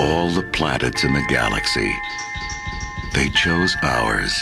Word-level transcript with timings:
all 0.00 0.30
the 0.30 0.42
planets 0.42 1.04
in 1.04 1.12
the 1.12 1.22
galaxy, 1.28 1.94
they 3.12 3.28
chose 3.28 3.76
ours. 3.82 4.32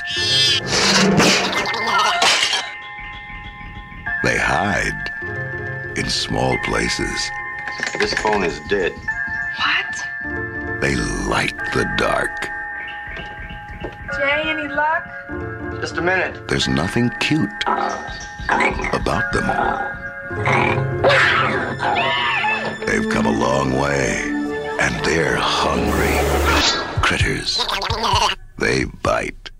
They 4.23 4.39
hide 4.39 5.11
in 5.97 6.09
small 6.09 6.57
places. 6.59 7.31
This 7.99 8.15
phone 8.15 8.45
is 8.45 8.61
dead. 8.69 8.93
What? 9.57 10.81
They 10.81 10.95
like 10.95 11.57
the 11.73 11.93
dark. 11.99 12.49
Jay, 14.17 14.43
any 14.47 14.69
luck? 14.69 15.09
Just 15.81 15.97
a 15.97 16.03
minute. 16.03 16.47
There's 16.47 16.69
nothing 16.69 17.11
cute 17.19 17.51
about 18.93 19.33
them. 19.33 19.47
They've 22.87 23.09
come 23.11 23.27
a 23.27 23.33
long 23.33 23.73
way, 23.73 24.28
and 24.79 25.05
they're 25.05 25.37
hungry. 25.37 26.07
Critters. 27.03 27.65
They 28.59 28.85
bite. 29.03 29.51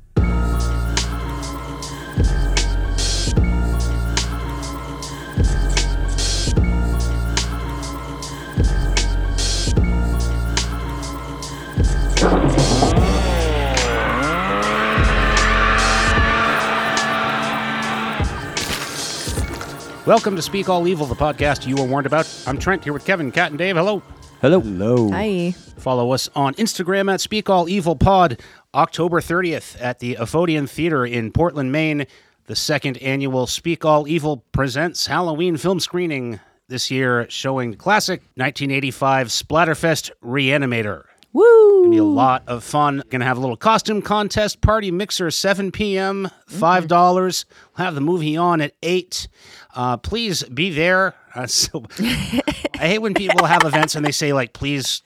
Welcome 20.07 20.37
to 20.37 20.43
Speak 20.43 20.71
All 20.71 20.89
Evil, 20.89 21.05
the 21.05 21.15
podcast 21.15 21.67
you 21.67 21.77
were 21.77 21.85
warned 21.85 22.07
about. 22.07 22.27
I'm 22.47 22.59
Trent 22.59 22.83
here 22.83 22.95
with 22.95 23.05
Kevin, 23.05 23.31
Cat, 23.31 23.51
and 23.51 23.59
Dave. 23.59 23.77
Hello. 23.77 24.03
Hello. 24.41 24.61
Hello. 24.61 25.11
Hi. 25.11 25.51
Follow 25.79 26.13
us 26.13 26.29
on 26.35 26.55
Instagram 26.55 27.13
at 27.13 27.21
Speak 27.21 27.51
All 27.51 27.69
Evil 27.69 27.97
Pod. 27.97 28.41
October 28.75 29.21
30th 29.21 29.77
at 29.81 29.99
the 29.99 30.15
Apohadion 30.15 30.69
Theater 30.69 31.05
in 31.05 31.33
Portland, 31.33 31.73
Maine. 31.73 32.07
The 32.47 32.55
second 32.55 32.99
annual 32.99 33.47
Speak 33.49 33.85
All 33.85 34.07
Evil 34.07 34.45
Presents 34.53 35.07
Halloween 35.07 35.57
film 35.57 35.81
screening 35.81 36.39
this 36.69 36.91
year, 36.91 37.27
showing 37.29 37.75
classic 37.75 38.21
1985 38.37 39.29
Splatterfest 39.29 40.11
Reanimator. 40.23 41.05
Woo! 41.33 41.83
Gonna 41.83 41.91
be 41.91 41.99
a 41.99 42.05
lot 42.05 42.43
of 42.47 42.63
fun. 42.63 43.03
Gonna 43.11 43.25
have 43.25 43.37
a 43.39 43.41
little 43.41 43.57
costume 43.57 44.01
contest, 44.03 44.61
party 44.61 44.91
mixer, 44.91 45.31
7 45.31 45.73
p.m., 45.73 46.31
$5. 46.49 46.87
dollars 46.87 47.45
We'll 47.77 47.85
have 47.87 47.95
the 47.95 48.01
movie 48.01 48.37
on 48.37 48.61
at 48.61 48.73
8. 48.83 49.29
Uh, 49.75 49.97
please 49.97 50.43
be 50.45 50.71
there. 50.71 51.15
Uh, 51.43 51.47
so, 51.47 51.85
I 52.01 52.87
hate 52.89 52.99
when 52.99 53.15
people 53.15 53.47
have 53.47 53.65
events 53.65 53.95
and 53.95 54.05
they 54.05 54.11
say, 54.13 54.33
like, 54.33 54.53
please. 54.53 55.03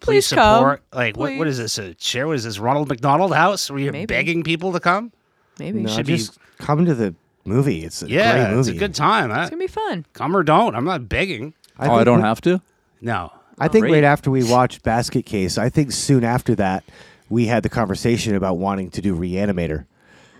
Please, 0.00 0.28
Please 0.28 0.32
come. 0.34 0.58
support. 0.58 0.82
Like, 0.92 1.16
what, 1.16 1.36
what 1.38 1.46
is 1.46 1.56
this? 1.56 1.78
A 1.78 1.94
chair? 1.94 2.26
What 2.26 2.36
is 2.36 2.44
this? 2.44 2.58
Ronald 2.58 2.88
McDonald 2.88 3.32
House? 3.34 3.70
Were 3.70 3.78
you 3.78 3.90
Maybe. 3.92 4.04
begging 4.06 4.42
people 4.42 4.72
to 4.72 4.80
come? 4.80 5.10
Maybe. 5.58 5.80
No, 5.80 5.88
should 5.90 6.04
be- 6.06 6.18
just 6.18 6.38
come 6.58 6.84
to 6.84 6.94
the 6.94 7.14
movie. 7.46 7.82
It's 7.82 8.02
a 8.02 8.08
Yeah, 8.10 8.32
great 8.46 8.56
movie. 8.56 8.70
it's 8.72 8.76
a 8.76 8.78
good 8.78 8.94
time. 8.94 9.30
Huh? 9.30 9.42
It's 9.42 9.50
gonna 9.50 9.60
be 9.60 9.66
fun. 9.68 10.04
Come 10.12 10.36
or 10.36 10.42
don't. 10.42 10.74
I'm 10.76 10.84
not 10.84 11.08
begging. 11.08 11.54
I 11.78 11.88
oh, 11.88 11.94
I 11.94 12.04
don't 12.04 12.18
we- 12.18 12.24
have 12.24 12.42
to. 12.42 12.60
No. 13.00 13.32
I 13.58 13.68
think 13.68 13.84
Great. 13.84 13.92
right 13.94 14.04
after 14.04 14.30
we 14.30 14.44
watched 14.44 14.82
Basket 14.82 15.24
Case, 15.24 15.56
I 15.56 15.70
think 15.70 15.92
soon 15.92 16.24
after 16.24 16.54
that, 16.56 16.84
we 17.30 17.46
had 17.46 17.62
the 17.62 17.70
conversation 17.70 18.34
about 18.34 18.58
wanting 18.58 18.90
to 18.90 19.00
do 19.00 19.16
Reanimator. 19.16 19.86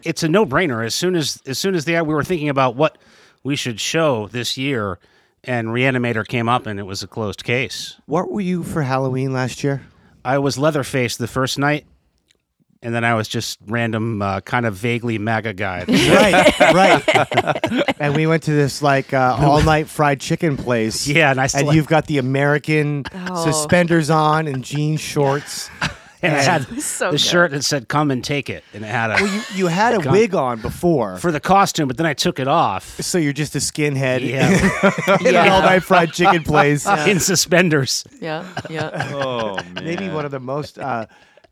it's 0.05 0.23
a 0.23 0.29
no-brainer. 0.29 0.85
As 0.85 0.95
soon 0.95 1.17
as 1.17 1.41
as 1.47 1.59
soon 1.59 1.75
as 1.75 1.87
the 1.87 1.95
we 2.03 2.13
were 2.13 2.25
thinking 2.25 2.51
about 2.51 2.77
what 2.77 2.99
we 3.43 3.57
should 3.57 3.81
show 3.81 4.29
this 4.29 4.59
year, 4.59 4.99
and 5.47 5.69
Reanimator 5.69 6.27
came 6.27 6.49
up, 6.49 6.67
and 6.67 6.79
it 6.79 6.85
was 6.85 7.03
a 7.03 7.07
closed 7.07 7.45
case. 7.45 7.97
What 8.07 8.31
were 8.31 8.41
you 8.41 8.63
for 8.63 8.83
Halloween 8.83 9.33
last 9.33 9.63
year? 9.65 9.83
I 10.25 10.39
was 10.39 10.59
Leatherface 10.59 11.17
the 11.17 11.29
first 11.29 11.59
night, 11.59 11.87
and 12.83 12.95
then 12.95 13.05
I 13.05 13.15
was 13.15 13.29
just 13.29 13.59
random, 13.67 14.21
uh, 14.21 14.41
kind 14.41 14.67
of 14.67 14.75
vaguely 14.75 15.19
MAGA 15.19 15.55
guy. 15.55 15.85
right, 15.89 16.61
right. 16.75 17.95
and 18.01 18.15
we 18.17 18.27
went 18.27 18.43
to 18.45 18.53
this 18.53 18.83
like 18.83 19.15
uh, 19.15 19.37
all 19.41 19.63
night 19.63 19.89
fried 19.89 20.21
chicken 20.21 20.57
place. 20.57 21.07
Yeah, 21.07 21.31
and 21.31 21.41
I 21.41 21.47
still- 21.47 21.69
and 21.69 21.77
you've 21.77 21.87
got 21.87 22.07
the 22.07 22.19
American 22.19 23.05
Oh. 23.15 23.45
suspenders 23.45 24.11
on 24.11 24.47
and 24.49 24.65
jean 24.65 24.97
shorts. 24.97 25.71
And 26.23 26.35
I 26.35 26.43
had 26.43 26.63
So 26.83 27.07
the 27.07 27.11
good. 27.13 27.21
shirt 27.21 27.51
that 27.53 27.65
said 27.65 27.89
"Come 27.89 28.11
and 28.11 28.23
take 28.25 28.49
it," 28.51 28.65
and 28.75 28.85
it 28.85 28.89
had 28.89 29.11
a 29.11 29.15
Well, 29.23 29.27
you, 29.33 29.41
you 29.55 29.67
had 29.69 29.95
a 29.95 29.99
Gun. 30.03 30.13
wig 30.13 30.35
on 30.35 30.61
before, 30.61 31.19
for 31.19 31.31
the 31.33 31.41
costume, 31.41 31.89
but 31.89 31.97
then 31.97 32.07
I 32.07 32.15
took 32.15 32.39
it 32.39 32.49
off. 32.49 33.01
so 33.01 33.19
you're 33.19 33.33
just 33.33 33.55
a 33.55 33.59
skinhead 33.59 34.21
Yeah, 34.29 34.49
in 35.21 35.35
an 35.37 35.49
all 35.51 35.61
night 35.63 35.83
fried 35.83 36.13
chicken 36.13 36.43
place. 36.43 36.87
in 36.87 37.21
suspenders. 37.21 38.05
Yeah. 38.21 38.47
Yeah. 38.71 39.11
Oh 39.15 39.57
man. 39.57 39.85
maybe 39.85 40.09
one 40.09 40.25
of 40.25 40.31
the 40.31 40.41
most 40.41 40.79
uh, 40.79 41.07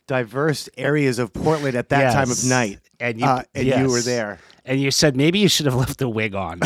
diverse 0.06 0.68
areas 0.76 1.18
of 1.18 1.32
Portland 1.32 1.76
at 1.76 1.88
that 1.90 2.12
time 2.12 2.30
of 2.30 2.44
night. 2.44 2.80
And 3.00 3.18
you- 3.20 3.26
uh, 3.26 3.42
and 3.54 3.66
you 3.66 3.88
were 3.90 4.00
there. 4.00 4.38
And 4.66 4.80
you 4.80 4.90
said 4.90 5.14
maybe 5.16 5.38
you 5.40 5.48
should 5.48 5.66
have 5.66 5.74
left 5.74 5.98
the 5.98 6.08
wig 6.08 6.34
on. 6.34 6.60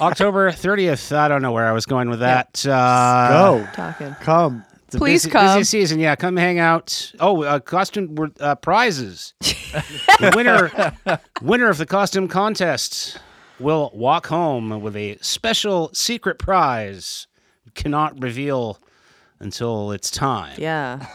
October 0.00 0.50
30th. 0.50 1.14
I 1.14 1.28
don't 1.28 1.42
know 1.42 1.52
where 1.52 1.66
I 1.66 1.72
was 1.72 1.86
going 1.86 2.08
with 2.10 2.20
that. 2.20 2.64
Uh, 2.66 3.28
Go, 3.60 3.68
Talking. 3.72 4.14
come. 4.20 4.64
It's 4.90 4.98
Please 4.98 5.22
busy, 5.22 5.30
come. 5.30 5.58
Busy 5.58 5.64
season, 5.78 6.00
yeah. 6.00 6.16
Come 6.16 6.36
hang 6.36 6.58
out. 6.58 7.12
Oh, 7.20 7.42
uh, 7.44 7.60
costume 7.60 8.14
were- 8.16 8.32
uh, 8.40 8.56
prizes. 8.56 9.34
the 9.40 10.32
winner, 10.34 11.20
winner 11.42 11.68
of 11.68 11.78
the 11.78 11.86
costume 11.86 12.26
contest 12.26 13.18
will 13.60 13.90
walk 13.94 14.26
home 14.26 14.80
with 14.80 14.96
a 14.96 15.16
special 15.20 15.90
secret 15.92 16.38
prize. 16.40 17.28
Cannot 17.74 18.20
reveal 18.20 18.78
until 19.38 19.92
it's 19.92 20.10
time. 20.10 20.56
Yeah. 20.58 21.06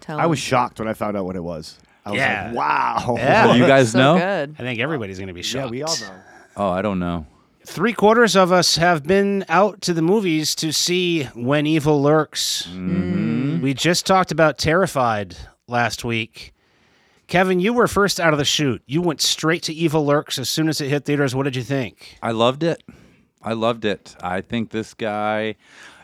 Tell 0.00 0.20
I 0.20 0.26
was 0.26 0.38
shocked 0.38 0.78
when 0.78 0.88
I 0.88 0.92
found 0.92 1.16
out 1.16 1.24
what 1.24 1.36
it 1.36 1.42
was. 1.42 1.78
I 2.04 2.10
was 2.10 2.18
Yeah. 2.18 2.46
like, 2.48 2.54
wow. 2.56 3.14
Yeah. 3.16 3.54
you 3.54 3.66
guys 3.66 3.92
so 3.92 3.98
know? 3.98 4.18
good. 4.18 4.56
I 4.58 4.62
think 4.62 4.78
everybody's 4.80 5.16
going 5.16 5.28
to 5.28 5.32
be 5.34 5.42
shocked. 5.42 5.72
Yeah, 5.74 5.86
shocked. 5.86 6.00
we 6.00 6.06
all 6.06 6.14
know. 6.14 6.22
Oh, 6.56 6.68
I 6.70 6.82
don't 6.82 6.98
know. 6.98 7.26
Three 7.64 7.92
quarters 7.92 8.34
of 8.34 8.50
us 8.50 8.74
have 8.76 9.04
been 9.04 9.44
out 9.48 9.80
to 9.82 9.94
the 9.94 10.02
movies 10.02 10.56
to 10.56 10.72
see 10.72 11.24
When 11.34 11.64
Evil 11.64 12.02
Lurks. 12.02 12.66
We 13.62 13.74
just 13.74 14.06
talked 14.06 14.32
about 14.32 14.58
Terrified 14.58 15.36
last 15.68 16.04
week. 16.04 16.52
Kevin, 17.28 17.60
you 17.60 17.72
were 17.72 17.86
first 17.86 18.18
out 18.18 18.32
of 18.32 18.40
the 18.40 18.44
chute. 18.44 18.82
You 18.86 19.00
went 19.00 19.20
straight 19.20 19.62
to 19.62 19.72
Evil 19.72 20.04
Lurks 20.04 20.36
as 20.36 20.48
soon 20.48 20.68
as 20.68 20.80
it 20.80 20.88
hit 20.88 21.04
theaters. 21.04 21.32
What 21.32 21.44
did 21.44 21.54
you 21.54 21.62
think? 21.62 22.18
I 22.20 22.32
loved 22.32 22.64
it. 22.64 22.82
I 23.40 23.52
loved 23.52 23.84
it. 23.84 24.16
I 24.20 24.40
think 24.40 24.70
this 24.70 24.94
guy. 24.94 25.54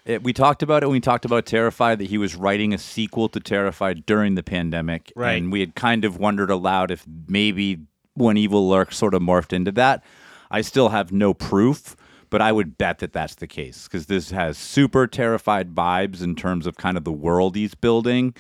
It, 0.04 0.22
we 0.22 0.32
talked 0.32 0.62
about 0.62 0.84
it 0.84 0.86
when 0.86 0.92
we 0.92 1.00
talked 1.00 1.24
about 1.24 1.46
Terrified 1.46 1.98
that 1.98 2.06
he 2.06 2.16
was 2.16 2.36
writing 2.36 2.72
a 2.72 2.78
sequel 2.78 3.28
to 3.30 3.41
Terrified 3.41 4.06
during 4.06 4.36
the 4.36 4.44
pandemic, 4.44 5.12
Right. 5.16 5.32
And 5.32 5.50
we 5.50 5.58
had 5.58 5.75
kind 5.75 6.04
of 6.04 6.16
wondered 6.16 6.50
aloud 6.50 6.92
if 6.92 7.04
maybe 7.26 7.80
When 8.14 8.36
Evil 8.36 8.69
Lurks 8.69 8.96
sort 8.96 9.14
of 9.14 9.22
morphed 9.22 9.52
into 9.52 9.72
that. 9.72 10.04
I 10.48 10.60
still 10.60 10.90
have 10.90 11.10
no 11.10 11.34
proof, 11.34 11.96
but 12.30 12.42
I 12.42 12.52
would 12.52 12.78
bet 12.78 12.98
that 12.98 13.12
that's 13.12 13.36
the 13.36 13.46
case 13.46 13.84
because 13.84 14.06
this 14.06 14.30
has 14.30 14.58
super 14.58 15.06
Terrified 15.06 15.74
vibes 15.74 16.22
in 16.22 16.34
terms 16.34 16.66
of 16.66 16.76
kind 16.76 16.96
of 16.96 17.04
the 17.04 17.12
world 17.12 17.56
he's 17.56 17.74
building, 17.74 18.34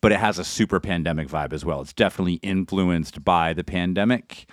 but 0.00 0.12
it 0.12 0.18
has 0.18 0.38
a 0.38 0.44
super 0.44 0.80
pandemic 0.80 1.28
vibe 1.28 1.52
as 1.52 1.64
well. 1.64 1.80
It's 1.80 1.92
definitely 1.92 2.34
influenced 2.34 3.24
by 3.24 3.52
the 3.52 3.64
pandemic. 3.64 4.46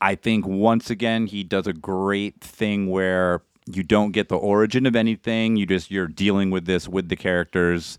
I 0.00 0.14
think 0.14 0.46
once 0.46 0.90
again 0.90 1.26
he 1.26 1.42
does 1.42 1.66
a 1.66 1.72
great 1.72 2.40
thing 2.40 2.88
where 2.88 3.42
you 3.66 3.82
don't 3.82 4.12
get 4.12 4.28
the 4.28 4.36
origin 4.36 4.86
of 4.86 4.96
anything. 4.96 5.56
You 5.56 5.66
just 5.66 5.90
you're 5.90 6.08
dealing 6.08 6.50
with 6.50 6.66
this 6.66 6.88
with 6.88 7.08
the 7.08 7.16
characters. 7.16 7.98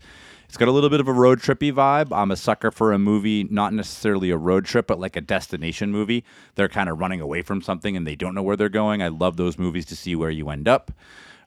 It's 0.50 0.56
got 0.56 0.66
a 0.66 0.72
little 0.72 0.90
bit 0.90 0.98
of 0.98 1.06
a 1.06 1.12
road 1.12 1.38
trippy 1.38 1.72
vibe. 1.72 2.08
I'm 2.10 2.32
a 2.32 2.36
sucker 2.36 2.72
for 2.72 2.92
a 2.92 2.98
movie, 2.98 3.44
not 3.44 3.72
necessarily 3.72 4.30
a 4.30 4.36
road 4.36 4.64
trip, 4.64 4.88
but 4.88 4.98
like 4.98 5.14
a 5.14 5.20
destination 5.20 5.92
movie. 5.92 6.24
They're 6.56 6.68
kind 6.68 6.88
of 6.88 6.98
running 6.98 7.20
away 7.20 7.42
from 7.42 7.62
something 7.62 7.96
and 7.96 8.04
they 8.04 8.16
don't 8.16 8.34
know 8.34 8.42
where 8.42 8.56
they're 8.56 8.68
going. 8.68 9.00
I 9.00 9.08
love 9.08 9.36
those 9.36 9.60
movies 9.60 9.86
to 9.86 9.96
see 9.96 10.16
where 10.16 10.28
you 10.28 10.50
end 10.50 10.66
up. 10.66 10.90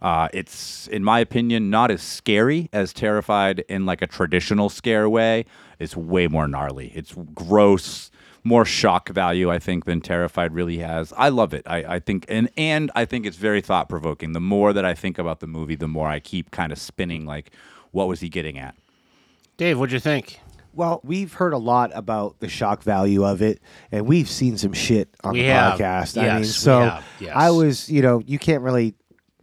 Uh, 0.02 0.30
it's, 0.34 0.88
in 0.88 1.04
my 1.04 1.20
opinion, 1.20 1.70
not 1.70 1.92
as 1.92 2.02
scary 2.02 2.70
as 2.72 2.94
Terrified 2.94 3.66
in 3.68 3.86
like 3.86 4.02
a 4.02 4.08
traditional 4.08 4.70
scare 4.70 5.10
way. 5.10 5.44
It's 5.80 5.98
way 5.98 6.30
more 6.30 6.48
gnarly. 6.48 6.94
It's 6.96 7.14
gross, 7.34 8.10
more 8.46 8.64
shock 8.64 9.10
value, 9.10 9.52
I 9.52 9.60
think, 9.60 9.84
than 9.84 10.00
Terrified 10.00 10.54
really 10.54 10.78
has. 10.78 11.12
I 11.18 11.28
love 11.28 11.54
it. 11.54 11.64
I, 11.68 11.96
I 11.96 12.00
think, 12.00 12.26
and 12.30 12.50
and 12.56 12.90
I 12.96 13.04
think 13.04 13.26
it's 13.26 13.36
very 13.36 13.60
thought 13.60 13.90
provoking. 13.90 14.32
The 14.32 14.40
more 14.40 14.72
that 14.72 14.86
I 14.86 14.94
think 14.94 15.20
about 15.20 15.42
the 15.42 15.48
movie, 15.48 15.76
the 15.76 15.90
more 15.90 16.08
I 16.08 16.22
keep 16.22 16.52
kind 16.52 16.72
of 16.72 16.78
spinning. 16.78 17.26
Like, 17.26 17.52
what 17.92 18.08
was 18.08 18.22
he 18.22 18.30
getting 18.30 18.58
at? 18.58 18.76
Dave, 19.64 19.80
what'd 19.80 19.94
you 19.94 20.00
think? 20.02 20.42
Well, 20.74 21.00
we've 21.06 21.32
heard 21.32 21.54
a 21.54 21.58
lot 21.58 21.92
about 21.96 22.42
the 22.42 22.50
shock 22.50 22.84
value 22.84 23.24
of 23.26 23.42
it, 23.42 23.62
and 23.94 24.06
we've 24.06 24.28
seen 24.28 24.58
some 24.58 24.74
shit 24.74 25.08
on 25.24 25.32
We 25.32 25.44
the 25.44 25.48
have. 25.48 25.80
podcast. 25.80 26.22
I 26.22 26.26
Yes, 26.26 26.34
mean, 26.34 26.40
we 26.42 26.44
so 26.48 26.80
have. 26.82 27.06
Yes. 27.22 27.32
I 27.34 27.50
was, 27.52 27.90
you 27.90 28.02
know, 28.02 28.22
you 28.26 28.38
can't 28.38 28.62
really. 28.62 28.94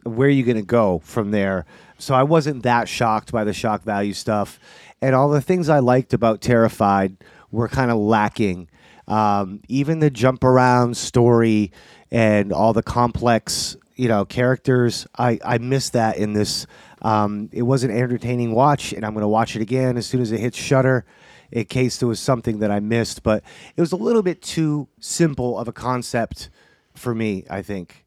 Where 0.02 0.28
are 0.28 0.30
you 0.30 0.42
going 0.44 0.58
to 0.58 0.62
go 0.62 0.98
from 0.98 1.30
there? 1.30 1.64
So 1.96 2.14
I 2.14 2.22
wasn't 2.24 2.64
that 2.64 2.86
shocked 2.86 3.32
by 3.32 3.44
the 3.44 3.54
shock 3.54 3.82
value 3.82 4.12
stuff, 4.12 4.60
and 5.00 5.14
all 5.14 5.30
the 5.30 5.40
things 5.40 5.70
I 5.70 5.78
liked 5.78 6.12
about 6.12 6.42
Terrified 6.42 7.16
were 7.50 7.68
kind 7.68 7.90
of 7.90 7.96
lacking. 7.96 8.68
Um, 9.08 9.62
even 9.68 10.00
the 10.00 10.10
jump 10.10 10.44
around 10.44 10.98
story 10.98 11.72
and 12.10 12.52
all 12.52 12.74
the 12.74 12.82
complex, 12.82 13.74
you 13.96 14.08
know, 14.08 14.26
characters. 14.26 15.06
I 15.16 15.38
I 15.42 15.56
missed 15.56 15.94
that 15.94 16.18
in 16.18 16.34
this. 16.34 16.66
Um, 17.02 17.48
it 17.52 17.62
was 17.62 17.84
an 17.84 17.90
entertaining 17.90 18.52
watch, 18.54 18.92
and 18.92 19.04
I'm 19.04 19.12
going 19.12 19.22
to 19.22 19.28
watch 19.28 19.56
it 19.56 19.62
again 19.62 19.96
as 19.96 20.06
soon 20.06 20.20
as 20.20 20.32
it 20.32 20.40
hits 20.40 20.56
Shudder. 20.56 21.04
In 21.52 21.64
case 21.64 21.98
there 21.98 22.06
was 22.06 22.20
something 22.20 22.60
that 22.60 22.70
I 22.70 22.78
missed, 22.78 23.24
but 23.24 23.42
it 23.74 23.80
was 23.80 23.90
a 23.90 23.96
little 23.96 24.22
bit 24.22 24.40
too 24.40 24.86
simple 25.00 25.58
of 25.58 25.66
a 25.66 25.72
concept 25.72 26.48
for 26.94 27.12
me. 27.12 27.44
I 27.50 27.62
think 27.62 28.06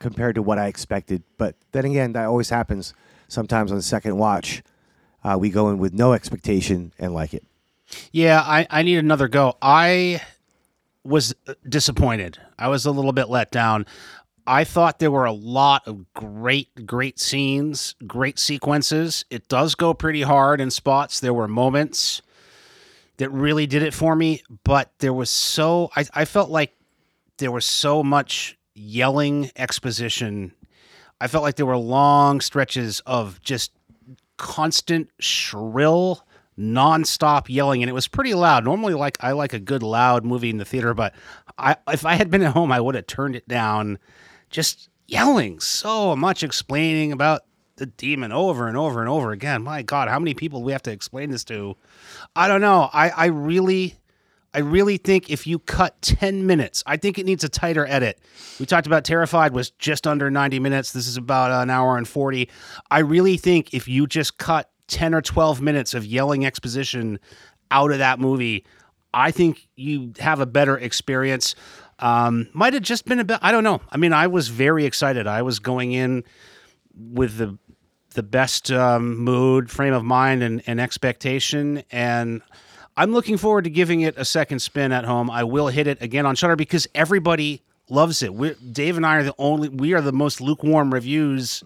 compared 0.00 0.34
to 0.34 0.42
what 0.42 0.58
I 0.58 0.66
expected. 0.66 1.22
But 1.38 1.54
then 1.70 1.84
again, 1.84 2.14
that 2.14 2.24
always 2.24 2.50
happens. 2.50 2.92
Sometimes 3.28 3.70
on 3.70 3.76
the 3.76 3.82
second 3.82 4.16
watch, 4.16 4.62
uh, 5.22 5.36
we 5.38 5.50
go 5.50 5.70
in 5.70 5.78
with 5.78 5.92
no 5.92 6.14
expectation 6.14 6.92
and 6.98 7.14
like 7.14 7.32
it. 7.32 7.44
Yeah, 8.10 8.40
I, 8.40 8.66
I 8.70 8.82
need 8.82 8.96
another 8.96 9.28
go. 9.28 9.56
I 9.62 10.22
was 11.04 11.34
disappointed. 11.68 12.38
I 12.58 12.68
was 12.68 12.86
a 12.86 12.90
little 12.90 13.12
bit 13.12 13.28
let 13.28 13.50
down. 13.50 13.86
I 14.46 14.64
thought 14.64 14.98
there 14.98 15.10
were 15.10 15.24
a 15.24 15.32
lot 15.32 15.86
of 15.86 16.12
great, 16.14 16.86
great 16.86 17.18
scenes, 17.18 17.94
great 18.06 18.38
sequences. 18.38 19.24
It 19.30 19.48
does 19.48 19.74
go 19.74 19.94
pretty 19.94 20.22
hard 20.22 20.60
in 20.60 20.70
spots. 20.70 21.20
There 21.20 21.34
were 21.34 21.48
moments 21.48 22.22
that 23.18 23.30
really 23.30 23.66
did 23.66 23.82
it 23.82 23.94
for 23.94 24.16
me, 24.16 24.42
but 24.64 24.92
there 24.98 25.12
was 25.12 25.30
so, 25.30 25.90
I, 25.94 26.04
I 26.14 26.24
felt 26.24 26.50
like 26.50 26.74
there 27.38 27.50
was 27.50 27.66
so 27.66 28.02
much 28.02 28.56
yelling 28.74 29.50
exposition. 29.56 30.52
I 31.20 31.26
felt 31.26 31.42
like 31.42 31.56
there 31.56 31.66
were 31.66 31.76
long 31.76 32.40
stretches 32.40 33.00
of 33.00 33.40
just 33.42 33.72
constant 34.36 35.10
shrill 35.20 36.26
nonstop 36.58 37.48
yelling 37.48 37.82
and 37.82 37.88
it 37.88 37.92
was 37.94 38.08
pretty 38.08 38.34
loud 38.34 38.64
normally 38.64 38.92
like 38.92 39.16
i 39.20 39.32
like 39.32 39.52
a 39.54 39.58
good 39.58 39.82
loud 39.82 40.24
movie 40.24 40.50
in 40.50 40.58
the 40.58 40.64
theater 40.64 40.92
but 40.92 41.14
i 41.56 41.74
if 41.88 42.04
i 42.04 42.14
had 42.14 42.30
been 42.30 42.42
at 42.42 42.52
home 42.52 42.70
i 42.70 42.80
would 42.80 42.94
have 42.94 43.06
turned 43.06 43.34
it 43.34 43.46
down 43.48 43.98
just 44.50 44.88
yelling 45.06 45.60
so 45.60 46.14
much 46.14 46.42
explaining 46.42 47.12
about 47.12 47.42
the 47.76 47.86
demon 47.86 48.30
over 48.30 48.68
and 48.68 48.76
over 48.76 49.00
and 49.00 49.08
over 49.08 49.32
again 49.32 49.62
my 49.62 49.82
god 49.82 50.08
how 50.08 50.18
many 50.18 50.34
people 50.34 50.62
we 50.62 50.72
have 50.72 50.82
to 50.82 50.92
explain 50.92 51.30
this 51.30 51.44
to 51.44 51.74
i 52.36 52.46
don't 52.46 52.60
know 52.60 52.90
i 52.92 53.08
i 53.10 53.26
really 53.26 53.96
I 54.52 54.58
really 54.58 54.96
think 54.96 55.30
if 55.30 55.46
you 55.46 55.60
cut 55.60 56.00
10 56.02 56.44
minutes, 56.44 56.82
I 56.84 56.96
think 56.96 57.18
it 57.18 57.26
needs 57.26 57.44
a 57.44 57.48
tighter 57.48 57.86
edit. 57.86 58.18
We 58.58 58.66
talked 58.66 58.86
about 58.86 59.04
Terrified 59.04 59.52
was 59.52 59.70
just 59.70 60.06
under 60.06 60.28
90 60.28 60.58
minutes. 60.58 60.92
This 60.92 61.06
is 61.06 61.16
about 61.16 61.52
an 61.62 61.70
hour 61.70 61.96
and 61.96 62.06
40. 62.06 62.48
I 62.90 62.98
really 63.00 63.36
think 63.36 63.72
if 63.72 63.86
you 63.86 64.08
just 64.08 64.38
cut 64.38 64.68
10 64.88 65.14
or 65.14 65.22
12 65.22 65.60
minutes 65.60 65.94
of 65.94 66.04
yelling 66.04 66.44
exposition 66.44 67.20
out 67.70 67.92
of 67.92 67.98
that 67.98 68.18
movie, 68.18 68.64
I 69.14 69.30
think 69.30 69.68
you 69.76 70.12
have 70.18 70.40
a 70.40 70.46
better 70.46 70.76
experience. 70.76 71.54
Um, 72.00 72.48
might 72.52 72.74
have 72.74 72.82
just 72.82 73.04
been 73.04 73.20
a 73.20 73.24
bit, 73.24 73.38
I 73.42 73.52
don't 73.52 73.64
know. 73.64 73.80
I 73.90 73.96
mean, 73.96 74.12
I 74.12 74.26
was 74.26 74.48
very 74.48 74.84
excited. 74.86 75.26
I 75.26 75.42
was 75.42 75.58
going 75.58 75.92
in 75.92 76.24
with 76.94 77.36
the 77.36 77.58
the 78.14 78.22
best 78.24 78.72
um, 78.72 79.18
mood, 79.18 79.70
frame 79.70 79.94
of 79.94 80.02
mind, 80.02 80.42
and, 80.42 80.62
and 80.66 80.80
expectation. 80.80 81.84
And 81.92 82.42
I'm 82.96 83.12
looking 83.12 83.36
forward 83.36 83.64
to 83.64 83.70
giving 83.70 84.00
it 84.00 84.16
a 84.16 84.24
second 84.24 84.58
spin 84.58 84.90
at 84.90 85.04
home. 85.04 85.30
I 85.30 85.44
will 85.44 85.68
hit 85.68 85.86
it 85.86 86.02
again 86.02 86.26
on 86.26 86.34
Shudder 86.34 86.56
because 86.56 86.88
everybody 86.92 87.62
loves 87.88 88.22
it. 88.24 88.34
We're, 88.34 88.54
Dave 88.54 88.96
and 88.96 89.06
I 89.06 89.18
are 89.18 89.22
the 89.22 89.34
only, 89.38 89.68
we 89.68 89.94
are 89.94 90.00
the 90.00 90.12
most 90.12 90.40
lukewarm 90.40 90.92
reviews 90.92 91.62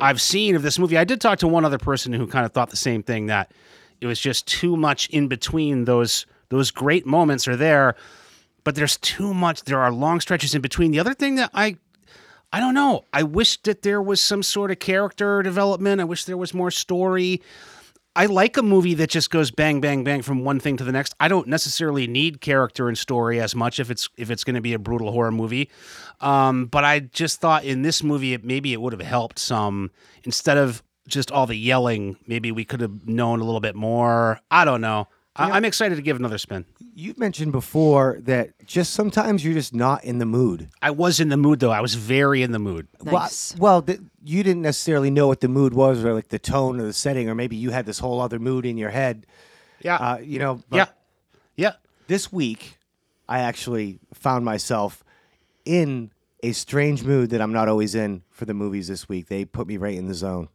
I've 0.00 0.20
seen 0.20 0.56
of 0.56 0.62
this 0.62 0.78
movie. 0.78 0.98
I 0.98 1.04
did 1.04 1.20
talk 1.20 1.38
to 1.38 1.48
one 1.48 1.64
other 1.64 1.78
person 1.78 2.12
who 2.12 2.26
kind 2.26 2.44
of 2.44 2.52
thought 2.52 2.70
the 2.70 2.76
same 2.76 3.02
thing 3.02 3.26
that 3.26 3.52
it 4.00 4.06
was 4.06 4.18
just 4.20 4.46
too 4.46 4.76
much 4.76 5.08
in 5.10 5.28
between 5.28 5.84
those 5.84 6.26
those 6.50 6.70
great 6.70 7.04
moments 7.04 7.46
are 7.46 7.56
there, 7.56 7.94
but 8.68 8.74
there's 8.74 8.98
too 8.98 9.32
much. 9.32 9.62
There 9.62 9.80
are 9.80 9.90
long 9.90 10.20
stretches 10.20 10.54
in 10.54 10.60
between. 10.60 10.90
The 10.90 11.00
other 11.00 11.14
thing 11.14 11.36
that 11.36 11.48
I 11.54 11.78
I 12.52 12.60
don't 12.60 12.74
know. 12.74 13.06
I 13.14 13.22
wish 13.22 13.56
that 13.62 13.80
there 13.80 14.02
was 14.02 14.20
some 14.20 14.42
sort 14.42 14.70
of 14.70 14.78
character 14.78 15.42
development. 15.42 16.02
I 16.02 16.04
wish 16.04 16.26
there 16.26 16.36
was 16.36 16.52
more 16.52 16.70
story. 16.70 17.40
I 18.14 18.26
like 18.26 18.58
a 18.58 18.62
movie 18.62 18.92
that 18.92 19.08
just 19.08 19.30
goes 19.30 19.50
bang 19.50 19.80
bang 19.80 20.04
bang 20.04 20.20
from 20.20 20.44
one 20.44 20.60
thing 20.60 20.76
to 20.76 20.84
the 20.84 20.92
next. 20.92 21.14
I 21.18 21.28
don't 21.28 21.48
necessarily 21.48 22.06
need 22.06 22.42
character 22.42 22.88
and 22.88 22.98
story 22.98 23.40
as 23.40 23.54
much 23.54 23.80
if 23.80 23.90
it's 23.90 24.06
if 24.18 24.30
it's 24.30 24.44
going 24.44 24.56
to 24.56 24.60
be 24.60 24.74
a 24.74 24.78
brutal 24.78 25.12
horror 25.12 25.32
movie. 25.32 25.70
Um, 26.20 26.66
but 26.66 26.84
I 26.84 27.00
just 27.00 27.40
thought 27.40 27.64
in 27.64 27.80
this 27.80 28.02
movie 28.02 28.34
it 28.34 28.44
maybe 28.44 28.74
it 28.74 28.82
would 28.82 28.92
have 28.92 29.00
helped 29.00 29.38
some 29.38 29.92
instead 30.24 30.58
of 30.58 30.82
just 31.06 31.32
all 31.32 31.46
the 31.46 31.56
yelling. 31.56 32.18
Maybe 32.26 32.52
we 32.52 32.66
could 32.66 32.82
have 32.82 33.08
known 33.08 33.40
a 33.40 33.44
little 33.44 33.60
bit 33.60 33.76
more. 33.76 34.40
I 34.50 34.66
don't 34.66 34.82
know. 34.82 35.08
I, 35.38 35.52
I'm 35.52 35.64
excited 35.64 35.96
to 35.96 36.02
give 36.02 36.16
another 36.16 36.38
spin. 36.38 36.64
You've 36.94 37.18
mentioned 37.18 37.52
before 37.52 38.18
that 38.22 38.50
just 38.66 38.92
sometimes 38.92 39.44
you're 39.44 39.54
just 39.54 39.74
not 39.74 40.04
in 40.04 40.18
the 40.18 40.26
mood. 40.26 40.68
I 40.82 40.90
was 40.90 41.20
in 41.20 41.28
the 41.28 41.36
mood 41.36 41.60
though. 41.60 41.70
I 41.70 41.80
was 41.80 41.94
very 41.94 42.42
in 42.42 42.52
the 42.52 42.58
mood. 42.58 42.88
Nice. 43.02 43.54
Well, 43.56 43.74
well 43.74 43.82
th- 43.82 44.00
you 44.24 44.42
didn't 44.42 44.62
necessarily 44.62 45.10
know 45.10 45.28
what 45.28 45.40
the 45.40 45.48
mood 45.48 45.74
was, 45.74 46.04
or 46.04 46.12
like 46.12 46.28
the 46.28 46.38
tone 46.38 46.80
or 46.80 46.84
the 46.84 46.92
setting, 46.92 47.28
or 47.28 47.34
maybe 47.34 47.56
you 47.56 47.70
had 47.70 47.86
this 47.86 47.98
whole 47.98 48.20
other 48.20 48.38
mood 48.38 48.66
in 48.66 48.76
your 48.76 48.90
head. 48.90 49.26
Yeah. 49.80 49.96
Uh, 49.96 50.18
you 50.18 50.38
know. 50.38 50.60
but 50.68 50.76
yeah. 50.76 50.86
Yeah. 51.56 51.72
This 52.08 52.32
week, 52.32 52.78
I 53.28 53.40
actually 53.40 54.00
found 54.14 54.44
myself 54.44 55.04
in 55.64 56.10
a 56.42 56.52
strange 56.52 57.02
mood 57.02 57.30
that 57.30 57.40
I'm 57.40 57.52
not 57.52 57.68
always 57.68 57.94
in 57.94 58.22
for 58.30 58.44
the 58.44 58.54
movies 58.54 58.88
this 58.88 59.08
week. 59.08 59.26
They 59.26 59.44
put 59.44 59.66
me 59.66 59.76
right 59.76 59.96
in 59.96 60.06
the 60.06 60.14
zone. 60.14 60.48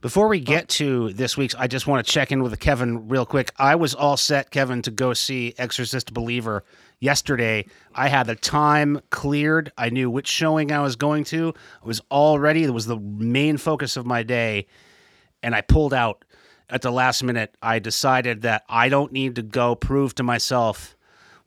Before 0.00 0.28
we 0.28 0.40
get 0.40 0.64
oh. 0.64 0.66
to 0.66 1.12
this 1.12 1.36
week's, 1.36 1.54
I 1.56 1.66
just 1.66 1.86
want 1.86 2.06
to 2.06 2.12
check 2.12 2.30
in 2.30 2.42
with 2.42 2.58
Kevin 2.60 3.08
real 3.08 3.26
quick. 3.26 3.52
I 3.58 3.74
was 3.74 3.94
all 3.94 4.16
set, 4.16 4.50
Kevin, 4.50 4.82
to 4.82 4.90
go 4.90 5.12
see 5.12 5.54
Exorcist 5.58 6.14
Believer 6.14 6.64
yesterday. 7.00 7.66
I 7.94 8.08
had 8.08 8.26
the 8.26 8.36
time 8.36 9.00
cleared. 9.10 9.72
I 9.76 9.90
knew 9.90 10.10
which 10.10 10.28
showing 10.28 10.70
I 10.70 10.80
was 10.80 10.96
going 10.96 11.24
to. 11.24 11.54
I 11.82 11.86
was 11.86 12.00
all 12.08 12.38
ready. 12.38 12.62
It 12.62 12.70
was 12.70 12.86
the 12.86 12.98
main 12.98 13.56
focus 13.56 13.96
of 13.96 14.06
my 14.06 14.22
day. 14.22 14.66
And 15.42 15.54
I 15.54 15.60
pulled 15.62 15.94
out 15.94 16.24
at 16.68 16.82
the 16.82 16.92
last 16.92 17.22
minute. 17.24 17.56
I 17.60 17.80
decided 17.80 18.42
that 18.42 18.64
I 18.68 18.88
don't 18.88 19.12
need 19.12 19.34
to 19.36 19.42
go 19.42 19.74
prove 19.74 20.14
to 20.16 20.22
myself 20.22 20.96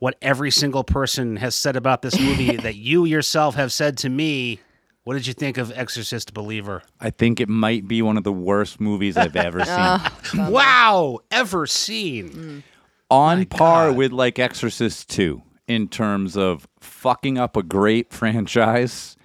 what 0.04 0.18
every 0.22 0.52
single 0.52 0.84
person 0.84 1.38
has 1.38 1.56
said 1.56 1.78
about 1.78 2.02
this 2.02 2.20
movie 2.20 2.58
that 2.58 2.76
you 2.76 3.06
yourself 3.06 3.56
have 3.56 3.72
said 3.72 3.98
to 3.98 4.10
me. 4.10 4.60
What 5.06 5.14
did 5.14 5.26
you 5.26 5.32
think 5.32 5.58
of 5.58 5.72
Exorcist 5.72 6.34
Believer? 6.34 6.84
I 7.00 7.10
think 7.10 7.40
it 7.40 7.48
might 7.48 7.88
be 7.88 8.02
one 8.02 8.18
of 8.18 8.26
the 8.26 8.34
worst 8.34 8.82
movies 8.82 9.16
I've 9.16 9.38
ever 9.38 9.64
seen. 10.34 10.52
Wow, 10.52 11.20
ever 11.32 11.66
seen? 11.66 12.66
On 13.10 13.46
par 13.46 13.94
with 13.94 14.12
like 14.12 14.40
Exorcist 14.40 15.10
2 15.12 15.42
in 15.70 15.88
terms 15.88 16.36
of 16.36 16.68
fucking 16.82 17.38
up 17.38 17.56
a 17.56 17.64
great 17.64 18.12
franchise. 18.14 19.16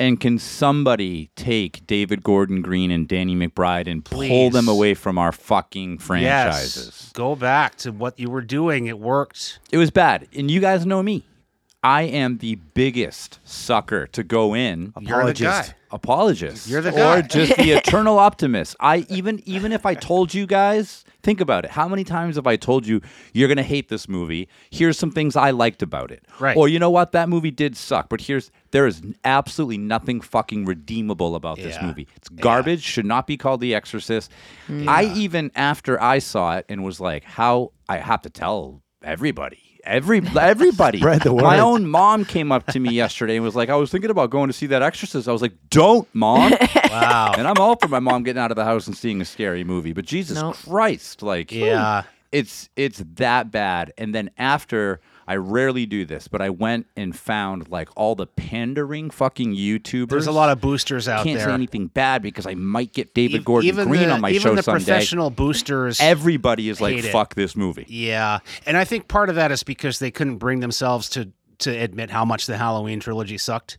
And 0.00 0.18
can 0.18 0.38
somebody 0.38 1.30
take 1.36 1.86
David 1.86 2.22
Gordon 2.22 2.62
Green 2.62 2.90
and 2.90 3.06
Danny 3.06 3.36
McBride 3.36 3.86
and 3.86 4.02
pull 4.02 4.48
them 4.48 4.66
away 4.66 4.94
from 4.94 5.18
our 5.18 5.30
fucking 5.30 5.98
franchises? 5.98 6.86
Yes. 6.86 7.12
Go 7.12 7.36
back 7.36 7.76
to 7.76 7.92
what 7.92 8.18
you 8.18 8.30
were 8.30 8.40
doing. 8.40 8.86
It 8.86 8.98
worked. 8.98 9.58
It 9.70 9.76
was 9.76 9.90
bad. 9.90 10.26
And 10.34 10.50
you 10.50 10.58
guys 10.58 10.86
know 10.86 11.02
me. 11.02 11.26
I 11.82 12.02
am 12.02 12.38
the 12.38 12.56
biggest 12.56 13.38
sucker 13.42 14.06
to 14.08 14.22
go 14.22 14.54
in 14.54 14.92
You're 15.00 15.24
the 15.24 15.32
guy. 15.32 15.60
Apologist. 15.60 15.74
apologist. 15.90 16.68
You're 16.68 16.82
the 16.82 16.92
guy. 16.92 17.18
Or 17.18 17.22
just 17.22 17.56
the 17.56 17.70
eternal 17.76 18.18
optimist. 18.18 18.76
I 18.80 19.06
even 19.08 19.42
even 19.46 19.72
if 19.72 19.86
I 19.86 19.94
told 19.94 20.34
you 20.34 20.46
guys, 20.46 21.06
think 21.22 21.40
about 21.40 21.64
it. 21.64 21.70
How 21.70 21.88
many 21.88 22.04
times 22.04 22.36
have 22.36 22.46
I 22.46 22.56
told 22.56 22.86
you 22.86 23.00
you're 23.32 23.48
gonna 23.48 23.62
hate 23.62 23.88
this 23.88 24.10
movie? 24.10 24.46
Here's 24.70 24.98
some 24.98 25.10
things 25.10 25.36
I 25.36 25.52
liked 25.52 25.80
about 25.82 26.10
it. 26.10 26.22
Right. 26.38 26.54
Or 26.56 26.68
you 26.68 26.78
know 26.78 26.90
what, 26.90 27.12
that 27.12 27.30
movie 27.30 27.50
did 27.50 27.76
suck, 27.78 28.10
but 28.10 28.20
here's 28.20 28.50
there 28.72 28.86
is 28.86 29.00
absolutely 29.24 29.78
nothing 29.78 30.20
fucking 30.20 30.66
redeemable 30.66 31.34
about 31.34 31.56
this 31.56 31.76
Yeah. 31.76 31.86
movie. 31.86 32.06
It's 32.14 32.28
garbage, 32.28 32.82
should 32.82 33.06
not 33.06 33.26
be 33.26 33.38
called 33.38 33.62
The 33.62 33.74
Exorcist. 33.74 34.30
I 34.68 35.04
even 35.16 35.50
after 35.56 36.00
I 36.00 36.18
saw 36.18 36.58
it 36.58 36.66
and 36.68 36.84
was 36.84 37.00
like, 37.00 37.24
how 37.24 37.72
I 37.88 37.96
have 37.96 38.20
to 38.22 38.30
tell 38.30 38.82
everybody. 39.02 39.69
Every 39.84 40.22
everybody. 40.38 40.98
Spread 41.00 41.22
the 41.22 41.32
My 41.32 41.58
own 41.60 41.86
mom 41.88 42.24
came 42.24 42.52
up 42.52 42.66
to 42.68 42.80
me 42.80 42.90
yesterday 42.92 43.36
and 43.36 43.44
was 43.44 43.56
like, 43.56 43.68
I 43.68 43.76
was 43.76 43.90
thinking 43.90 44.10
about 44.10 44.30
going 44.30 44.48
to 44.48 44.52
see 44.52 44.66
that 44.66 44.82
Exorcist. 44.82 45.28
I 45.28 45.32
was 45.32 45.42
like, 45.42 45.54
Don't, 45.70 46.08
mom. 46.14 46.52
Wow. 46.90 47.32
and 47.38 47.46
I'm 47.46 47.56
all 47.58 47.76
for 47.76 47.86
my 47.88 48.00
mom 48.00 48.24
getting 48.24 48.42
out 48.42 48.50
of 48.50 48.56
the 48.56 48.64
house 48.64 48.86
and 48.88 48.96
seeing 48.96 49.20
a 49.20 49.24
scary 49.24 49.62
movie. 49.64 49.92
But 49.92 50.04
Jesus 50.06 50.40
Nope. 50.40 50.56
Christ, 50.56 51.22
like 51.22 51.52
Yeah. 51.52 52.02
it's 52.32 52.68
it's 52.76 53.02
that 53.14 53.50
bad. 53.52 53.92
And 53.96 54.12
then 54.14 54.30
after 54.38 55.00
I 55.30 55.36
rarely 55.36 55.86
do 55.86 56.04
this, 56.04 56.26
but 56.26 56.42
I 56.42 56.50
went 56.50 56.88
and 56.96 57.14
found 57.14 57.68
like 57.68 57.88
all 57.94 58.16
the 58.16 58.26
pandering 58.26 59.10
fucking 59.10 59.54
YouTubers. 59.54 60.08
There's 60.08 60.26
a 60.26 60.32
lot 60.32 60.50
of 60.50 60.60
boosters 60.60 61.06
out 61.06 61.22
there. 61.22 61.34
I 61.34 61.36
can't 61.38 61.48
say 61.48 61.54
anything 61.54 61.86
bad 61.86 62.20
because 62.20 62.48
I 62.48 62.54
might 62.56 62.92
get 62.92 63.14
David 63.14 63.42
E- 63.42 63.44
Gordon 63.44 63.68
even 63.68 63.86
Green 63.86 64.08
the, 64.08 64.14
on 64.14 64.20
my 64.22 64.30
even 64.30 64.42
show 64.42 64.56
the 64.56 64.64
someday. 64.64 64.84
professional 64.86 65.30
boosters. 65.30 66.00
Everybody 66.00 66.68
is 66.68 66.80
like, 66.80 66.96
it. 66.96 67.12
"Fuck 67.12 67.36
this 67.36 67.54
movie." 67.54 67.86
yeah, 67.88 68.40
and 68.66 68.76
I 68.76 68.84
think 68.84 69.06
part 69.06 69.28
of 69.28 69.36
that 69.36 69.52
is 69.52 69.62
because 69.62 70.00
they 70.00 70.10
couldn't 70.10 70.38
bring 70.38 70.58
themselves 70.58 71.08
to 71.10 71.30
to 71.58 71.70
admit 71.70 72.10
how 72.10 72.24
much 72.24 72.46
the 72.46 72.56
Halloween 72.56 72.98
trilogy 72.98 73.38
sucked, 73.38 73.78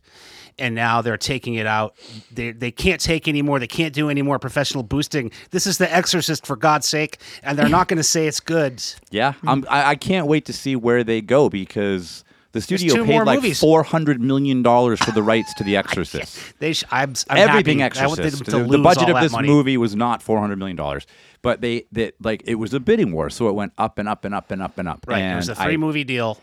and 0.58 0.74
now 0.74 1.02
they're 1.02 1.16
taking 1.16 1.54
it 1.54 1.66
out. 1.66 1.94
They 2.32 2.52
they 2.52 2.70
can't 2.70 3.00
take 3.00 3.28
anymore. 3.28 3.58
They 3.58 3.66
can't 3.66 3.94
do 3.94 4.08
any 4.10 4.22
more 4.22 4.38
professional 4.38 4.82
boosting. 4.82 5.30
This 5.50 5.66
is 5.66 5.78
The 5.78 5.92
Exorcist 5.92 6.46
for 6.46 6.56
God's 6.56 6.86
sake, 6.88 7.18
and 7.42 7.58
they're 7.58 7.68
not 7.68 7.88
going 7.88 7.96
to 7.98 8.02
say 8.02 8.26
it's 8.26 8.40
good. 8.40 8.82
Yeah, 9.10 9.34
I'm, 9.46 9.64
I, 9.68 9.90
I 9.90 9.94
can't 9.94 10.26
wait 10.26 10.46
to 10.46 10.52
see 10.54 10.74
where 10.74 11.04
they 11.04 11.20
go 11.20 11.50
because 11.50 12.24
The 12.52 12.60
studio 12.62 13.04
paid 13.04 13.22
like 13.24 13.36
movies. 13.40 13.60
four 13.60 13.82
hundred 13.82 14.20
million 14.22 14.62
dollars 14.62 15.00
for 15.00 15.10
the 15.12 15.22
rights 15.22 15.52
to 15.54 15.64
The 15.64 15.76
Exorcist. 15.82 16.38
They 16.60 16.72
sh- 16.72 16.84
I'm, 16.90 17.12
I'm 17.28 17.36
Everything 17.36 17.80
happy. 17.80 17.98
I 17.98 18.04
Exorcist. 18.04 18.44
to 18.46 18.50
The, 18.50 18.64
the 18.64 18.78
budget 18.78 19.10
of 19.10 19.20
this 19.20 19.32
money. 19.32 19.48
movie 19.48 19.76
was 19.76 19.94
not 19.94 20.22
four 20.22 20.38
hundred 20.40 20.58
million 20.58 20.76
dollars, 20.76 21.06
but 21.42 21.60
they 21.60 21.84
that 21.92 22.14
like 22.22 22.42
it 22.46 22.54
was 22.54 22.72
a 22.72 22.80
bidding 22.80 23.12
war, 23.12 23.28
so 23.30 23.48
it 23.48 23.52
went 23.54 23.72
up 23.76 23.98
and 23.98 24.08
up 24.08 24.24
and 24.24 24.34
up 24.34 24.50
and 24.50 24.62
up 24.62 24.78
and 24.78 24.88
up. 24.88 25.04
Right, 25.06 25.18
and 25.20 25.34
it 25.34 25.36
was 25.36 25.48
a 25.50 25.54
three 25.54 25.76
movie 25.76 26.04
deal. 26.04 26.38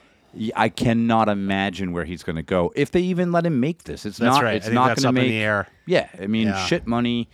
I 0.56 0.70
cannot 0.70 1.28
imagine 1.30 1.92
where 1.92 2.06
he's 2.06 2.24
going 2.24 2.36
to 2.36 2.44
go 2.44 2.72
if 2.76 2.92
they 2.92 3.02
even 3.02 3.32
let 3.32 3.46
him 3.46 3.60
make 3.60 3.84
this. 3.84 4.06
It's 4.06 4.18
That's 4.18 4.36
not. 4.36 4.44
right. 4.44 4.56
It's 4.56 4.70
not 4.70 4.88
going 4.96 4.98
to 5.04 5.08
in 5.10 5.16
make. 5.16 5.28
the 5.30 5.38
air. 5.40 5.68
Yeah, 5.86 6.08
I 6.22 6.28
mean, 6.28 6.48
Yeah. 6.50 6.66
shit 6.66 6.86
money. 6.88 7.30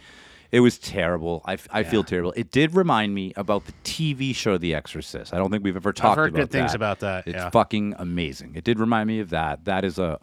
It 0.51 0.61
was 0.61 0.77
terrible. 0.77 1.41
I, 1.45 1.57
I 1.71 1.83
feel 1.83 2.03
terrible. 2.05 2.31
It 2.37 2.49
did 2.51 2.75
remind 2.75 3.13
me 3.13 3.33
about 3.35 3.65
the 3.65 3.73
TV 3.83 4.33
show 4.33 4.57
The 4.57 4.73
Exorcist. 4.73 5.33
I 5.33 5.37
don't 5.37 5.51
think 5.51 5.65
we've 5.65 5.75
ever 5.75 5.91
talked 5.91 6.17
heard 6.17 6.29
about 6.29 6.39
good 6.43 6.51
things 6.51 6.71
that. 6.71 6.77
about 6.77 6.99
that, 7.01 7.27
It's 7.27 7.35
yeah. 7.35 7.49
fucking 7.49 7.95
amazing. 7.97 8.53
It 8.55 8.63
did 8.63 8.79
remind 8.79 9.07
me 9.07 9.19
of 9.19 9.31
that. 9.31 9.65
That 9.65 9.83
is 9.83 9.99
a 9.99 10.17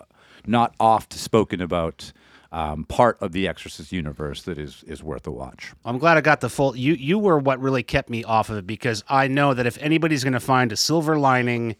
not 0.46 0.74
oft 0.80 1.12
spoken 1.12 1.60
about 1.60 2.12
um, 2.50 2.84
part 2.84 3.18
of 3.20 3.32
the 3.32 3.46
Exorcist 3.46 3.92
universe 3.92 4.42
that 4.44 4.56
is 4.58 4.82
is 4.86 5.02
worth 5.02 5.26
a 5.26 5.30
watch. 5.30 5.72
I'm 5.84 5.98
glad 5.98 6.16
I 6.16 6.22
got 6.22 6.40
the 6.40 6.48
full. 6.48 6.74
You 6.76 6.94
you 6.94 7.18
were 7.18 7.38
what 7.38 7.60
really 7.60 7.82
kept 7.82 8.08
me 8.08 8.24
off 8.24 8.48
of 8.48 8.56
it 8.58 8.66
because 8.66 9.04
I 9.08 9.28
know 9.28 9.52
that 9.52 9.66
if 9.66 9.76
anybody's 9.82 10.24
going 10.24 10.32
to 10.34 10.40
find 10.40 10.72
a 10.72 10.76
silver 10.76 11.18
lining 11.18 11.76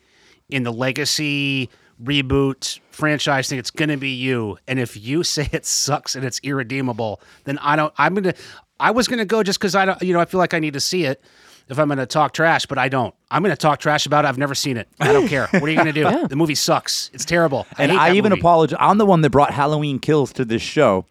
in 0.53 0.63
the 0.65 0.73
legacy 0.73 1.69
reboot 2.03 2.81
franchise 2.91 3.49
thing, 3.49 3.59
it's 3.59 3.71
going 3.71 3.89
to 3.89 3.97
be 3.97 4.11
you. 4.11 4.59
And 4.69 4.79
if 4.79 4.97
you 4.97 5.23
say 5.35 5.49
it 5.53 5.65
sucks 5.67 6.15
and 6.15 6.25
it's 6.25 6.41
irredeemable, 6.43 7.21
then 7.45 7.59
I 7.59 7.77
don't. 7.77 7.93
I'm 7.99 8.15
gonna. 8.15 8.35
I 8.81 8.91
was 8.91 9.07
gonna 9.07 9.25
go 9.25 9.43
just 9.43 9.59
because 9.61 9.75
I 9.75 9.85
don't. 9.85 10.01
You 10.03 10.13
know, 10.13 10.21
I 10.21 10.25
feel 10.25 10.39
like 10.39 10.55
I 10.55 10.59
need 10.59 10.75
to 10.75 10.81
see 10.81 11.05
it. 11.05 11.23
If 11.69 11.79
I'm 11.79 11.87
going 11.87 11.99
to 11.99 12.07
talk 12.07 12.35
trash, 12.35 12.67
but 12.67 12.77
I 12.77 12.89
don't. 12.91 13.15
I'm 13.31 13.41
going 13.43 13.55
to 13.55 13.57
talk 13.57 13.79
trash 13.79 14.05
about 14.05 14.25
it. 14.27 14.29
I've 14.29 14.37
never 14.37 14.55
seen 14.55 14.77
it. 14.77 14.89
I 15.01 15.11
don't 15.13 15.29
care. 15.29 15.47
What 15.53 15.63
are 15.63 15.69
you 15.71 15.77
going 15.77 15.87
to 15.87 15.93
do? 15.93 16.27
The 16.29 16.37
movie 16.37 16.57
sucks. 16.57 17.09
It's 17.15 17.25
terrible. 17.25 17.67
I 17.79 17.85
And 17.85 17.93
I 17.93 18.15
even 18.17 18.31
movie. 18.31 18.41
apologize. 18.41 18.77
I'm 18.81 18.99
the 18.99 19.07
one 19.07 19.21
that 19.23 19.31
brought 19.31 19.53
Halloween 19.53 19.99
Kills 20.01 20.33
to 20.35 20.45
this 20.45 20.61
show. 20.61 21.07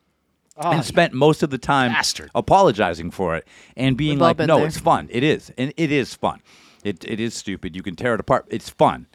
Oh, 0.58 0.72
and 0.72 0.84
spent 0.86 1.14
most 1.14 1.42
of 1.42 1.50
the 1.52 1.58
time 1.58 1.92
Oh, 1.92 1.94
bastard. 1.96 2.30
apologizing 2.36 3.10
for 3.12 3.36
it 3.38 3.48
and 3.78 3.96
being 3.98 4.16
We've 4.20 4.22
like, 4.38 4.40
"No, 4.40 4.58
there. 4.58 4.68
it's 4.68 4.78
fun. 4.78 5.08
It 5.10 5.24
is, 5.24 5.52
and 5.58 5.74
it 5.78 5.92
is 5.92 6.14
fun. 6.14 6.42
It 6.84 7.06
it 7.06 7.20
is 7.22 7.34
stupid. 7.34 7.74
You 7.76 7.82
can 7.82 7.96
tear 7.96 8.14
it 8.14 8.20
apart. 8.20 8.46
It's 8.50 8.70
fun." 8.70 9.08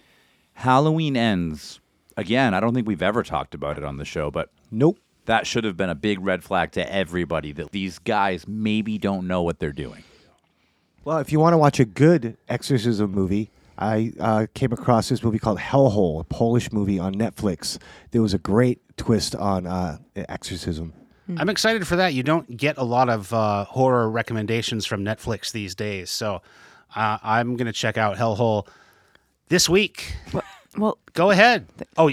Halloween 0.57 1.17
ends 1.17 1.81
again. 2.17 2.55
I 2.55 2.61
don't 2.61 2.75
think 2.75 2.87
we've 2.89 3.03
ever 3.03 3.23
talked 3.23 3.55
about 3.55 3.77
it 3.77 3.85
on 3.85 3.99
the 3.99 4.05
show, 4.07 4.31
but 4.31 4.51
Nope. 4.71 4.99
that 5.27 5.47
should 5.47 5.65
have 5.65 5.77
been 5.77 5.91
a 5.91 5.95
big 5.95 6.19
red 6.21 6.43
flag 6.43 6.73
to 6.73 6.93
everybody 6.93 7.53
that 7.53 7.73
these 7.73 7.99
guys 7.99 8.49
maybe 8.49 8.97
don't 8.97 9.27
know 9.27 9.43
what 9.43 9.59
they're 9.59 9.71
doing. 9.73 10.03
Well, 11.05 11.19
if 11.19 11.31
you 11.31 11.39
want 11.39 11.53
to 11.53 11.59
watch 11.59 11.79
a 11.79 11.85
good 11.85 12.37
exorcism 12.49 13.13
movie, 13.13 13.51
I 13.79 14.13
uh, 14.19 14.47
came 14.55 14.73
across 14.73 15.11
this 15.11 15.23
movie 15.23 15.39
called 15.39 15.59
Hellhole, 15.59 16.21
a 16.21 16.25
Polish 16.25 16.73
movie 16.73 16.99
on 16.99 17.15
Netflix. 17.15 17.79
There 18.13 18.23
was 18.23 18.33
a 18.33 18.39
great 18.39 18.81
twist 18.97 19.37
on 19.37 19.67
uh, 19.67 19.99
exorcism. 20.17 20.95
I'm 21.37 21.49
excited 21.51 21.87
for 21.87 21.97
that. 21.97 22.15
You 22.15 22.23
don't 22.23 22.57
get 22.57 22.79
a 22.79 22.85
lot 22.85 23.11
of 23.11 23.33
uh, 23.35 23.65
horror 23.65 24.09
recommendations 24.09 24.87
from 24.87 25.05
Netflix 25.05 25.53
these 25.53 25.75
days, 25.75 26.09
so 26.09 26.41
uh, 26.95 27.19
I'm 27.23 27.57
going 27.57 27.67
to 27.67 27.73
check 27.73 27.99
out 27.99 28.17
Hellhole 28.17 28.67
this 29.49 29.69
week. 29.69 30.15
Well, 30.77 30.99
Go 31.15 31.31
ahead. 31.31 31.67
Oh, 31.97 32.13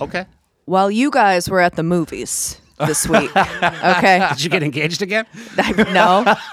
okay. 0.00 0.26
while 0.66 0.90
you 0.90 1.10
guys 1.10 1.48
were 1.48 1.60
at 1.60 1.76
the 1.76 1.82
movies 1.82 2.60
this 2.78 3.08
week, 3.08 3.34
okay? 3.36 4.26
Did 4.30 4.42
you 4.44 4.50
get 4.50 4.62
engaged 4.62 5.00
again? 5.02 5.26
I, 5.56 5.72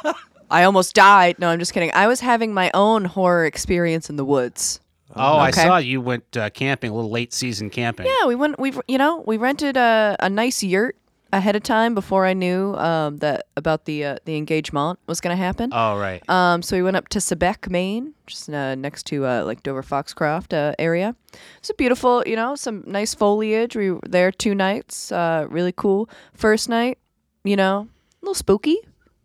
no, 0.03 0.13
I 0.49 0.63
almost 0.63 0.95
died. 0.95 1.37
No, 1.39 1.49
I'm 1.49 1.59
just 1.59 1.73
kidding. 1.73 1.91
I 1.93 2.07
was 2.07 2.19
having 2.21 2.53
my 2.53 2.71
own 2.73 3.05
horror 3.05 3.45
experience 3.45 4.09
in 4.09 4.15
the 4.15 4.25
woods. 4.25 4.79
Oh, 5.15 5.37
I 5.37 5.49
saw 5.51 5.77
you 5.77 6.01
went 6.01 6.37
uh, 6.37 6.51
camping, 6.51 6.91
a 6.91 6.93
little 6.93 7.09
late 7.09 7.33
season 7.33 7.71
camping. 7.71 8.05
Yeah, 8.05 8.27
we 8.27 8.35
went. 8.35 8.59
We 8.59 8.73
you 8.87 8.99
know 8.99 9.23
we 9.25 9.37
rented 9.37 9.75
a, 9.75 10.15
a 10.19 10.29
nice 10.29 10.61
yurt 10.61 10.95
ahead 11.31 11.55
of 11.55 11.63
time 11.63 11.93
before 11.93 12.25
I 12.25 12.33
knew 12.33 12.73
um, 12.75 13.17
that 13.17 13.47
about 13.55 13.85
the 13.85 14.05
uh, 14.05 14.17
the 14.25 14.35
engagement 14.35 14.99
was 15.07 15.21
going 15.21 15.35
to 15.35 15.41
happen. 15.41 15.71
Oh, 15.73 15.97
right. 15.97 16.27
Um, 16.29 16.61
so 16.61 16.75
we 16.75 16.81
went 16.81 16.97
up 16.97 17.07
to 17.09 17.19
Sebec, 17.19 17.69
Maine, 17.69 18.13
just 18.25 18.49
uh, 18.49 18.75
next 18.75 19.05
to 19.07 19.25
uh, 19.25 19.43
like 19.45 19.63
Dover 19.63 19.83
Foxcroft 19.83 20.53
uh, 20.53 20.73
area. 20.79 21.15
It's 21.59 21.69
a 21.69 21.73
beautiful, 21.73 22.23
you 22.25 22.35
know, 22.35 22.55
some 22.55 22.83
nice 22.87 23.13
foliage. 23.13 23.75
We 23.75 23.91
were 23.91 24.01
there 24.07 24.31
two 24.31 24.55
nights. 24.55 25.11
Uh, 25.11 25.45
really 25.49 25.73
cool. 25.73 26.09
First 26.33 26.69
night, 26.69 26.97
you 27.43 27.55
know, 27.55 27.87
a 28.21 28.25
little 28.25 28.35
spooky. 28.35 28.77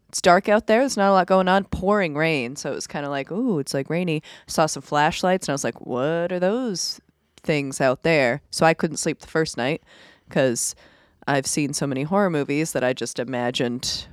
It's 0.09 0.23
dark 0.23 0.49
out 0.49 0.69
there. 0.69 0.81
There's 0.81 0.97
not 0.97 1.11
a 1.11 1.13
lot 1.13 1.27
going 1.27 1.49
on. 1.49 1.65
Pouring 1.65 2.15
rain, 2.15 2.55
so 2.55 2.71
it 2.71 2.75
was 2.75 2.87
kind 2.87 3.05
of 3.05 3.11
like, 3.11 3.33
ooh, 3.33 3.59
it's 3.59 3.75
like 3.75 3.91
rainy. 3.91 4.23
Saw 4.47 4.67
some 4.67 4.83
flashlights, 4.83 5.49
and 5.49 5.53
I 5.53 5.55
was 5.55 5.65
like, 5.65 5.81
what 5.81 6.31
are 6.31 6.39
those 6.39 7.01
things 7.43 7.81
out 7.81 8.05
there? 8.05 8.41
So 8.51 8.65
I 8.65 8.75
couldn't 8.75 8.99
sleep 8.99 9.19
the 9.19 9.27
first 9.27 9.57
night 9.57 9.83
because 10.29 10.77
I've 11.27 11.47
seen 11.47 11.73
so 11.73 11.87
many 11.87 12.03
horror 12.03 12.31
movies 12.31 12.73
that 12.73 12.85
I 12.85 12.93
just 12.93 13.19
imagined 13.19 14.07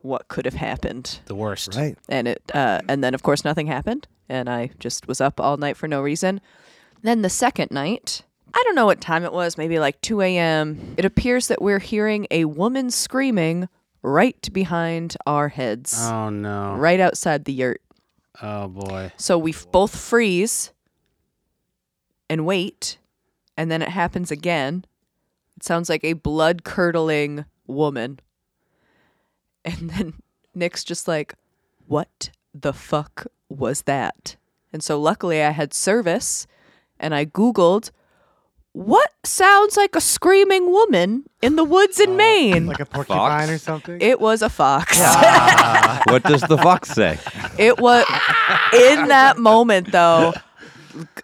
what 0.00 0.28
could 0.28 0.44
have 0.44 0.54
happened 0.54 1.20
the 1.26 1.34
worst. 1.34 1.74
Right. 1.74 1.96
and 2.08 2.28
it 2.28 2.42
uh, 2.54 2.80
and 2.88 3.02
then 3.02 3.12
of 3.14 3.22
course 3.24 3.44
nothing 3.44 3.66
happened 3.66 4.06
and 4.28 4.48
i 4.48 4.70
just 4.78 5.08
was 5.08 5.20
up 5.20 5.40
all 5.40 5.56
night 5.56 5.76
for 5.76 5.88
no 5.88 6.00
reason 6.00 6.40
then 7.02 7.22
the 7.22 7.28
second 7.30 7.72
night 7.72 8.22
i 8.54 8.62
don't 8.64 8.76
know 8.76 8.86
what 8.86 9.00
time 9.00 9.24
it 9.24 9.32
was 9.32 9.58
maybe 9.58 9.80
like 9.80 10.00
2 10.02 10.20
a.m 10.20 10.94
it 10.96 11.04
appears 11.04 11.48
that 11.48 11.60
we're 11.60 11.80
hearing 11.80 12.26
a 12.30 12.44
woman 12.44 12.88
screaming 12.90 13.68
right 14.02 14.48
behind 14.52 15.16
our 15.26 15.48
heads 15.48 15.96
Oh, 16.00 16.28
no. 16.30 16.76
right 16.76 17.00
outside 17.00 17.44
the 17.44 17.52
yurt 17.52 17.82
Oh, 18.40 18.68
boy. 18.68 19.10
so 19.16 19.36
we 19.38 19.50
f- 19.52 19.66
both 19.72 19.96
freeze 19.96 20.72
and 22.30 22.46
wait 22.46 22.98
and 23.56 23.70
then 23.72 23.82
it 23.82 23.88
happens 23.88 24.30
again 24.30 24.84
it 25.56 25.64
sounds 25.64 25.88
like 25.88 26.04
a 26.04 26.12
blood 26.14 26.64
curdling 26.64 27.44
woman 27.66 28.20
and 29.64 29.90
then 29.90 30.14
nick's 30.54 30.84
just 30.84 31.08
like 31.08 31.34
what 31.86 32.30
the 32.54 32.72
fuck 32.72 33.26
was 33.48 33.82
that 33.82 34.36
and 34.72 34.82
so 34.82 35.00
luckily 35.00 35.42
i 35.42 35.50
had 35.50 35.72
service 35.74 36.46
and 36.98 37.14
i 37.14 37.24
googled 37.24 37.90
what 38.72 39.10
sounds 39.24 39.76
like 39.76 39.96
a 39.96 40.00
screaming 40.02 40.70
woman 40.70 41.24
in 41.40 41.56
the 41.56 41.64
woods 41.64 41.98
in 41.98 42.10
oh, 42.10 42.14
maine 42.16 42.66
Like 42.66 42.80
a 42.80 42.84
porcupine 42.84 43.46
Fox? 43.48 43.50
or 43.50 43.58
something? 43.58 43.98
it 44.00 44.20
was 44.20 44.42
a 44.42 44.50
fox 44.50 44.98
what 46.08 46.22
does 46.24 46.42
the 46.42 46.58
fox 46.58 46.90
say? 46.90 47.18
It 47.58 47.78
was 47.78 48.04
in 48.72 49.08
that 49.08 49.38
moment 49.38 49.92
though. 49.92 50.32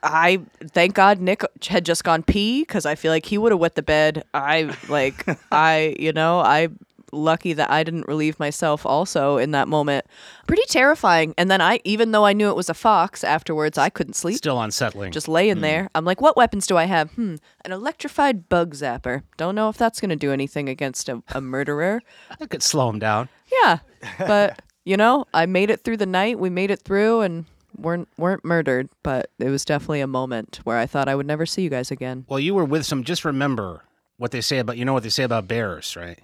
I 0.02 0.40
thank 0.68 0.94
God 0.94 1.20
Nick 1.20 1.42
had 1.66 1.84
just 1.84 2.04
gone 2.04 2.22
pee 2.22 2.62
because 2.62 2.86
I 2.86 2.94
feel 2.94 3.12
like 3.12 3.26
he 3.26 3.38
would 3.38 3.52
have 3.52 3.60
wet 3.60 3.74
the 3.74 3.82
bed. 3.82 4.24
I 4.34 4.74
like 4.88 5.26
I 5.52 5.96
you 5.98 6.12
know 6.12 6.40
I 6.40 6.68
lucky 7.12 7.52
that 7.52 7.70
I 7.70 7.84
didn't 7.84 8.08
relieve 8.08 8.38
myself 8.40 8.86
also 8.86 9.36
in 9.36 9.50
that 9.52 9.68
moment. 9.68 10.06
Pretty 10.46 10.62
terrifying. 10.68 11.34
And 11.36 11.50
then 11.50 11.60
I 11.60 11.80
even 11.84 12.12
though 12.12 12.24
I 12.24 12.32
knew 12.32 12.48
it 12.48 12.56
was 12.56 12.70
a 12.70 12.74
fox 12.74 13.22
afterwards, 13.22 13.78
I 13.78 13.90
couldn't 13.90 14.14
sleep. 14.14 14.36
Still 14.38 14.60
unsettling. 14.60 15.12
Just 15.12 15.28
laying 15.28 15.60
there. 15.60 15.88
I'm 15.94 16.04
like, 16.04 16.20
what 16.20 16.36
weapons 16.36 16.66
do 16.66 16.76
I 16.76 16.84
have? 16.84 17.10
Hmm, 17.12 17.36
an 17.64 17.72
electrified 17.72 18.48
bug 18.48 18.74
zapper. 18.74 19.22
Don't 19.36 19.54
know 19.54 19.68
if 19.68 19.76
that's 19.76 20.00
going 20.00 20.10
to 20.10 20.16
do 20.16 20.32
anything 20.32 20.68
against 20.68 21.08
a, 21.08 21.22
a 21.28 21.40
murderer. 21.40 22.00
I 22.40 22.46
could 22.46 22.62
slow 22.62 22.88
him 22.88 22.98
down. 22.98 23.28
Yeah, 23.62 23.78
but 24.18 24.62
you 24.84 24.96
know, 24.96 25.26
I 25.32 25.46
made 25.46 25.70
it 25.70 25.84
through 25.84 25.98
the 25.98 26.06
night. 26.06 26.38
We 26.38 26.50
made 26.50 26.70
it 26.70 26.82
through, 26.82 27.20
and 27.20 27.44
weren't 27.76 28.08
weren't 28.16 28.44
murdered. 28.44 28.88
But 29.02 29.30
it 29.38 29.48
was 29.48 29.64
definitely 29.64 30.00
a 30.00 30.06
moment 30.06 30.60
where 30.64 30.78
I 30.78 30.86
thought 30.86 31.08
I 31.08 31.14
would 31.14 31.26
never 31.26 31.46
see 31.46 31.62
you 31.62 31.70
guys 31.70 31.90
again. 31.90 32.24
Well, 32.28 32.40
you 32.40 32.54
were 32.54 32.64
with 32.64 32.86
some. 32.86 33.04
Just 33.04 33.24
remember 33.24 33.84
what 34.16 34.30
they 34.30 34.40
say 34.40 34.58
about, 34.58 34.76
you 34.76 34.84
know 34.84 34.92
what 34.92 35.02
they 35.02 35.08
say 35.08 35.24
about 35.24 35.48
bears, 35.48 35.96
right? 35.96 36.20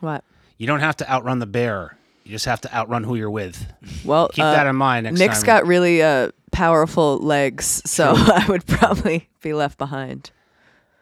What? 0.00 0.22
You 0.58 0.66
don't 0.66 0.80
have 0.80 0.96
to 0.98 1.10
outrun 1.10 1.38
the 1.38 1.46
bear. 1.46 1.96
You 2.24 2.32
just 2.32 2.44
have 2.44 2.60
to 2.62 2.74
outrun 2.76 3.04
who 3.04 3.14
you're 3.14 3.30
with. 3.30 3.66
Well, 4.04 4.28
Keep 4.28 4.44
uh, 4.44 4.52
that 4.52 4.66
in 4.66 4.76
mind 4.76 5.04
next 5.04 5.18
Nick's 5.18 5.38
time. 5.38 5.46
got 5.46 5.66
really 5.66 6.02
uh, 6.02 6.30
powerful 6.52 7.16
legs, 7.18 7.80
so 7.86 8.12
I 8.16 8.44
would 8.48 8.66
probably 8.66 9.30
be 9.40 9.54
left 9.54 9.78
behind. 9.78 10.30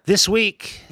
This 0.04 0.28
week, 0.28 0.82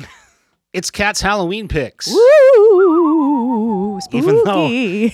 it's 0.73 0.90
Cat's 0.90 1.20
Halloween 1.20 1.68
picks. 1.68 2.08
Woo! 2.08 4.00
Spooky. 4.00 4.18
Even 4.18 4.42
though, 4.44 4.68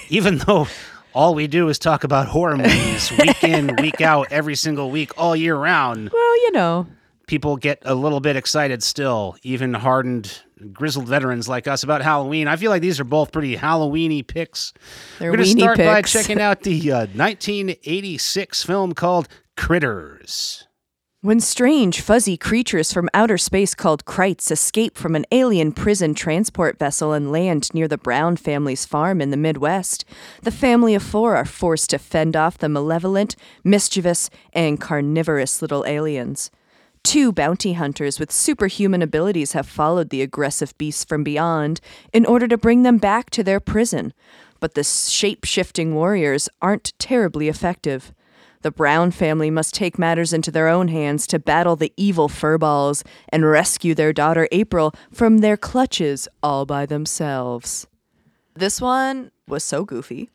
even 0.08 0.38
though 0.38 0.66
all 1.12 1.34
we 1.34 1.46
do 1.46 1.68
is 1.68 1.78
talk 1.78 2.04
about 2.04 2.28
horror 2.28 2.56
movies 2.56 3.10
week 3.18 3.42
in, 3.44 3.74
week 3.76 4.00
out, 4.00 4.28
every 4.30 4.54
single 4.54 4.90
week, 4.90 5.12
all 5.18 5.34
year 5.34 5.56
round, 5.56 6.10
well, 6.12 6.36
you 6.42 6.52
know, 6.52 6.86
people 7.26 7.56
get 7.56 7.78
a 7.82 7.94
little 7.94 8.20
bit 8.20 8.36
excited 8.36 8.82
still, 8.82 9.36
even 9.42 9.74
hardened, 9.74 10.42
grizzled 10.72 11.08
veterans 11.08 11.48
like 11.48 11.66
us 11.68 11.82
about 11.82 12.02
Halloween. 12.02 12.48
I 12.48 12.56
feel 12.56 12.70
like 12.70 12.82
these 12.82 13.00
are 13.00 13.04
both 13.04 13.32
pretty 13.32 13.56
Halloweeny 13.56 14.26
picks. 14.26 14.72
they're 15.18 15.30
We're 15.30 15.36
going 15.36 15.54
to 15.54 15.60
start 15.60 15.78
by 15.78 16.02
checking 16.02 16.40
out 16.40 16.60
the 16.64 16.92
uh, 16.92 17.06
1986 17.14 18.62
film 18.64 18.94
called 18.94 19.28
Critters. 19.56 20.66
When 21.22 21.40
strange, 21.40 22.00
fuzzy 22.00 22.38
creatures 22.38 22.94
from 22.94 23.10
outer 23.12 23.36
space 23.36 23.74
called 23.74 24.06
Krites 24.06 24.50
escape 24.50 24.96
from 24.96 25.14
an 25.14 25.26
alien 25.30 25.70
prison 25.70 26.14
transport 26.14 26.78
vessel 26.78 27.12
and 27.12 27.30
land 27.30 27.68
near 27.74 27.86
the 27.86 27.98
Brown 27.98 28.36
family's 28.36 28.86
farm 28.86 29.20
in 29.20 29.28
the 29.28 29.36
Midwest, 29.36 30.06
the 30.44 30.50
family 30.50 30.94
of 30.94 31.02
four 31.02 31.36
are 31.36 31.44
forced 31.44 31.90
to 31.90 31.98
fend 31.98 32.36
off 32.36 32.56
the 32.56 32.70
malevolent, 32.70 33.36
mischievous, 33.62 34.30
and 34.54 34.80
carnivorous 34.80 35.60
little 35.60 35.84
aliens. 35.84 36.50
Two 37.02 37.32
bounty 37.32 37.74
hunters 37.74 38.18
with 38.18 38.32
superhuman 38.32 39.02
abilities 39.02 39.52
have 39.52 39.68
followed 39.68 40.08
the 40.08 40.22
aggressive 40.22 40.72
beasts 40.78 41.04
from 41.04 41.22
beyond 41.22 41.82
in 42.14 42.24
order 42.24 42.48
to 42.48 42.56
bring 42.56 42.82
them 42.82 42.96
back 42.96 43.28
to 43.28 43.44
their 43.44 43.60
prison. 43.60 44.14
But 44.58 44.72
the 44.72 44.84
shape 44.84 45.44
shifting 45.44 45.94
warriors 45.94 46.48
aren't 46.62 46.98
terribly 46.98 47.48
effective. 47.48 48.14
The 48.62 48.70
Brown 48.70 49.10
family 49.10 49.50
must 49.50 49.74
take 49.74 49.98
matters 49.98 50.32
into 50.32 50.50
their 50.50 50.68
own 50.68 50.88
hands 50.88 51.26
to 51.28 51.38
battle 51.38 51.76
the 51.76 51.92
evil 51.96 52.28
furballs 52.28 53.02
and 53.30 53.48
rescue 53.48 53.94
their 53.94 54.12
daughter 54.12 54.48
April 54.52 54.92
from 55.10 55.38
their 55.38 55.56
clutches 55.56 56.28
all 56.42 56.66
by 56.66 56.84
themselves. 56.86 57.86
This 58.54 58.80
one 58.80 59.30
was 59.48 59.64
so 59.64 59.84
goofy, 59.84 60.28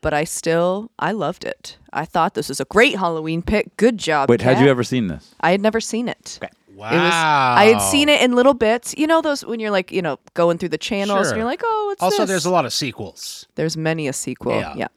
but 0.00 0.14
I 0.14 0.22
still 0.24 0.92
I 0.98 1.10
loved 1.12 1.44
it. 1.44 1.76
I 1.92 2.04
thought 2.04 2.34
this 2.34 2.48
was 2.48 2.60
a 2.60 2.64
great 2.66 2.96
Halloween 2.96 3.42
pick. 3.42 3.76
Good 3.76 3.98
job. 3.98 4.28
Wait, 4.30 4.40
had 4.42 4.60
you 4.60 4.68
ever 4.68 4.84
seen 4.84 5.08
this? 5.08 5.34
I 5.40 5.50
had 5.50 5.60
never 5.60 5.80
seen 5.80 6.08
it. 6.08 6.38
Wow. 6.74 6.88
It 6.90 6.94
was 7.02 7.12
I 7.12 7.64
had 7.64 7.82
seen 7.82 8.08
it 8.08 8.20
in 8.22 8.32
little 8.34 8.54
bits. 8.54 8.94
You 8.96 9.06
know 9.08 9.20
those 9.22 9.44
when 9.44 9.58
you're 9.60 9.70
like, 9.70 9.90
you 9.90 10.02
know, 10.02 10.18
going 10.34 10.58
through 10.58 10.70
the 10.70 10.78
channels 10.78 11.26
Sure. 11.26 11.28
and 11.30 11.36
you're 11.36 11.44
like, 11.44 11.60
"Oh, 11.64 11.86
what's 11.88 12.02
Also, 12.02 12.22
this?" 12.22 12.28
there's 12.28 12.46
a 12.46 12.50
lot 12.50 12.64
of 12.64 12.72
sequels. 12.72 13.46
There's 13.56 13.76
many 13.76 14.06
a 14.08 14.12
sequel. 14.12 14.58
Yeah. 14.58 14.74
Yeah. 14.76 14.88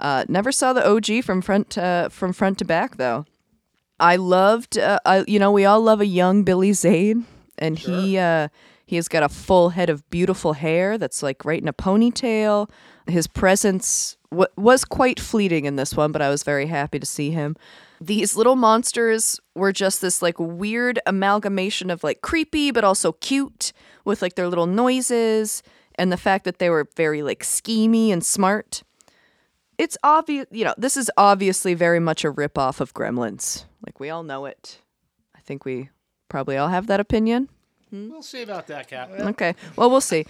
Uh, 0.00 0.24
never 0.28 0.50
saw 0.50 0.72
the 0.72 0.86
OG 0.88 1.24
from 1.24 1.42
front 1.42 1.76
uh, 1.76 2.08
from 2.08 2.32
front 2.32 2.58
to 2.58 2.64
back 2.64 2.96
though. 2.96 3.26
I 4.00 4.16
loved, 4.16 4.78
uh, 4.78 4.98
I, 5.04 5.24
you 5.28 5.38
know, 5.38 5.52
we 5.52 5.66
all 5.66 5.80
love 5.82 6.00
a 6.00 6.06
young 6.06 6.42
Billy 6.42 6.72
Zane, 6.72 7.26
and 7.58 7.78
he 7.78 8.16
uh, 8.16 8.48
he 8.86 8.96
has 8.96 9.08
got 9.08 9.22
a 9.22 9.28
full 9.28 9.70
head 9.70 9.90
of 9.90 10.08
beautiful 10.10 10.54
hair 10.54 10.96
that's 10.96 11.22
like 11.22 11.44
right 11.44 11.60
in 11.60 11.68
a 11.68 11.72
ponytail. 11.72 12.70
His 13.06 13.26
presence 13.26 14.16
w- 14.30 14.48
was 14.56 14.84
quite 14.84 15.20
fleeting 15.20 15.66
in 15.66 15.76
this 15.76 15.94
one, 15.94 16.12
but 16.12 16.22
I 16.22 16.30
was 16.30 16.42
very 16.42 16.66
happy 16.66 16.98
to 16.98 17.06
see 17.06 17.30
him. 17.30 17.56
These 18.00 18.34
little 18.34 18.56
monsters 18.56 19.38
were 19.54 19.72
just 19.72 20.00
this 20.00 20.22
like 20.22 20.38
weird 20.38 20.98
amalgamation 21.04 21.90
of 21.90 22.02
like 22.02 22.22
creepy 22.22 22.70
but 22.70 22.82
also 22.82 23.12
cute 23.12 23.74
with 24.06 24.22
like 24.22 24.34
their 24.34 24.48
little 24.48 24.66
noises 24.66 25.62
and 25.96 26.10
the 26.10 26.16
fact 26.16 26.44
that 26.46 26.58
they 26.58 26.70
were 26.70 26.88
very 26.96 27.22
like 27.22 27.42
schemy 27.42 28.10
and 28.10 28.24
smart 28.24 28.82
it's 29.80 29.96
obvious, 30.02 30.46
you 30.50 30.64
know, 30.64 30.74
this 30.76 30.98
is 30.98 31.10
obviously 31.16 31.72
very 31.72 32.00
much 32.00 32.22
a 32.22 32.30
ripoff 32.30 32.80
of 32.80 32.92
Gremlins. 32.92 33.64
Like 33.86 33.98
we 33.98 34.10
all 34.10 34.22
know 34.22 34.44
it. 34.44 34.78
I 35.34 35.40
think 35.40 35.64
we 35.64 35.88
probably 36.28 36.58
all 36.58 36.68
have 36.68 36.86
that 36.88 37.00
opinion. 37.00 37.48
We'll 37.90 38.22
see 38.22 38.42
about 38.42 38.66
that, 38.66 38.88
Cat. 38.88 39.10
Okay. 39.10 39.54
Well, 39.76 39.90
we'll 39.90 40.02
see. 40.02 40.26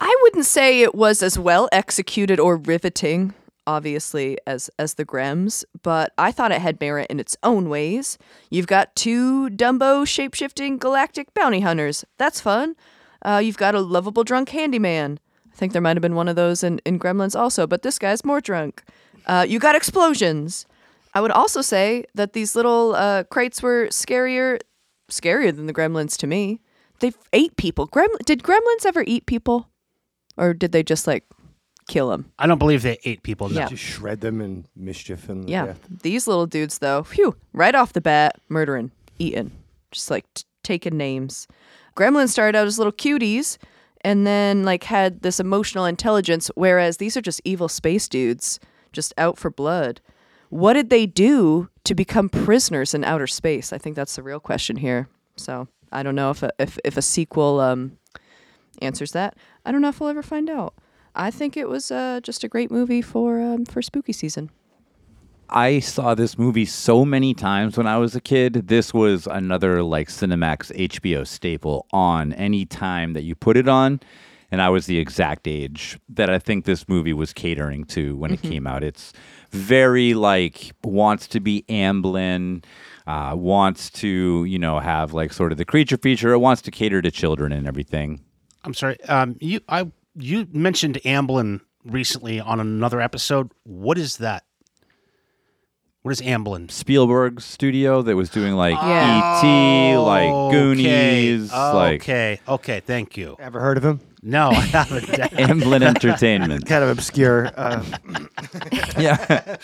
I 0.00 0.18
wouldn't 0.22 0.46
say 0.46 0.80
it 0.80 0.94
was 0.94 1.22
as 1.22 1.38
well 1.38 1.68
executed 1.70 2.40
or 2.40 2.56
riveting, 2.56 3.34
obviously, 3.66 4.38
as 4.46 4.68
as 4.78 4.94
the 4.94 5.04
Grems, 5.04 5.64
but 5.82 6.12
I 6.18 6.32
thought 6.32 6.50
it 6.50 6.60
had 6.62 6.80
merit 6.80 7.08
in 7.10 7.20
its 7.20 7.36
own 7.44 7.68
ways. 7.68 8.18
You've 8.50 8.66
got 8.66 8.96
two 8.96 9.50
Dumbo 9.50 10.04
shapeshifting 10.04 10.80
galactic 10.80 11.32
bounty 11.34 11.60
hunters. 11.60 12.04
That's 12.16 12.40
fun. 12.40 12.74
Uh, 13.22 13.40
you've 13.44 13.58
got 13.58 13.74
a 13.76 13.80
lovable 13.80 14.24
drunk 14.24 14.48
handyman. 14.48 15.20
I 15.54 15.56
think 15.56 15.72
there 15.72 15.82
might 15.82 15.96
have 15.96 16.02
been 16.02 16.16
one 16.16 16.26
of 16.28 16.36
those 16.36 16.64
in, 16.64 16.80
in 16.84 16.98
Gremlins 16.98 17.38
also, 17.38 17.66
but 17.66 17.82
this 17.82 17.98
guy's 17.98 18.24
more 18.24 18.40
drunk. 18.40 18.82
Uh, 19.26 19.46
you 19.48 19.58
got 19.60 19.76
explosions. 19.76 20.66
I 21.14 21.20
would 21.20 21.30
also 21.30 21.62
say 21.62 22.04
that 22.14 22.32
these 22.32 22.56
little 22.56 22.94
uh, 22.96 23.22
Krites 23.24 23.62
were 23.62 23.86
scarier, 23.90 24.58
scarier 25.08 25.54
than 25.54 25.66
the 25.66 25.72
Gremlins 25.72 26.16
to 26.18 26.26
me. 26.26 26.60
They 27.00 27.12
ate 27.32 27.56
people. 27.56 27.86
Grem- 27.88 28.18
did 28.24 28.42
Gremlins 28.42 28.84
ever 28.84 29.04
eat 29.06 29.26
people, 29.26 29.68
or 30.36 30.54
did 30.54 30.72
they 30.72 30.82
just 30.82 31.06
like 31.06 31.24
kill 31.86 32.08
them? 32.08 32.32
I 32.38 32.46
don't 32.48 32.58
believe 32.58 32.82
they 32.82 32.98
ate 33.04 33.22
people. 33.22 33.48
No. 33.48 33.60
Yeah. 33.60 33.68
Just 33.68 33.82
shred 33.84 34.20
them 34.22 34.40
and 34.40 34.64
mischief 34.74 35.28
and 35.28 35.48
Yeah. 35.48 35.66
death. 35.66 35.80
These 36.02 36.26
little 36.26 36.46
dudes, 36.46 36.78
though, 36.78 37.04
phew, 37.04 37.36
right 37.52 37.74
off 37.76 37.92
the 37.92 38.00
bat, 38.00 38.40
murdering, 38.48 38.90
eating, 39.20 39.52
just 39.92 40.10
like 40.10 40.24
t- 40.34 40.42
taking 40.64 40.96
names. 40.96 41.46
Gremlins 41.96 42.30
started 42.30 42.58
out 42.58 42.66
as 42.66 42.76
little 42.78 42.92
cuties 42.92 43.56
and 44.04 44.26
then 44.26 44.62
like 44.62 44.84
had 44.84 45.22
this 45.22 45.40
emotional 45.40 45.86
intelligence, 45.86 46.50
whereas 46.54 46.98
these 46.98 47.16
are 47.16 47.22
just 47.22 47.40
evil 47.44 47.68
space 47.68 48.06
dudes, 48.08 48.60
just 48.92 49.14
out 49.16 49.38
for 49.38 49.50
blood. 49.50 50.00
What 50.50 50.74
did 50.74 50.90
they 50.90 51.06
do 51.06 51.68
to 51.84 51.94
become 51.94 52.28
prisoners 52.28 52.94
in 52.94 53.02
outer 53.02 53.26
space? 53.26 53.72
I 53.72 53.78
think 53.78 53.96
that's 53.96 54.14
the 54.14 54.22
real 54.22 54.38
question 54.38 54.76
here. 54.76 55.08
So 55.36 55.66
I 55.90 56.02
don't 56.02 56.14
know 56.14 56.30
if 56.30 56.42
a, 56.42 56.50
if, 56.58 56.78
if 56.84 56.96
a 56.96 57.02
sequel 57.02 57.58
um, 57.60 57.98
answers 58.80 59.12
that. 59.12 59.36
I 59.64 59.72
don't 59.72 59.80
know 59.80 59.88
if 59.88 59.98
we'll 59.98 60.10
ever 60.10 60.22
find 60.22 60.50
out. 60.50 60.74
I 61.16 61.30
think 61.30 61.56
it 61.56 61.68
was 61.68 61.90
uh, 61.90 62.20
just 62.22 62.44
a 62.44 62.48
great 62.48 62.70
movie 62.70 63.02
for 63.02 63.40
um, 63.40 63.64
for 63.64 63.80
spooky 63.80 64.12
season. 64.12 64.50
I 65.50 65.80
saw 65.80 66.14
this 66.14 66.38
movie 66.38 66.64
so 66.64 67.04
many 67.04 67.34
times 67.34 67.76
when 67.76 67.86
I 67.86 67.98
was 67.98 68.14
a 68.14 68.20
kid. 68.20 68.68
This 68.68 68.94
was 68.94 69.26
another 69.26 69.82
like 69.82 70.08
Cinemax 70.08 70.74
HBO 70.76 71.26
staple 71.26 71.86
on 71.92 72.32
any 72.34 72.64
time 72.64 73.12
that 73.12 73.22
you 73.22 73.34
put 73.34 73.56
it 73.56 73.68
on. 73.68 74.00
And 74.50 74.62
I 74.62 74.68
was 74.68 74.86
the 74.86 74.98
exact 74.98 75.48
age 75.48 75.98
that 76.08 76.30
I 76.30 76.38
think 76.38 76.64
this 76.64 76.88
movie 76.88 77.12
was 77.12 77.32
catering 77.32 77.84
to 77.86 78.16
when 78.16 78.32
it 78.32 78.42
came 78.42 78.66
out. 78.66 78.84
It's 78.84 79.12
very 79.50 80.14
like 80.14 80.72
wants 80.84 81.26
to 81.28 81.40
be 81.40 81.64
Amblin, 81.68 82.64
uh, 83.06 83.34
wants 83.36 83.90
to, 83.90 84.44
you 84.44 84.58
know, 84.58 84.78
have 84.78 85.12
like 85.12 85.32
sort 85.32 85.50
of 85.52 85.58
the 85.58 85.64
creature 85.64 85.96
feature. 85.96 86.32
It 86.32 86.38
wants 86.38 86.62
to 86.62 86.70
cater 86.70 87.02
to 87.02 87.10
children 87.10 87.52
and 87.52 87.66
everything. 87.66 88.20
I'm 88.62 88.74
sorry. 88.74 89.00
Um, 89.04 89.36
you 89.40 89.60
I 89.68 89.90
you 90.14 90.46
mentioned 90.52 91.00
Amblin 91.04 91.60
recently 91.84 92.40
on 92.40 92.60
another 92.60 93.00
episode. 93.00 93.50
What 93.64 93.98
is 93.98 94.18
that? 94.18 94.44
What 96.04 96.12
is 96.12 96.20
Amblin? 96.20 96.70
Spielberg 96.70 97.40
studio 97.40 98.02
that 98.02 98.14
was 98.14 98.28
doing 98.28 98.52
like 98.56 98.74
Yeah. 98.82 99.38
E.T., 99.38 99.96
like 99.96 100.30
Okay. 100.30 100.54
Goonies, 100.54 101.50
like 101.50 102.02
okay, 102.02 102.40
okay, 102.46 102.80
thank 102.80 103.16
you. 103.16 103.36
Ever 103.38 103.58
heard 103.58 103.78
of 103.78 103.84
him? 103.86 104.00
No, 104.22 104.50
I 104.50 104.54
haven't. 104.66 105.04
Amblin 105.08 105.82
Entertainment. 105.82 106.66
Kind 106.68 106.84
of 106.84 106.90
obscure. 106.90 107.50
Uh, 107.56 107.82
yeah. 108.98 109.56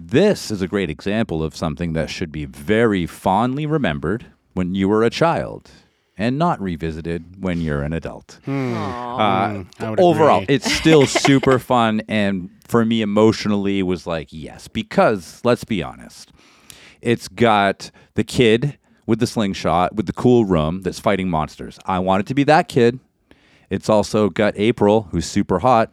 this 0.00 0.50
is 0.50 0.62
a 0.62 0.66
great 0.66 0.88
example 0.88 1.42
of 1.42 1.54
something 1.54 1.92
that 1.92 2.08
should 2.08 2.32
be 2.32 2.46
very 2.46 3.04
fondly 3.04 3.66
remembered 3.66 4.24
when 4.54 4.74
you 4.74 4.88
were 4.88 5.02
a 5.04 5.10
child 5.10 5.70
and 6.18 6.38
not 6.38 6.60
revisited 6.60 7.42
when 7.42 7.60
you're 7.60 7.82
an 7.82 7.92
adult. 7.92 8.38
Uh, 8.46 9.64
overall, 9.80 10.42
agree. 10.42 10.54
it's 10.54 10.72
still 10.72 11.06
super 11.26 11.58
fun 11.58 12.02
and 12.08 12.50
for 12.66 12.84
me 12.84 13.02
emotionally 13.02 13.82
was 13.82 14.06
like, 14.06 14.28
yes, 14.30 14.68
because 14.68 15.40
let's 15.44 15.64
be 15.64 15.82
honest. 15.82 16.32
It's 17.00 17.28
got 17.28 17.90
the 18.14 18.24
kid 18.24 18.78
with 19.06 19.18
the 19.18 19.26
slingshot 19.26 19.94
with 19.94 20.06
the 20.06 20.12
cool 20.12 20.44
room 20.44 20.82
that's 20.82 21.00
fighting 21.00 21.28
monsters. 21.28 21.78
I 21.84 21.98
wanted 21.98 22.26
to 22.28 22.34
be 22.34 22.44
that 22.44 22.68
kid. 22.68 22.98
It's 23.68 23.88
also 23.88 24.28
got 24.28 24.54
April, 24.56 25.08
who's 25.10 25.26
super 25.26 25.58
hot. 25.58 25.90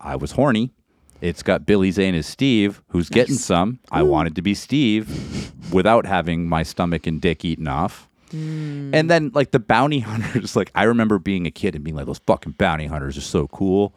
I 0.00 0.16
was 0.16 0.32
horny. 0.32 0.72
It's 1.20 1.42
got 1.42 1.66
Billy 1.66 1.90
Zane 1.90 2.14
as 2.14 2.26
Steve, 2.26 2.82
who's 2.88 3.08
getting 3.10 3.34
some. 3.36 3.78
I 3.90 4.02
wanted 4.02 4.34
to 4.36 4.42
be 4.42 4.54
Steve 4.54 5.52
without 5.72 6.06
having 6.06 6.48
my 6.48 6.62
stomach 6.62 7.06
and 7.06 7.20
dick 7.20 7.44
eaten 7.44 7.68
off. 7.68 8.09
Mm. 8.30 8.90
And 8.94 9.10
then 9.10 9.30
like 9.34 9.50
the 9.50 9.58
bounty 9.58 9.98
hunters, 10.00 10.56
like 10.56 10.70
I 10.74 10.84
remember 10.84 11.18
being 11.18 11.46
a 11.46 11.50
kid 11.50 11.74
and 11.74 11.84
being 11.84 11.96
like, 11.96 12.06
those 12.06 12.20
fucking 12.26 12.52
bounty 12.52 12.86
hunters 12.86 13.16
are 13.16 13.22
so 13.22 13.48
cool. 13.48 13.94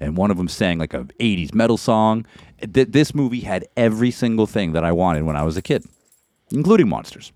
And 0.00 0.16
one 0.16 0.30
of 0.30 0.36
them 0.36 0.48
sang 0.48 0.78
like 0.78 0.94
a 0.94 1.04
80s 1.20 1.54
metal 1.54 1.76
song. 1.76 2.26
Th- 2.72 2.88
this 2.88 3.14
movie 3.14 3.40
had 3.40 3.66
every 3.76 4.10
single 4.10 4.46
thing 4.46 4.72
that 4.72 4.84
I 4.84 4.92
wanted 4.92 5.22
when 5.24 5.36
I 5.36 5.42
was 5.44 5.56
a 5.56 5.62
kid, 5.62 5.84
including 6.50 6.88
monsters. 6.88 7.32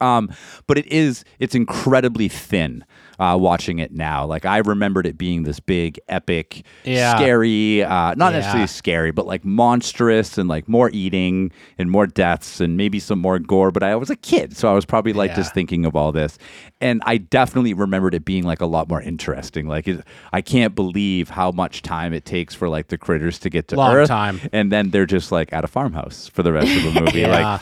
Um, 0.00 0.30
but 0.66 0.78
it 0.78 0.86
is 0.86 1.24
it's 1.38 1.54
incredibly 1.54 2.28
thin 2.28 2.84
uh, 3.18 3.36
watching 3.40 3.80
it 3.80 3.92
now. 3.92 4.24
Like 4.24 4.44
I 4.46 4.58
remembered 4.58 5.06
it 5.06 5.18
being 5.18 5.42
this 5.42 5.58
big, 5.58 5.98
epic, 6.08 6.62
Yeah. 6.84 7.16
scary, 7.16 7.82
uh, 7.82 8.14
not 8.14 8.32
Yeah. 8.32 8.38
necessarily 8.38 8.66
scary, 8.68 9.10
but 9.10 9.26
like 9.26 9.44
monstrous 9.44 10.38
and 10.38 10.48
like 10.48 10.68
more 10.68 10.88
eating 10.92 11.50
and 11.78 11.90
more 11.90 12.06
deaths 12.06 12.60
and 12.60 12.76
maybe 12.76 13.00
some 13.00 13.18
more 13.18 13.40
gore. 13.40 13.72
But 13.72 13.82
I 13.82 13.96
was 13.96 14.08
a 14.08 14.14
kid, 14.16 14.56
so 14.56 14.70
I 14.70 14.72
was 14.72 14.84
probably 14.84 15.12
like 15.12 15.34
just 15.34 15.52
thinking 15.52 15.84
of 15.84 15.96
all 15.96 16.12
this, 16.12 16.38
and 16.80 17.02
I 17.06 17.16
definitely 17.18 17.74
remembered 17.74 18.14
it 18.14 18.24
being 18.24 18.44
like 18.44 18.60
a 18.60 18.66
lot 18.66 18.88
more 18.88 19.02
interesting. 19.02 19.66
Like 19.66 19.88
it, 19.88 20.04
I 20.32 20.40
can't 20.40 20.76
believe 20.76 21.28
how 21.30 21.50
much 21.50 21.82
time 21.82 22.12
it 22.14 22.24
takes 22.24 22.54
for 22.54 22.68
like 22.68 22.86
the 22.86 22.98
critters 22.98 23.40
to 23.40 23.50
get 23.50 23.66
to 23.68 23.76
Long 23.76 23.96
Earth, 23.96 24.08
time. 24.08 24.40
and 24.52 24.70
then 24.70 24.90
they're 24.90 25.06
just 25.06 25.32
like 25.32 25.52
at 25.52 25.64
a 25.64 25.68
farmhouse 25.68 26.28
for 26.28 26.44
the 26.44 26.52
rest 26.52 26.68
of 26.76 26.94
the 26.94 27.00
movie. 27.04 27.20
Yeah. 27.22 27.54
Like 27.54 27.60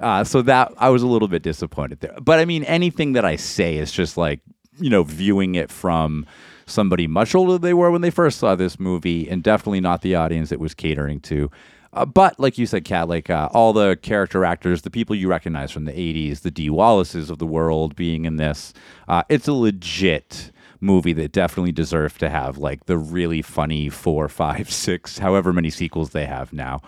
uh, 0.00 0.24
so 0.24 0.42
that 0.42 0.72
I 0.78 0.90
was 0.90 1.02
a 1.02 1.06
little 1.06 1.28
bit 1.28 1.42
disappointed 1.42 2.00
there. 2.00 2.16
But 2.20 2.38
I 2.38 2.44
mean, 2.44 2.64
anything 2.64 3.12
that 3.12 3.24
I 3.24 3.36
say 3.36 3.76
is 3.76 3.92
just 3.92 4.16
like 4.16 4.40
you 4.78 4.90
know 4.90 5.02
viewing 5.02 5.54
it 5.54 5.70
from 5.70 6.26
somebody 6.66 7.06
much 7.06 7.34
older 7.34 7.52
than 7.52 7.62
they 7.62 7.74
were 7.74 7.90
when 7.90 8.02
they 8.02 8.10
first 8.10 8.38
saw 8.38 8.54
this 8.54 8.78
movie, 8.78 9.28
and 9.28 9.42
definitely 9.42 9.80
not 9.80 10.02
the 10.02 10.14
audience 10.14 10.52
it 10.52 10.60
was 10.60 10.74
catering 10.74 11.20
to. 11.20 11.50
Uh, 11.92 12.04
but 12.04 12.38
like 12.38 12.58
you 12.58 12.66
said, 12.66 12.84
Cat, 12.84 13.08
like 13.08 13.30
uh, 13.30 13.48
all 13.52 13.72
the 13.72 13.96
character 14.02 14.44
actors, 14.44 14.82
the 14.82 14.90
people 14.90 15.16
you 15.16 15.28
recognize 15.28 15.70
from 15.70 15.84
the 15.84 15.92
'80s, 15.92 16.40
the 16.40 16.50
Dee 16.50 16.70
Wallaces 16.70 17.30
of 17.30 17.38
the 17.38 17.46
world 17.46 17.96
being 17.96 18.24
in 18.24 18.36
this, 18.36 18.74
uh, 19.08 19.22
it's 19.28 19.48
a 19.48 19.52
legit 19.52 20.52
movie 20.80 21.12
that 21.14 21.32
definitely 21.32 21.72
deserved 21.72 22.20
to 22.20 22.28
have 22.28 22.58
like 22.58 22.86
the 22.86 22.96
really 22.96 23.42
funny 23.42 23.88
four, 23.88 24.28
five, 24.28 24.70
six, 24.72 25.18
however 25.18 25.52
many 25.52 25.70
sequels 25.70 26.10
they 26.10 26.26
have 26.26 26.52
now. 26.52 26.80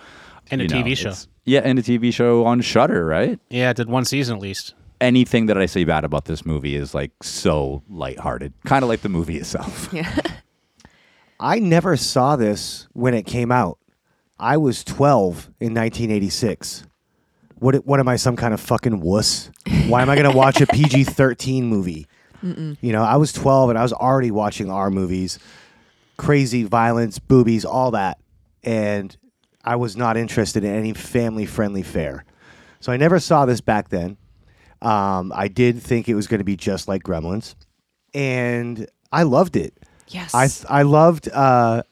And 0.51 0.61
a 0.61 0.65
You 0.65 0.69
know, 0.71 0.77
TV 0.77 0.97
show. 0.97 1.13
Yeah, 1.45 1.61
and 1.65 1.79
a 1.79 1.83
TV 1.83 2.13
show 2.13 2.45
on 2.45 2.61
Shudder, 2.61 3.05
right? 3.07 3.39
Yeah, 3.51 3.71
it 3.71 3.77
did 3.77 3.89
one 3.89 4.05
season 4.05 4.37
at 4.37 4.43
least. 4.43 4.75
anything 5.01 5.47
that 5.47 5.57
I 5.57 5.65
say 5.67 5.85
bad 5.85 6.05
about 6.05 6.27
this 6.27 6.45
movie 6.45 6.77
is 6.77 6.95
like 6.95 7.13
so 7.23 7.83
lighthearted, 7.89 8.53
kind 8.67 8.83
of 8.83 8.89
like 8.91 9.01
the 9.01 9.09
movie 9.09 9.39
itself. 9.39 9.89
Yeah. 9.93 10.15
I 11.41 11.59
never 11.59 11.97
saw 11.97 12.37
this 12.37 12.87
when 12.93 13.15
it 13.15 13.25
came 13.25 13.51
out. 13.51 13.79
I 14.39 14.57
was 14.59 14.85
12 14.85 15.47
in 15.61 15.75
1986. 15.75 16.85
What, 17.57 17.87
what 17.87 17.99
am 18.01 18.09
I, 18.09 18.17
some 18.17 18.37
kind 18.37 18.53
of 18.55 18.61
fucking 18.61 19.01
wuss? 19.01 19.51
Why 19.87 20.03
am 20.03 20.11
I 20.11 20.17
going 20.17 20.31
to 20.31 20.37
watch 20.37 20.61
a 20.61 20.67
PG 20.67 21.05
13 21.05 21.67
movie? 21.67 22.07
You 22.43 22.77
know, 22.93 23.03
I 23.03 23.17
was 23.17 23.33
12 23.35 23.69
and 23.71 23.79
I 23.79 23.83
was 23.83 23.93
already 23.93 24.31
watching 24.31 24.71
R 24.71 24.91
movies, 24.91 25.39
crazy 26.17 26.65
violence, 26.65 27.19
boobies, 27.19 27.67
all 27.67 27.91
that. 27.91 28.19
And 28.63 29.15
I 29.65 29.77
was 29.77 29.97
not 29.97 30.17
interested 30.17 30.65
in 30.65 30.75
any 30.75 30.93
family 30.95 31.47
friendly 31.47 31.83
fare. 31.83 32.25
So 32.81 32.93
I 32.93 32.97
never 32.97 33.21
saw 33.21 33.45
this 33.47 33.61
back 33.61 33.91
then. 33.91 34.17
Um, 34.83 35.33
I 35.35 35.49
did 35.49 35.83
think 35.83 36.09
it 36.09 36.15
was 36.15 36.27
going 36.27 36.39
to 36.39 36.45
be 36.45 36.57
just 36.57 36.89
like 36.89 37.03
Gremlins. 37.03 37.55
And 38.15 38.89
I 39.13 39.25
loved 39.25 39.57
it. 39.57 39.75
Yes. 40.09 40.35
I 40.35 40.81
I 40.81 40.83
loved 40.83 41.29
uh, 41.29 41.83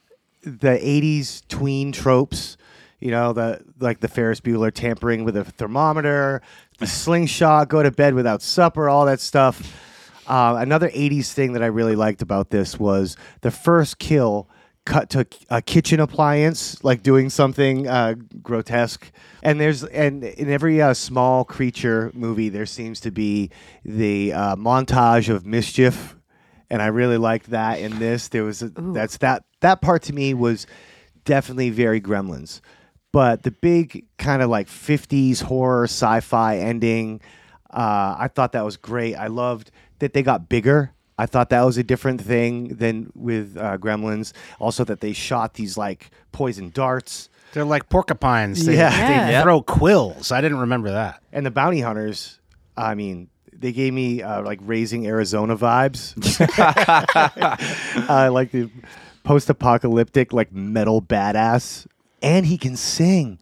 the 0.43 0.79
'80s 0.79 1.47
tween 1.49 1.93
tropes. 1.93 2.57
You 2.99 3.13
know, 3.13 3.33
the 3.33 3.63
like 3.79 4.01
the 4.01 4.09
Ferris 4.09 4.41
Bueller 4.41 4.73
tampering 4.73 5.25
with 5.25 5.37
a 5.37 5.45
thermometer, 5.45 6.43
the 6.79 6.87
slingshot, 6.89 7.69
go 7.69 7.83
to 7.83 7.91
bed 7.91 8.15
without 8.15 8.43
supper, 8.43 8.89
all 8.89 9.07
that 9.07 9.21
stuff. 9.21 9.73
Uh, 10.27 10.57
another 10.59 10.89
'80s 10.89 11.33
thing 11.33 11.53
that 11.53 11.63
I 11.63 11.67
really 11.67 11.95
liked 11.95 12.23
about 12.23 12.51
this 12.51 12.79
was 12.79 13.17
the 13.43 13.53
first 13.53 13.99
kill 13.99 14.49
cut 14.89 15.11
to 15.11 15.27
a 15.51 15.63
kitchen 15.63 16.01
appliance, 16.01 16.83
like 16.83 17.03
doing 17.03 17.31
something 17.31 17.87
uh, 17.87 18.15
grotesque. 18.43 19.11
And 19.43 19.61
there's 19.61 19.85
and 19.85 20.25
in 20.25 20.51
every 20.51 20.83
uh, 20.83 20.95
small 20.95 21.45
creature 21.45 22.11
movie, 22.15 22.49
there 22.49 22.67
seems 22.67 23.01
to 23.01 23.11
be 23.11 23.51
the 23.85 24.33
uh, 24.33 24.57
montage 24.57 25.33
of 25.33 25.47
mischief 25.47 26.17
and 26.71 26.83
I 26.83 26.87
really 26.87 27.19
liked 27.19 27.51
that 27.51 27.81
in 27.81 27.99
this. 27.99 28.29
There 28.29 28.45
was 28.45 28.63
a, 28.63 28.69
that's 28.69 29.19
that 29.19 29.45
that 29.61 29.81
part 29.81 30.03
to 30.05 30.13
me 30.13 30.35
was 30.35 30.67
definitely 31.25 31.71
very 31.71 32.01
Gremlins, 32.01 32.61
but 33.13 33.43
the 33.43 33.51
big 33.51 34.07
kind 34.19 34.43
of 34.43 34.51
like 34.51 34.69
'50s 34.69 35.43
horror 35.43 35.85
sci-fi 35.85 36.59
ending, 36.59 37.21
uh, 37.71 38.17
I 38.19 38.29
thought 38.35 38.53
that 38.53 38.65
was 38.65 38.77
great. 38.77 39.15
I 39.15 39.29
loved 39.29 39.71
that 39.99 40.13
they 40.13 40.23
got 40.23 40.49
bigger. 40.49 40.93
I 41.19 41.27
thought 41.27 41.51
that 41.51 41.63
was 41.63 41.77
a 41.79 41.83
different 41.83 42.21
thing 42.23 42.69
than 42.77 43.11
with 43.15 43.57
uh, 43.57 43.77
Gremlins. 43.79 44.33
Also, 44.61 44.85
that 44.85 45.01
they 45.01 45.13
shot 45.13 45.55
these 45.55 45.77
like 45.77 46.11
poison 46.33 46.71
darts. 46.71 47.29
They're 47.55 47.65
like 47.65 47.89
porcupines. 47.89 48.65
They, 48.67 48.77
Yeah. 48.77 48.91
they 49.27 49.33
Yeah. 49.33 49.43
throw 49.43 49.61
quills. 49.63 50.31
I 50.31 50.41
didn't 50.41 50.59
remember 50.61 50.91
that. 50.93 51.21
And 51.33 51.45
the 51.45 51.51
bounty 51.51 51.81
hunters, 51.81 52.39
I 52.77 52.95
mean, 52.95 53.29
they 53.53 53.73
gave 53.73 53.93
me 53.93 54.23
uh, 54.23 54.43
like 54.43 54.61
raising 54.63 55.07
Arizona 55.09 55.57
vibes. 55.57 56.15
uh, 58.09 58.31
like 58.33 58.51
the 58.53 58.71
post-apocalyptic, 59.25 60.33
like 60.33 60.53
metal 60.53 61.03
badass, 61.03 61.87
and 62.23 62.47
he 62.47 62.57
can 62.59 62.77
sing. 62.77 63.39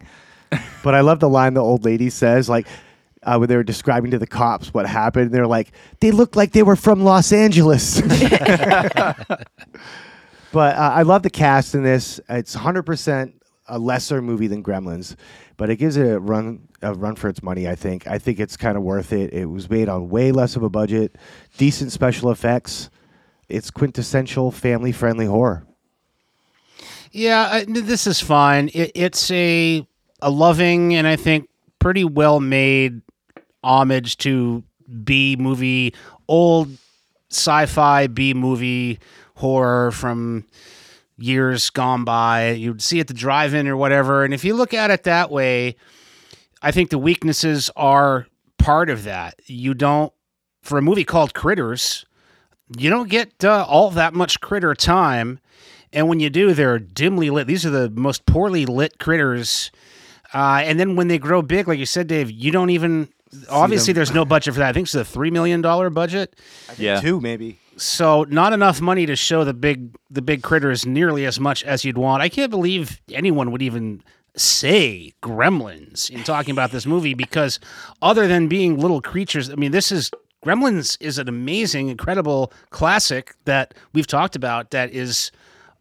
But 0.82 0.94
I 0.94 1.00
love 1.00 1.20
the 1.20 1.28
line 1.28 1.54
the 1.54 1.60
old 1.62 1.84
lady 1.84 2.08
says, 2.10 2.48
like 2.48 2.66
uh, 3.26 3.36
when 3.36 3.48
they 3.48 3.56
were 3.56 3.64
describing 3.64 4.12
to 4.12 4.18
the 4.18 4.26
cops 4.26 4.72
what 4.72 4.86
happened. 4.86 5.32
They're 5.32 5.46
like, 5.46 5.72
they 6.00 6.12
looked 6.12 6.36
like 6.36 6.52
they 6.52 6.62
were 6.62 6.76
from 6.76 7.02
Los 7.02 7.32
Angeles. 7.32 8.00
but 8.00 9.26
uh, 10.54 10.92
I 10.94 11.02
love 11.02 11.22
the 11.24 11.30
cast 11.30 11.74
in 11.74 11.82
this. 11.82 12.20
It's 12.28 12.54
100% 12.54 13.32
a 13.68 13.78
lesser 13.78 14.22
movie 14.22 14.46
than 14.46 14.62
Gremlins, 14.62 15.16
but 15.56 15.68
it 15.68 15.76
gives 15.76 15.96
it 15.96 16.08
a 16.08 16.20
run 16.20 16.68
a 16.82 16.94
run 16.94 17.16
for 17.16 17.28
its 17.28 17.42
money. 17.42 17.66
I 17.66 17.74
think. 17.74 18.06
I 18.06 18.18
think 18.18 18.38
it's 18.38 18.56
kind 18.56 18.76
of 18.76 18.84
worth 18.84 19.12
it. 19.12 19.32
It 19.32 19.46
was 19.46 19.68
made 19.68 19.88
on 19.88 20.08
way 20.08 20.30
less 20.30 20.54
of 20.54 20.62
a 20.62 20.70
budget, 20.70 21.16
decent 21.58 21.90
special 21.90 22.30
effects. 22.30 22.90
It's 23.48 23.72
quintessential 23.72 24.52
family 24.52 24.92
friendly 24.92 25.26
horror. 25.26 25.66
Yeah, 27.10 27.48
I, 27.50 27.64
this 27.64 28.06
is 28.06 28.20
fine. 28.20 28.70
It, 28.72 28.92
it's 28.94 29.30
a 29.32 29.84
a 30.22 30.30
loving 30.30 30.94
and 30.94 31.08
I 31.08 31.16
think 31.16 31.48
pretty 31.80 32.04
well 32.04 32.40
made 32.40 33.02
homage 33.62 34.16
to 34.18 34.62
B 35.04 35.36
movie, 35.38 35.94
old 36.28 36.70
sci-fi 37.30 38.06
B 38.06 38.34
movie 38.34 38.98
horror 39.36 39.90
from 39.90 40.44
years 41.18 41.70
gone 41.70 42.04
by. 42.04 42.50
You'd 42.50 42.82
see 42.82 43.00
at 43.00 43.08
the 43.08 43.14
drive-in 43.14 43.66
or 43.68 43.76
whatever, 43.76 44.24
and 44.24 44.32
if 44.32 44.44
you 44.44 44.54
look 44.54 44.74
at 44.74 44.90
it 44.90 45.04
that 45.04 45.30
way, 45.30 45.76
I 46.62 46.70
think 46.70 46.90
the 46.90 46.98
weaknesses 46.98 47.70
are 47.76 48.26
part 48.58 48.90
of 48.90 49.04
that. 49.04 49.40
You 49.46 49.74
don't 49.74 50.12
for 50.62 50.78
a 50.78 50.82
movie 50.82 51.04
called 51.04 51.32
Critters, 51.32 52.04
you 52.76 52.90
don't 52.90 53.08
get 53.08 53.44
uh, 53.44 53.64
all 53.68 53.90
that 53.90 54.14
much 54.14 54.40
critter 54.40 54.74
time. 54.74 55.38
And 55.92 56.08
when 56.08 56.20
you 56.20 56.30
do, 56.30 56.52
they're 56.52 56.78
dimly 56.78 57.30
lit. 57.30 57.46
These 57.46 57.64
are 57.64 57.70
the 57.70 57.90
most 57.90 58.26
poorly 58.26 58.66
lit 58.66 58.98
critters. 58.98 59.70
Uh, 60.34 60.62
and 60.64 60.78
then 60.80 60.96
when 60.96 61.08
they 61.08 61.18
grow 61.18 61.42
big, 61.42 61.68
like 61.68 61.78
you 61.78 61.86
said, 61.86 62.08
Dave, 62.08 62.30
you 62.30 62.50
don't 62.50 62.70
even. 62.70 63.08
Obviously, 63.50 63.92
there's 63.92 64.12
no 64.12 64.24
budget 64.24 64.54
for 64.54 64.60
that. 64.60 64.68
I 64.68 64.72
think 64.72 64.86
it's 64.86 64.94
a 64.94 65.04
three 65.04 65.30
million 65.30 65.60
dollar 65.60 65.90
budget, 65.90 66.36
yeah. 66.78 67.00
Two 67.00 67.20
maybe. 67.20 67.58
so 67.76 68.24
not 68.28 68.52
enough 68.52 68.80
money 68.80 69.04
to 69.06 69.16
show 69.16 69.44
the 69.44 69.54
big 69.54 69.94
the 70.10 70.22
big 70.22 70.42
critters 70.42 70.86
nearly 70.86 71.26
as 71.26 71.40
much 71.40 71.64
as 71.64 71.84
you'd 71.84 71.98
want. 71.98 72.22
I 72.22 72.28
can't 72.28 72.50
believe 72.50 73.00
anyone 73.12 73.50
would 73.52 73.62
even 73.62 74.02
say 74.36 75.12
Gremlins 75.22 76.10
in 76.10 76.22
talking 76.22 76.52
about 76.52 76.70
this 76.70 76.86
movie 76.86 77.14
because 77.14 77.58
other 78.02 78.28
than 78.28 78.48
being 78.48 78.78
little 78.78 79.00
creatures, 79.00 79.50
I 79.50 79.54
mean, 79.54 79.72
this 79.72 79.90
is 79.90 80.10
Gremlins 80.44 80.96
is 81.00 81.18
an 81.18 81.28
amazing, 81.28 81.88
incredible 81.88 82.52
classic 82.70 83.34
that 83.46 83.74
we've 83.92 84.06
talked 84.06 84.36
about 84.36 84.70
that 84.70 84.92
is 84.92 85.32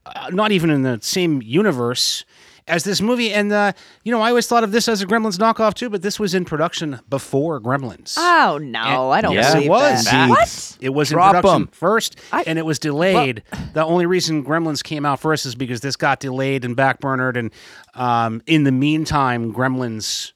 uh, 0.05 0.29
not 0.31 0.51
even 0.51 0.69
in 0.69 0.81
the 0.81 0.99
same 1.01 1.41
universe 1.41 2.25
as 2.67 2.83
this 2.83 3.01
movie. 3.01 3.31
And 3.33 3.51
uh, 3.51 3.73
you 4.03 4.11
know, 4.11 4.21
I 4.21 4.29
always 4.29 4.47
thought 4.47 4.63
of 4.63 4.71
this 4.71 4.87
as 4.87 5.01
a 5.01 5.05
Gremlins 5.05 5.37
knockoff 5.37 5.73
too, 5.73 5.89
but 5.89 6.01
this 6.01 6.19
was 6.19 6.33
in 6.33 6.45
production 6.45 6.99
before 7.09 7.59
Gremlins. 7.61 8.15
Oh 8.17 8.57
no, 8.61 9.11
I 9.11 9.21
don't 9.21 9.33
Yes, 9.33 9.53
believe 9.53 9.67
it 9.67 9.69
was. 9.69 10.05
that. 10.05 10.29
What? 10.29 10.77
It 10.81 10.89
was 10.89 11.09
Drop 11.09 11.35
in 11.35 11.41
production 11.41 11.61
'em. 11.63 11.67
first, 11.71 12.19
I- 12.31 12.43
and 12.47 12.57
it 12.59 12.65
was 12.65 12.79
delayed. 12.79 13.43
the 13.73 13.83
only 13.85 14.05
reason 14.05 14.43
Gremlins 14.43 14.83
came 14.83 15.05
out 15.05 15.19
first 15.19 15.45
is 15.45 15.55
because 15.55 15.81
this 15.81 15.95
got 15.95 16.19
delayed 16.19 16.65
and 16.65 16.75
backburnered, 16.75 17.37
and 17.37 17.51
um, 17.93 18.41
in 18.45 18.63
the 18.63 18.71
meantime, 18.71 19.53
Gremlins 19.53 20.31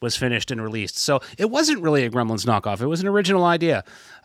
was 0.00 0.14
finished 0.16 0.52
and 0.52 0.62
released. 0.62 0.96
So 0.96 1.20
it 1.38 1.50
wasn't 1.50 1.82
really 1.82 2.04
a 2.04 2.10
Gremlins 2.10 2.46
knockoff. 2.46 2.80
It 2.80 2.86
was 2.86 3.00
an 3.00 3.08
original 3.08 3.44
idea. 3.44 3.82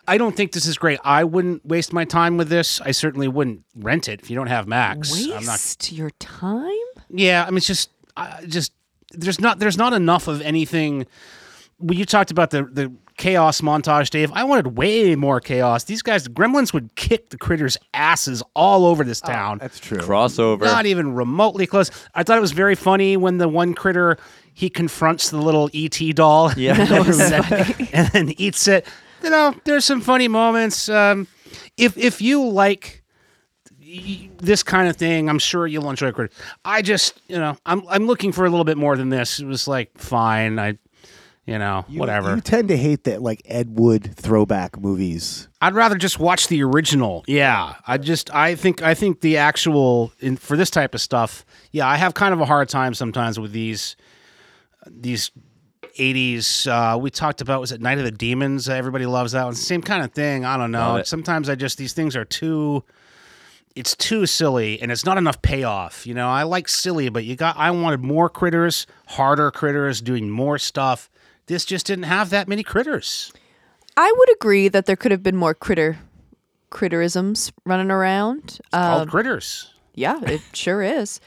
I 0.07 0.19
don't 0.19 0.35
think 0.37 0.51
this 0.51 0.67
is 0.67 0.77
great. 0.77 0.99
I 1.03 1.23
wouldn't 1.23 1.65
waste 1.65 1.93
my 1.93 2.05
time 2.05 2.37
with 2.37 2.49
this. 2.49 2.79
I 2.81 2.91
certainly 2.91 3.27
wouldn't 3.27 3.63
rent 3.75 4.07
it 4.07 4.21
if 4.21 4.29
you 4.29 4.35
don't 4.35 4.47
have 4.47 4.67
Max. 4.67 5.11
I'm 5.11 5.29
not 5.45 5.53
Waste 5.53 5.91
your 5.91 6.11
time? 6.19 6.69
Yeah, 7.13 7.43
I 7.45 7.49
mean, 7.49 7.57
it's 7.57 7.67
just, 7.67 7.89
I 8.17 8.43
just 8.47 8.71
there's 9.11 9.39
not 9.39 9.59
there's 9.59 9.77
not 9.77 9.93
enough 9.93 10.27
of 10.27 10.41
anything. 10.41 11.05
When 11.77 11.97
you 11.97 12.05
talked 12.05 12.31
about 12.31 12.49
the 12.49 12.63
the 12.63 12.91
chaos 13.17 13.61
montage, 13.61 14.09
Dave, 14.09 14.31
I 14.33 14.43
wanted 14.43 14.75
way 14.77 15.15
more 15.15 15.39
chaos. 15.39 15.83
These 15.83 16.01
guys, 16.01 16.23
the 16.23 16.29
Gremlins, 16.31 16.73
would 16.73 16.95
kick 16.95 17.29
the 17.29 17.37
critters' 17.37 17.77
asses 17.93 18.41
all 18.55 18.85
over 18.85 19.03
this 19.03 19.21
town. 19.21 19.59
That's 19.59 19.79
true. 19.79 19.99
Crossover. 19.99 20.61
not 20.61 20.85
even 20.87 21.13
remotely 21.13 21.67
close. 21.67 21.91
I 22.15 22.23
thought 22.23 22.37
it 22.37 22.41
was 22.41 22.51
very 22.53 22.75
funny 22.75 23.15
when 23.17 23.37
the 23.37 23.47
one 23.47 23.73
critter 23.73 24.17
he 24.55 24.69
confronts 24.69 25.29
the 25.29 25.37
little 25.37 25.69
ET 25.73 25.97
doll, 26.15 26.51
Yeah. 26.53 26.73
and 27.93 28.07
then 28.09 28.29
eats 28.37 28.67
it. 28.67 28.87
You 29.23 29.29
know, 29.29 29.55
there's 29.63 29.85
some 29.85 30.01
funny 30.01 30.27
moments. 30.27 30.89
Um, 30.89 31.27
if 31.77 31.97
if 31.97 32.21
you 32.21 32.43
like 32.47 33.02
y- 33.02 33.02
this 34.37 34.63
kind 34.63 34.87
of 34.87 34.95
thing, 34.97 35.29
I'm 35.29 35.39
sure 35.39 35.67
you'll 35.67 35.89
enjoy 35.89 36.11
Critter. 36.11 36.33
I 36.65 36.81
just, 36.81 37.19
you 37.27 37.37
know, 37.37 37.57
I'm 37.65 37.83
I'm 37.87 38.07
looking 38.07 38.31
for 38.31 38.45
a 38.45 38.49
little 38.49 38.65
bit 38.65 38.77
more 38.77 38.97
than 38.97 39.09
this. 39.09 39.39
It 39.39 39.45
was 39.45 39.67
like 39.67 39.97
fine, 39.97 40.57
I, 40.59 40.77
you 41.45 41.59
know, 41.59 41.85
You- 41.87 41.99
whatever. 41.99 42.35
You 42.35 42.41
tend 42.41 42.69
to 42.69 42.77
hate 42.77 43.03
that 43.03 43.21
like 43.21 43.41
Ed 43.45 43.77
Wood 43.77 44.15
throwback 44.15 44.79
movies. 44.79 45.47
I'd 45.61 45.73
rather 45.75 45.95
just 45.95 46.19
watch 46.19 46.47
the 46.47 46.63
original. 46.63 47.23
Yeah, 47.27 47.75
I 47.87 47.97
just 47.97 48.33
I 48.33 48.55
think 48.55 48.81
I 48.81 48.93
think 48.93 49.21
the 49.21 49.37
actual 49.37 50.11
in, 50.19 50.37
for 50.37 50.57
this 50.57 50.69
type 50.69 50.95
of 50.95 51.01
stuff. 51.01 51.45
Yeah, 51.71 51.87
I 51.87 51.97
have 51.97 52.13
kind 52.13 52.33
of 52.33 52.41
a 52.41 52.45
hard 52.45 52.69
time 52.69 52.93
sometimes 52.93 53.39
with 53.39 53.51
these 53.51 53.95
these 54.87 55.31
80s 55.99 56.67
uh 56.67 56.97
we 56.97 57.09
talked 57.11 57.39
about 57.41 57.61
was 57.61 57.71
it 57.71 57.79
Night 57.79 57.99
of 57.99 58.03
the 58.03 58.11
Demons 58.11 58.67
everybody 58.67 59.05
loves 59.05 59.33
that 59.33 59.45
one 59.45 59.53
same 59.53 59.81
kind 59.81 60.03
of 60.03 60.11
thing 60.11 60.43
I 60.43 60.57
don't 60.57 60.71
know 60.71 61.03
sometimes 61.03 61.49
I 61.49 61.55
just 61.55 61.77
these 61.77 61.93
things 61.93 62.15
are 62.15 62.25
too 62.25 62.83
it's 63.75 63.95
too 63.95 64.25
silly 64.25 64.81
and 64.81 64.91
it's 64.91 65.05
not 65.05 65.17
enough 65.17 65.41
payoff 65.41 66.05
you 66.05 66.13
know 66.13 66.29
I 66.29 66.43
like 66.43 66.67
silly 66.67 67.09
but 67.09 67.25
you 67.25 67.35
got 67.35 67.57
I 67.57 67.71
wanted 67.71 68.01
more 68.01 68.29
critters 68.29 68.85
harder 69.07 69.51
critters 69.51 70.01
doing 70.01 70.29
more 70.29 70.57
stuff 70.57 71.09
this 71.47 71.65
just 71.65 71.85
didn't 71.85 72.05
have 72.05 72.29
that 72.29 72.47
many 72.47 72.63
critters 72.63 73.31
I 73.95 74.11
would 74.15 74.31
agree 74.33 74.67
that 74.69 74.85
there 74.85 74.95
could 74.95 75.11
have 75.11 75.23
been 75.23 75.35
more 75.35 75.53
critter 75.53 75.99
critterisms 76.71 77.51
running 77.65 77.91
around. 77.91 78.59
called 78.71 79.03
Um, 79.03 79.07
critters 79.07 79.73
yeah, 79.95 80.19
it 80.23 80.41
sure 80.53 80.81
is. 80.81 81.19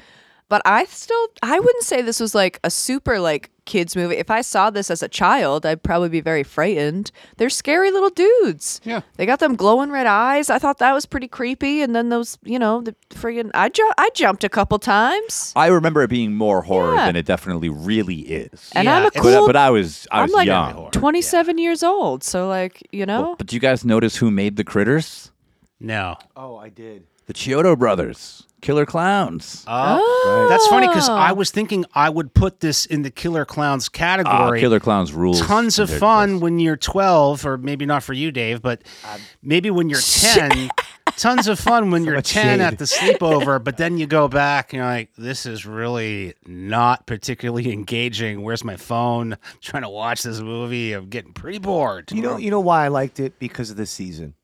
But 0.48 0.62
I 0.64 0.84
still 0.84 1.26
I 1.42 1.58
wouldn't 1.58 1.84
say 1.84 2.02
this 2.02 2.20
was 2.20 2.34
like 2.34 2.60
a 2.62 2.70
super 2.70 3.18
like 3.18 3.50
kids 3.64 3.96
movie. 3.96 4.14
If 4.16 4.30
I 4.30 4.42
saw 4.42 4.70
this 4.70 4.92
as 4.92 5.02
a 5.02 5.08
child, 5.08 5.66
I'd 5.66 5.82
probably 5.82 6.08
be 6.08 6.20
very 6.20 6.44
frightened. 6.44 7.10
They're 7.36 7.50
scary 7.50 7.90
little 7.90 8.10
dudes. 8.10 8.80
Yeah. 8.84 9.00
They 9.16 9.26
got 9.26 9.40
them 9.40 9.56
glowing 9.56 9.90
red 9.90 10.06
eyes. 10.06 10.48
I 10.48 10.60
thought 10.60 10.78
that 10.78 10.92
was 10.92 11.04
pretty 11.04 11.26
creepy. 11.26 11.82
And 11.82 11.96
then 11.96 12.10
those, 12.10 12.38
you 12.44 12.60
know, 12.60 12.80
the 12.80 12.94
friggin' 13.10 13.50
I 13.54 13.70
ju- 13.70 13.92
I 13.98 14.10
jumped 14.14 14.44
a 14.44 14.48
couple 14.48 14.78
times. 14.78 15.52
I 15.56 15.66
remember 15.66 16.02
it 16.02 16.10
being 16.10 16.32
more 16.36 16.62
horror 16.62 16.94
Yeah. 16.94 17.06
than 17.06 17.16
it 17.16 17.26
definitely 17.26 17.68
really 17.68 18.20
is. 18.20 18.70
And 18.72 18.84
Yeah, 18.84 18.98
I'm 18.98 19.06
a 19.06 19.10
cool 19.10 19.40
but, 19.40 19.46
but 19.48 19.56
I 19.56 19.70
was 19.70 20.06
I 20.12 20.18
I'm 20.20 20.26
was 20.28 20.32
like 20.34 20.46
young. 20.46 20.90
27 20.92 21.58
years 21.58 21.82
old. 21.82 22.22
So 22.22 22.46
like, 22.46 22.86
you 22.92 23.04
know, 23.04 23.20
Well, 23.22 23.34
but 23.36 23.48
do 23.48 23.56
you 23.56 23.60
guys 23.60 23.84
notice 23.84 24.14
who 24.18 24.30
made 24.30 24.54
the 24.54 24.64
critters? 24.64 25.32
No. 25.80 26.14
Oh, 26.36 26.56
I 26.56 26.68
did. 26.68 27.04
The 27.26 27.34
Chiodo 27.34 27.76
brothers, 27.76 28.45
Killer 28.62 28.86
Clowns. 28.86 29.64
Oh, 29.68 30.46
that's 30.48 30.66
funny 30.68 30.88
because 30.88 31.08
I 31.08 31.32
was 31.32 31.50
thinking 31.50 31.84
I 31.94 32.08
would 32.08 32.34
put 32.34 32.60
this 32.60 32.86
in 32.86 33.02
the 33.02 33.10
Killer 33.10 33.44
Clowns 33.44 33.88
Ah, 33.88 33.96
category. 33.96 34.60
Killer 34.60 34.80
Clowns 34.80 35.12
rules. 35.12 35.40
Tons 35.40 35.78
of 35.78 35.88
compared 35.88 36.00
to 36.00 36.06
fun 36.06 36.32
this. 36.34 36.42
when 36.42 36.58
you're 36.58 36.76
12, 36.76 37.46
or 37.46 37.58
maybe 37.58 37.86
not 37.86 38.02
for 38.02 38.12
you, 38.12 38.32
Dave, 38.32 38.62
but 38.62 38.82
maybe 39.42 39.70
when 39.70 39.88
you're 39.90 40.00
10. 40.00 40.70
Tons 41.16 41.46
of 41.48 41.58
fun 41.58 41.90
when 41.90 42.04
you're 42.06 42.20
10 42.20 42.58
shade. 42.58 42.60
at 42.60 42.78
the 42.78 42.84
sleepover, 42.84 43.62
but 43.62 43.76
then 43.76 43.96
you 43.98 44.06
go 44.06 44.26
back 44.28 44.72
and 44.72 44.78
you're 44.78 44.86
like, 44.86 45.14
this 45.16 45.46
is 45.46 45.64
really 45.64 46.34
not 46.46 47.06
particularly 47.06 47.72
engaging. 47.72 48.42
Where's 48.42 48.64
my 48.64 48.76
phone? 48.76 49.32
I'm 49.34 49.38
trying 49.60 49.82
to 49.84 49.88
watch 49.88 50.22
this 50.22 50.40
movie. 50.40 50.92
I'm 50.92 51.08
getting 51.08 51.32
pretty 51.32 51.58
bored. 51.58 52.10
You 52.12 52.22
know, 52.22 52.36
you 52.36 52.50
know 52.50 52.60
why 52.60 52.84
I 52.84 52.88
liked 52.88 53.20
it 53.20 53.38
because 53.38 53.70
of 53.70 53.76
the 53.76 53.86
season. 53.86 54.34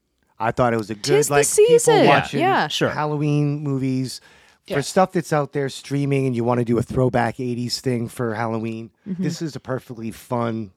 I 0.42 0.50
thought 0.50 0.74
it 0.74 0.78
was 0.78 0.90
a 0.90 0.94
good 0.94 1.04
Tis 1.04 1.28
the 1.28 1.34
like 1.34 1.46
season. 1.46 1.94
people 1.94 2.04
Yeah, 2.04 2.20
watching 2.20 2.40
yeah. 2.40 2.68
Sure. 2.68 2.90
Halloween 2.90 3.62
movies. 3.62 4.20
Yeah. 4.66 4.76
For 4.76 4.82
stuff 4.82 5.12
that's 5.12 5.32
out 5.32 5.52
there 5.52 5.68
streaming 5.68 6.26
and 6.26 6.36
you 6.36 6.44
want 6.44 6.58
to 6.60 6.64
do 6.64 6.78
a 6.78 6.82
throwback 6.82 7.38
80s 7.38 7.80
thing 7.80 8.08
for 8.08 8.34
Halloween, 8.34 8.90
mm-hmm. 9.08 9.20
this 9.20 9.42
is 9.42 9.56
a 9.56 9.60
perfectly 9.60 10.12
fun 10.12 10.70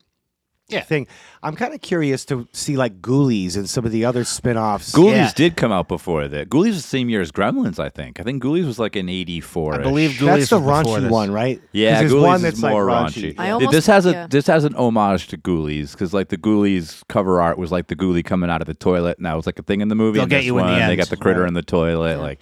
Yeah. 0.67 0.81
thing. 0.81 1.05
I'm 1.43 1.55
kind 1.55 1.75
of 1.75 1.81
curious 1.81 2.25
to 2.25 2.47
see 2.51 2.75
like 2.75 2.99
Ghoulies 2.99 3.55
and 3.55 3.69
some 3.69 3.85
of 3.85 3.91
the 3.91 4.03
other 4.05 4.23
spin-offs. 4.23 4.91
Ghoulies 4.93 5.11
Yeah. 5.11 5.31
did 5.35 5.55
come 5.55 5.71
out 5.71 5.87
before 5.87 6.27
that. 6.27 6.49
Ghoulies 6.49 6.67
was 6.69 6.77
the 6.77 6.81
same 6.89 7.07
year 7.07 7.21
as 7.21 7.31
Gremlins, 7.31 7.77
I 7.77 7.89
think. 7.89 8.19
I 8.19 8.23
think 8.23 8.41
Ghoulies 8.41 8.65
was 8.65 8.79
like 8.79 8.95
in 8.95 9.07
'84. 9.07 9.75
I 9.75 9.77
believe 9.77 10.11
Ghoulies 10.11 10.25
that's 10.25 10.49
the 10.49 10.59
was 10.59 10.87
raunchy 10.87 11.01
this. 11.01 11.11
one, 11.11 11.29
right? 11.31 11.61
Yeah, 11.71 11.99
there's 11.99 12.11
Ghoulies 12.11 12.21
one 12.21 12.35
is 12.37 12.41
that's 12.41 12.61
more 12.61 12.85
like 12.85 13.11
raunchy. 13.13 13.35
I 13.37 13.45
Yeah, 13.47 13.53
almost- 13.53 13.71
this 13.73 13.85
has 13.85 14.05
a 14.07 14.11
yeah. 14.11 14.27
this 14.27 14.47
has 14.47 14.63
an 14.63 14.73
homage 14.75 15.27
to 15.27 15.37
Ghoulies 15.37 15.91
because 15.91 16.13
like 16.15 16.29
the 16.29 16.37
Ghoulies 16.37 17.03
cover 17.09 17.41
art 17.41 17.59
was 17.59 17.71
like 17.71 17.85
the 17.85 17.95
ghoulie 17.95 18.25
coming 18.25 18.49
out 18.49 18.61
of 18.61 18.67
the 18.67 18.73
toilet, 18.73 19.17
and 19.17 19.27
that 19.27 19.35
was 19.35 19.45
like 19.45 19.59
a 19.59 19.63
thing 19.63 19.81
in 19.81 19.89
the 19.89 19.95
movie. 19.95 20.17
They'll 20.17 20.25
get 20.27 20.37
this 20.37 20.45
you 20.45 20.57
in 20.57 20.65
the 20.65 20.71
one, 20.71 20.87
They 20.87 20.95
got 20.95 21.09
the 21.09 21.17
critter 21.17 21.41
Right. 21.41 21.47
in 21.49 21.53
the 21.53 21.61
toilet, 21.61 22.19
like 22.19 22.39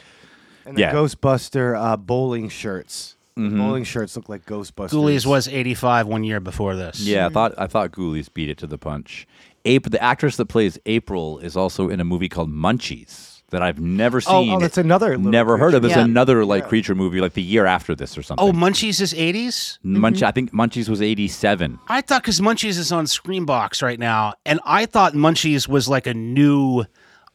And 0.65 0.77
the 0.77 0.81
Yeah. 0.81 0.93
Ghostbuster 0.93 1.75
uh, 1.77 1.97
bowling 1.97 2.47
shirts. 2.47 3.12
Mm-hmm. 3.37 3.57
Bowling 3.57 3.83
shirts 3.83 4.15
look 4.15 4.29
like 4.29 4.45
Ghostbusters. 4.45 4.89
Ghoulies 4.89 5.25
was 5.25 5.47
85 5.47 6.07
one 6.07 6.23
year 6.23 6.39
before 6.39 6.75
this. 6.75 6.99
yeah. 6.99 7.25
I 7.25 7.29
thought 7.29 7.53
I 7.57 7.67
thought 7.67 7.91
Ghoulies 7.91 8.31
beat 8.33 8.49
it 8.49 8.57
to 8.59 8.67
the 8.67 8.77
punch. 8.77 9.27
April, 9.65 9.89
the 9.91 10.03
actress 10.03 10.35
that 10.37 10.45
plays 10.47 10.77
April 10.85 11.39
is 11.39 11.55
also 11.57 11.89
in 11.89 11.99
a 11.99 12.03
movie 12.03 12.27
called 12.29 12.51
Munchies 12.51 13.41
that 13.49 13.61
I've 13.61 13.79
never 13.79 14.17
Oh, 14.27 14.41
seen. 14.43 14.53
oh, 14.53 14.59
that's 14.59 14.77
another 14.79 15.09
little 15.15 15.31
Never 15.31 15.57
heard 15.57 15.73
of. 15.73 15.85
It's 15.85 15.95
Yeah. 15.95 16.03
another 16.03 16.43
like 16.43 16.67
creature 16.67 16.95
movie 16.95 17.21
like 17.21 17.33
the 17.33 17.41
year 17.41 17.65
after 17.65 17.93
this 17.95 18.17
or 18.17 18.23
something. 18.23 18.45
Oh, 18.45 18.51
Munchies 18.51 18.99
is 18.99 19.13
80s? 19.13 19.77
Munch, 19.83 20.21
I 20.23 20.31
think 20.31 20.51
Munchies 20.51 20.89
was 20.89 21.01
'87. 21.01 21.79
I 21.87 22.01
thought 22.01 22.23
because 22.23 22.41
Munchies 22.41 22.77
is 22.79 22.91
on 22.91 23.05
Screambox 23.05 23.81
right 23.83 23.99
now, 23.99 24.33
and 24.45 24.59
I 24.65 24.85
thought 24.85 25.13
Munchies 25.13 25.67
was 25.67 25.87
like 25.87 26.07
a 26.07 26.13
new. 26.13 26.83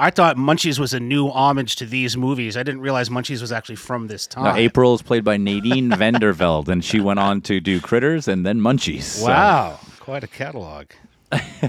I 0.00 0.10
thought 0.10 0.36
Munchies 0.36 0.78
was 0.78 0.94
a 0.94 1.00
new 1.00 1.28
homage 1.28 1.74
to 1.76 1.84
these 1.86 2.16
movies. 2.16 2.56
I 2.56 2.62
didn't 2.62 2.82
realize 2.82 3.08
Munchies 3.08 3.40
was 3.40 3.50
actually 3.50 3.76
from 3.76 4.06
this 4.06 4.26
time. 4.28 4.44
No, 4.44 4.54
April 4.54 4.94
is 4.94 5.02
played 5.02 5.24
by 5.24 5.36
Nadine 5.36 5.90
Van 5.96 6.14
der 6.14 6.32
Velde, 6.32 6.68
and 6.68 6.84
she 6.84 7.00
went 7.00 7.18
on 7.18 7.40
to 7.42 7.58
do 7.60 7.80
Critters 7.80 8.28
and 8.28 8.46
then 8.46 8.60
Munchies. 8.60 9.02
So- 9.02 9.26
Wow, 9.26 9.80
quite 9.98 10.22
a 10.22 10.28
catalog. 10.28 10.86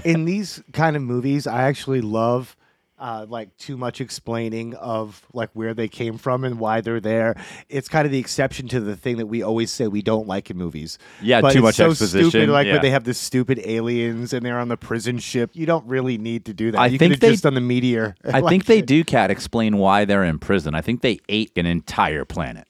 in 0.04 0.26
these 0.26 0.62
kind 0.72 0.94
of 0.96 1.02
movies, 1.02 1.46
I 1.48 1.62
actually 1.62 2.00
love 2.00 2.56
uh, 3.00 3.26
like 3.28 3.56
too 3.56 3.76
much 3.76 4.00
explaining 4.00 4.74
of 4.74 5.26
like 5.32 5.50
where 5.54 5.72
they 5.74 5.88
came 5.88 6.18
from 6.18 6.44
and 6.44 6.60
why 6.60 6.80
they're 6.82 7.00
there. 7.00 7.34
It's 7.68 7.88
kind 7.88 8.04
of 8.06 8.12
the 8.12 8.18
exception 8.18 8.68
to 8.68 8.78
the 8.80 8.94
thing 8.94 9.16
that 9.16 9.26
we 9.26 9.42
always 9.42 9.70
say 9.70 9.88
we 9.88 10.02
don't 10.02 10.28
like 10.28 10.50
in 10.50 10.58
movies. 10.58 10.98
Yeah, 11.22 11.40
but 11.40 11.52
too 11.52 11.58
it's 11.60 11.62
much 11.64 11.74
so 11.76 11.90
exposition, 11.90 12.30
Stupid, 12.30 12.50
like 12.50 12.66
yeah. 12.66 12.74
when 12.74 12.82
they 12.82 12.90
have 12.90 13.04
the 13.04 13.14
stupid 13.14 13.58
aliens 13.64 14.32
and 14.34 14.44
they're 14.44 14.58
on 14.60 14.68
the 14.68 14.76
prison 14.76 15.18
ship. 15.18 15.50
You 15.54 15.64
don't 15.66 15.86
really 15.86 16.18
need 16.18 16.44
to 16.44 16.52
do 16.54 16.70
that. 16.72 16.78
I 16.78 16.86
you 16.86 16.98
think 16.98 17.12
could 17.14 17.16
have 17.16 17.20
they- 17.20 17.30
just 17.32 17.42
done 17.44 17.54
the 17.54 17.60
meteor. 17.62 18.14
I 18.24 18.40
Like, 18.40 18.50
think 18.50 18.66
they 18.66 18.82
do, 18.82 19.02
Cat, 19.02 19.30
explain 19.30 19.78
why 19.78 20.04
they're 20.04 20.24
in 20.24 20.38
prison. 20.38 20.74
I 20.74 20.82
think 20.82 21.00
they 21.00 21.18
ate 21.30 21.52
an 21.56 21.64
entire 21.66 22.24
planet. 22.26 22.66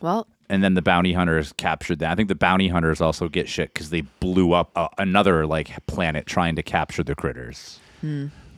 well, 0.00 0.26
And 0.48 0.62
then 0.62 0.74
the 0.74 0.82
bounty 0.82 1.12
hunters 1.14 1.52
captured 1.56 1.98
that. 1.98 2.12
I 2.12 2.14
think 2.14 2.28
the 2.28 2.34
bounty 2.36 2.68
hunters 2.68 3.00
also 3.00 3.28
get 3.28 3.48
shit 3.48 3.74
because 3.74 3.90
they 3.90 4.02
blew 4.20 4.52
up 4.52 4.70
uh, 4.76 4.88
another 4.98 5.44
like 5.46 5.84
planet 5.86 6.26
trying 6.26 6.54
to 6.56 6.62
capture 6.62 7.02
the 7.02 7.14
critters. 7.16 7.80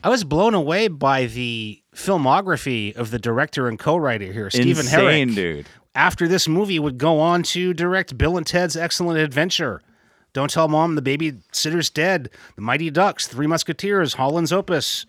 I 0.04 0.08
was 0.08 0.24
blown 0.24 0.54
away 0.54 0.88
by 0.88 1.26
the 1.26 1.82
filmography 1.94 2.94
of 2.96 3.10
the 3.10 3.18
director 3.18 3.68
and 3.68 3.78
co-writer 3.78 4.32
here, 4.32 4.50
Stephen 4.50 4.84
Insane, 4.86 5.30
Herek. 5.30 5.34
dude. 5.34 5.66
After 5.94 6.28
this 6.28 6.46
movie, 6.46 6.78
would 6.78 6.98
go 6.98 7.18
on 7.20 7.42
to 7.44 7.72
direct 7.72 8.16
Bill 8.18 8.36
and 8.36 8.46
Ted's 8.46 8.76
Excellent 8.76 9.18
Adventure. 9.18 9.80
Don't 10.34 10.50
Tell 10.50 10.68
Mom 10.68 10.94
the 10.94 11.02
Babysitter's 11.02 11.88
Dead, 11.88 12.28
The 12.56 12.60
Mighty 12.60 12.90
Ducks, 12.90 13.26
Three 13.26 13.46
Musketeers, 13.46 14.14
Holland's 14.14 14.52
Opus. 14.52 15.06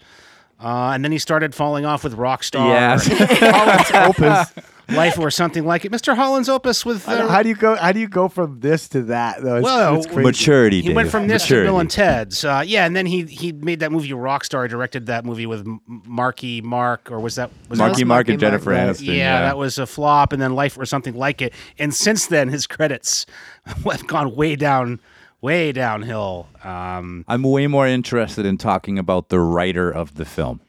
Uh, 0.60 0.92
and 0.94 1.04
then 1.04 1.12
he 1.12 1.18
started 1.20 1.54
falling 1.54 1.86
off 1.86 2.04
with 2.06 2.16
Rockstar. 2.16 2.70
Yeah. 2.70 2.98
Holland's 3.52 3.92
Opus. 3.92 4.54
Life 4.90 5.20
or 5.20 5.30
something 5.30 5.66
like 5.66 5.84
it. 5.84 5.92
Mr. 5.92 6.16
Holland's 6.16 6.48
Opus 6.48 6.86
with. 6.86 7.08
Uh, 7.10 7.28
How 7.28 7.44
do 7.44 7.50
you 7.50 7.56
go? 7.56 7.76
How 7.76 7.92
do 7.92 8.00
you 8.00 8.08
go 8.08 8.30
from 8.30 8.62
this 8.62 8.88
to 8.90 9.02
that? 9.04 9.42
Though, 9.42 9.58
it's, 9.58 9.64
Well, 9.66 9.96
it's 9.98 10.06
crazy. 10.06 10.22
Maturity. 10.24 10.82
he 10.82 10.94
went 10.94 11.12
from 11.12 11.28
this 11.28 11.44
Maturity. 11.44 11.66
to 11.68 11.72
Bill 11.72 11.80
and 11.80 11.92
Ted's. 11.92 12.46
Uh, 12.46 12.64
yeah, 12.66 12.86
and 12.86 12.96
then 12.96 13.06
he 13.06 13.24
he 13.26 13.52
made 13.52 13.82
that 13.82 13.92
movie 13.92 14.10
Rockstar. 14.12 14.64
He 14.64 14.70
directed 14.70 15.08
that 15.08 15.26
movie 15.26 15.46
with 15.46 15.62
M- 15.68 15.82
Marky 15.88 16.62
Mark, 16.62 17.12
or 17.12 17.20
was 17.20 17.36
that 17.36 17.52
was 17.70 17.80
Marky 17.80 18.04
that, 18.04 18.06
Mark 18.06 18.18
Marky 18.20 18.32
and 18.34 18.40
Jennifer 18.40 18.72
Mark. 18.72 18.96
Aniston. 18.98 19.18
yeah, 19.18 19.42
that 19.42 19.58
was 19.58 19.78
a 19.78 19.86
flop, 19.86 20.32
and 20.32 20.42
then 20.42 20.54
Life 20.56 20.78
or 20.78 20.86
something 20.86 21.16
like 21.16 21.42
it. 21.42 21.54
And 21.78 21.94
since 21.94 22.28
then, 22.28 22.48
his 22.48 22.66
credits 22.66 23.26
have 23.66 24.08
gone 24.08 24.36
way 24.38 24.56
down, 24.56 25.02
way 25.42 25.74
downhill. 25.74 26.48
Um, 26.64 27.26
I'm 27.28 27.44
way 27.44 27.68
more 27.68 27.86
interested 27.88 28.46
in 28.46 28.58
talking 28.58 28.98
about 28.98 29.28
the 29.30 29.40
writer 29.42 29.92
of 29.92 30.16
the 30.16 30.24
film. 30.24 30.62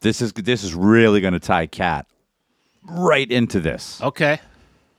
This 0.00 0.20
is 0.20 0.34
this 0.34 0.62
is 0.62 0.74
really 0.74 1.22
going 1.22 1.32
to 1.32 1.40
tie 1.40 1.66
Cat 1.66 2.06
right 2.88 3.30
into 3.30 3.60
this. 3.60 4.00
okay, 4.02 4.40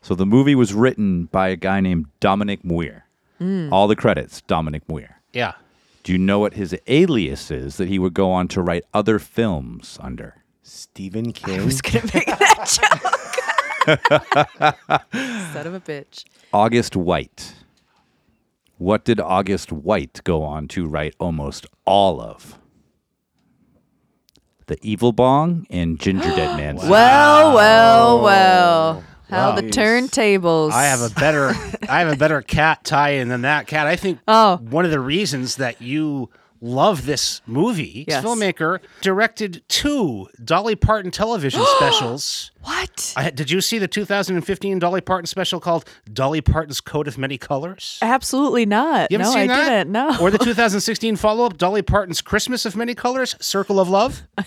So 0.02 0.16
the 0.16 0.26
movie 0.26 0.56
was 0.56 0.74
written 0.74 1.26
by 1.26 1.50
a 1.50 1.56
guy 1.56 1.80
named 1.82 2.06
Domonic 2.22 2.64
Muir. 2.64 3.06
Hmm. 3.40 3.72
All 3.72 3.88
the 3.88 3.96
credits, 3.96 4.42
Domonic 4.48 4.82
Muir. 4.88 5.22
yeah. 5.34 5.54
Do 6.04 6.14
you 6.14 6.18
know 6.20 6.40
what 6.40 6.54
his 6.54 6.74
alias 6.88 7.52
is 7.52 7.76
that 7.78 7.90
he 7.90 8.00
would 8.00 8.14
go 8.14 8.32
on 8.32 8.48
to 8.50 8.62
write 8.62 8.86
other 8.94 9.20
films 9.20 9.98
under? 10.02 10.36
Stephen 10.64 11.34
King. 11.34 11.60
I 11.60 11.66
was 11.66 11.82
gonna 11.82 12.06
make 12.14 12.28
that 12.28 12.80
joke. 14.48 15.54
Son 15.54 15.68
of 15.68 15.74
a 15.74 15.80
bitch. 15.82 16.24
August 16.54 16.96
White. 16.96 17.56
What 18.78 19.04
did 19.04 19.20
August 19.20 19.72
White 19.74 20.22
go 20.24 20.44
on 20.44 20.68
to 20.70 20.88
write 20.88 21.16
almost 21.20 21.66
all 21.84 22.22
of? 22.22 22.58
The 24.68 24.78
Evil 24.82 25.12
Bong 25.14 25.66
and 25.70 26.00
Ginger 26.00 26.30
Dead 26.30 26.58
Man. 26.58 26.76
Well, 26.78 27.56
well, 27.56 28.22
well. 28.22 29.04
How 29.30 29.52
the 29.54 29.64
turntables. 29.64 30.72
I 30.72 30.86
have 30.86 31.02
a 31.02 31.10
better, 31.14 31.50
I 31.90 32.00
have 32.00 32.14
a 32.14 32.16
better 32.16 32.42
cat 32.48 32.84
tie-in 32.86 33.28
than 33.28 33.42
that 33.42 33.68
cat. 33.68 33.86
I 33.88 33.96
think 33.98 34.20
Oh. 34.28 34.58
one 34.58 34.86
of 34.86 34.92
the 34.92 35.00
reasons 35.02 35.58
that 35.58 35.82
you 35.82 36.30
love 36.62 37.06
this 37.06 37.42
movie, 37.46 38.06
Yes. 38.08 38.24
filmmaker 38.24 38.80
directed 39.02 39.64
two 39.68 40.28
Dolly 40.44 40.76
Parton 40.76 41.12
television 41.12 41.62
specials. 41.78 42.52
what? 42.62 43.14
I, 43.16 43.30
did 43.30 43.52
you 43.52 43.62
see 43.62 43.78
the 43.80 43.88
2015 43.88 44.80
Dolly 44.80 45.02
Parton 45.02 45.26
special 45.28 45.60
called 45.60 45.86
Dolly 46.12 46.42
Parton's 46.42 46.82
Coat 46.82 47.08
of 47.08 47.18
Many 47.18 47.38
Colors? 47.38 48.00
Absolutely 48.02 48.66
not. 48.66 49.12
You 49.12 49.18
haven't 49.20 49.34
no, 49.34 49.40
seen 49.40 49.52
I 49.52 49.56
that? 49.56 49.70
didn't. 49.70 49.92
No. 49.92 50.18
Or 50.20 50.32
the 50.32 50.38
2016 50.44 51.16
follow-up 51.16 51.58
Dolly 51.58 51.82
Parton's 51.82 52.22
Christmas 52.22 52.66
of 52.66 52.76
Many 52.76 52.96
Colors, 52.96 53.36
Circle 53.40 53.80
of 53.80 53.90
Love? 53.90 54.24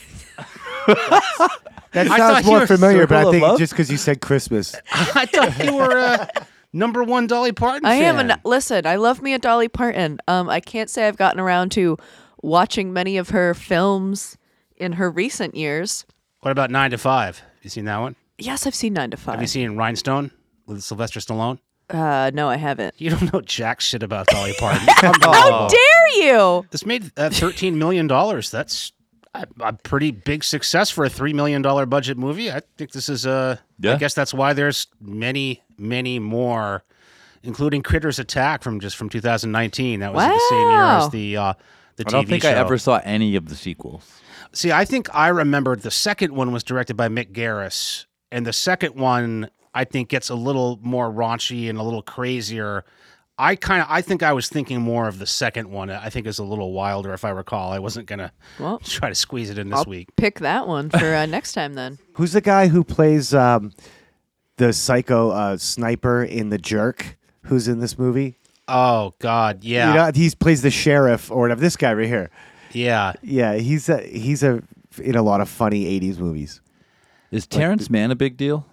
That 1.92 2.07
sounds 2.07 2.46
more 2.46 2.61
were 2.61 2.66
familiar, 2.66 3.07
but 3.07 3.27
I 3.27 3.31
think 3.33 3.59
just 3.59 3.73
because 3.73 3.90
you 3.90 3.96
said 3.96 4.20
Christmas. 4.20 4.77
I 4.92 5.27
thought 5.27 5.64
you 5.64 5.75
were 5.75 5.99
uh, 5.99 6.27
a 6.37 6.46
number 6.72 7.02
one 7.04 7.26
Dolly 7.26 7.52
Parton 7.52 7.85
I 7.87 7.94
am. 7.96 8.16
fan. 8.16 8.30
An, 8.30 8.40
listen, 8.44 8.87
I 8.87 8.96
love 8.96 9.22
me 9.22 9.35
a 9.35 9.38
Dolly 9.38 9.68
Parton. 9.68 10.18
Um, 10.28 10.48
I 10.48 10.61
can't 10.61 10.88
say 10.90 11.06
I've 11.09 11.16
gotten 11.16 11.40
around 11.40 11.72
to 11.72 11.96
watching 12.42 12.92
many 12.92 13.16
of 13.16 13.30
her 13.30 13.54
films 13.54 14.37
in 14.76 14.92
her 14.92 15.11
recent 15.11 15.54
years. 15.54 16.04
What 16.40 16.50
about 16.52 16.70
Nine 16.70 16.90
to 16.92 16.98
Five? 16.98 17.38
Have 17.38 17.46
you 17.64 17.70
seen 17.70 17.85
that 17.85 17.98
one? 17.98 18.16
Yes, 18.38 18.66
I've 18.66 18.74
seen 18.74 18.94
Nine 18.94 19.11
to 19.11 19.16
Five. 19.16 19.35
Have 19.35 19.42
you 19.42 19.46
seen 19.48 19.76
Rhinestone 19.76 20.30
with 20.66 20.83
Sylvester 20.83 21.20
Stallone? 21.20 21.59
uh, 21.90 22.30
no, 22.33 22.48
I 22.48 22.56
haven't. 22.56 22.94
You 22.98 23.11
don't 23.11 23.33
know 23.33 23.40
jack 23.40 23.80
shit 23.80 24.02
about 24.02 24.26
Dolly 24.28 24.52
Parton. 24.59 24.80
How 24.87 25.68
dare 25.68 26.24
you? 26.24 26.64
This 26.70 26.87
made 26.87 27.11
uh, 27.16 27.30
thirteen 27.30 27.78
million 27.78 28.06
dollars. 28.06 28.50
That's 28.50 28.92
a, 29.35 29.46
a 29.61 29.72
pretty 29.72 30.12
big 30.12 30.44
success 30.44 30.88
for 30.88 31.04
a 31.04 31.11
three 31.11 31.33
million 31.33 31.62
dollar 31.62 31.87
budget 31.87 32.16
movie. 32.16 32.50
I 32.50 32.61
think 32.78 32.92
this 32.92 33.09
is 33.09 33.26
a. 33.26 33.61
Yeah. 33.80 33.94
I 33.94 33.96
guess 33.96 34.14
that's 34.14 34.33
why 34.33 34.52
there's 34.52 34.87
many, 35.00 35.62
many 35.81 36.19
more, 36.19 36.85
including 37.43 37.83
Critters 37.83 38.19
Attack 38.19 38.62
from 38.62 38.81
just 38.81 38.97
from 38.97 39.09
2019. 39.09 40.01
That 40.01 40.12
was 40.14 40.25
the 40.25 40.47
same 40.51 40.71
year 40.71 40.83
as 40.83 41.09
the 41.11 41.37
uh, 41.37 41.53
the 41.97 42.05
I 42.07 42.11
don't 42.11 42.29
think 42.29 42.43
show. 42.43 42.51
I 42.51 42.53
ever 42.53 42.79
saw 42.79 43.01
any 43.05 43.37
of 43.37 43.49
the 43.49 43.57
sequels. 43.57 44.09
See, 44.53 44.73
I 44.73 44.85
think 44.85 45.09
I 45.14 45.29
remembered 45.29 45.83
the 45.83 45.90
second 45.90 46.35
one 46.35 46.53
was 46.53 46.64
directed 46.64 46.97
by 46.97 47.09
Mick 47.09 47.33
Garris, 47.33 48.07
and 48.33 48.47
the 48.47 48.53
second 48.53 48.95
one 48.97 49.49
I 49.75 49.85
think 49.85 50.09
gets 50.09 50.29
a 50.29 50.35
little 50.35 50.79
more 50.83 51.11
raunchy 51.11 51.69
and 51.71 51.79
a 51.79 51.83
little 51.83 52.03
crazier. 52.03 52.85
I 53.38 53.57
kind 53.57 53.81
of 53.81 53.87
I 53.88 54.03
think 54.03 54.23
I 54.23 54.33
was 54.35 54.49
thinking 54.51 54.83
more 54.83 55.09
of 55.09 55.19
the 55.19 55.27
second 55.27 55.71
one. 55.71 55.88
I 55.88 56.11
think 56.11 56.27
is 56.27 56.38
a 56.38 56.45
little 56.45 56.73
wilder, 56.73 57.14
if 57.14 57.25
I 57.25 57.31
recall. 57.31 57.73
I 57.73 57.79
wasn't 57.79 58.07
gonna 58.07 58.33
Well, 58.59 58.79
try 58.85 59.09
to 59.09 59.14
squeeze 59.14 59.49
it 59.49 59.57
in 59.57 59.71
this 59.71 59.79
I'll 59.79 59.85
week. 59.87 60.09
pick 60.16 60.40
that 60.40 60.66
one 60.69 60.90
for 60.90 61.14
uh, 61.14 61.25
next 61.27 61.53
time 61.53 61.73
then. 61.75 61.99
Who's 62.14 62.33
the 62.33 62.43
guy 62.43 62.66
who 62.69 62.85
plays 62.85 63.33
um, 63.33 63.73
the 64.61 64.73
psycho 64.73 65.31
uh, 65.31 65.57
sniper 65.57 66.23
in 66.23 66.51
The 66.51 66.59
Jerk? 66.59 67.16
Who's 67.44 67.66
in 67.66 67.81
this 67.81 67.99
movie? 67.99 68.37
Oh 68.68 69.14
God, 69.18 69.64
yeah, 69.64 69.88
You 69.88 69.94
know, 69.96 70.11
he 70.14 70.31
plays 70.31 70.62
the 70.62 70.70
sheriff 70.70 71.31
or 71.31 71.40
whatever. 71.40 71.61
This 71.61 71.77
guy 71.77 71.92
right 71.94 72.07
here. 72.07 72.31
yeah. 72.73 73.14
Yeah, 73.23 73.55
he's 73.55 73.88
a, 73.88 74.01
he's 74.03 74.44
a 74.44 74.62
in 75.03 75.16
a 75.16 75.23
lot 75.23 75.40
of 75.40 75.49
funny 75.49 75.99
'80s 76.01 76.18
movies. 76.18 76.61
Is 77.33 77.46
Terrence 77.46 77.90
Mann 77.90 78.11
a 78.11 78.14
big 78.14 78.37
deal? 78.37 78.66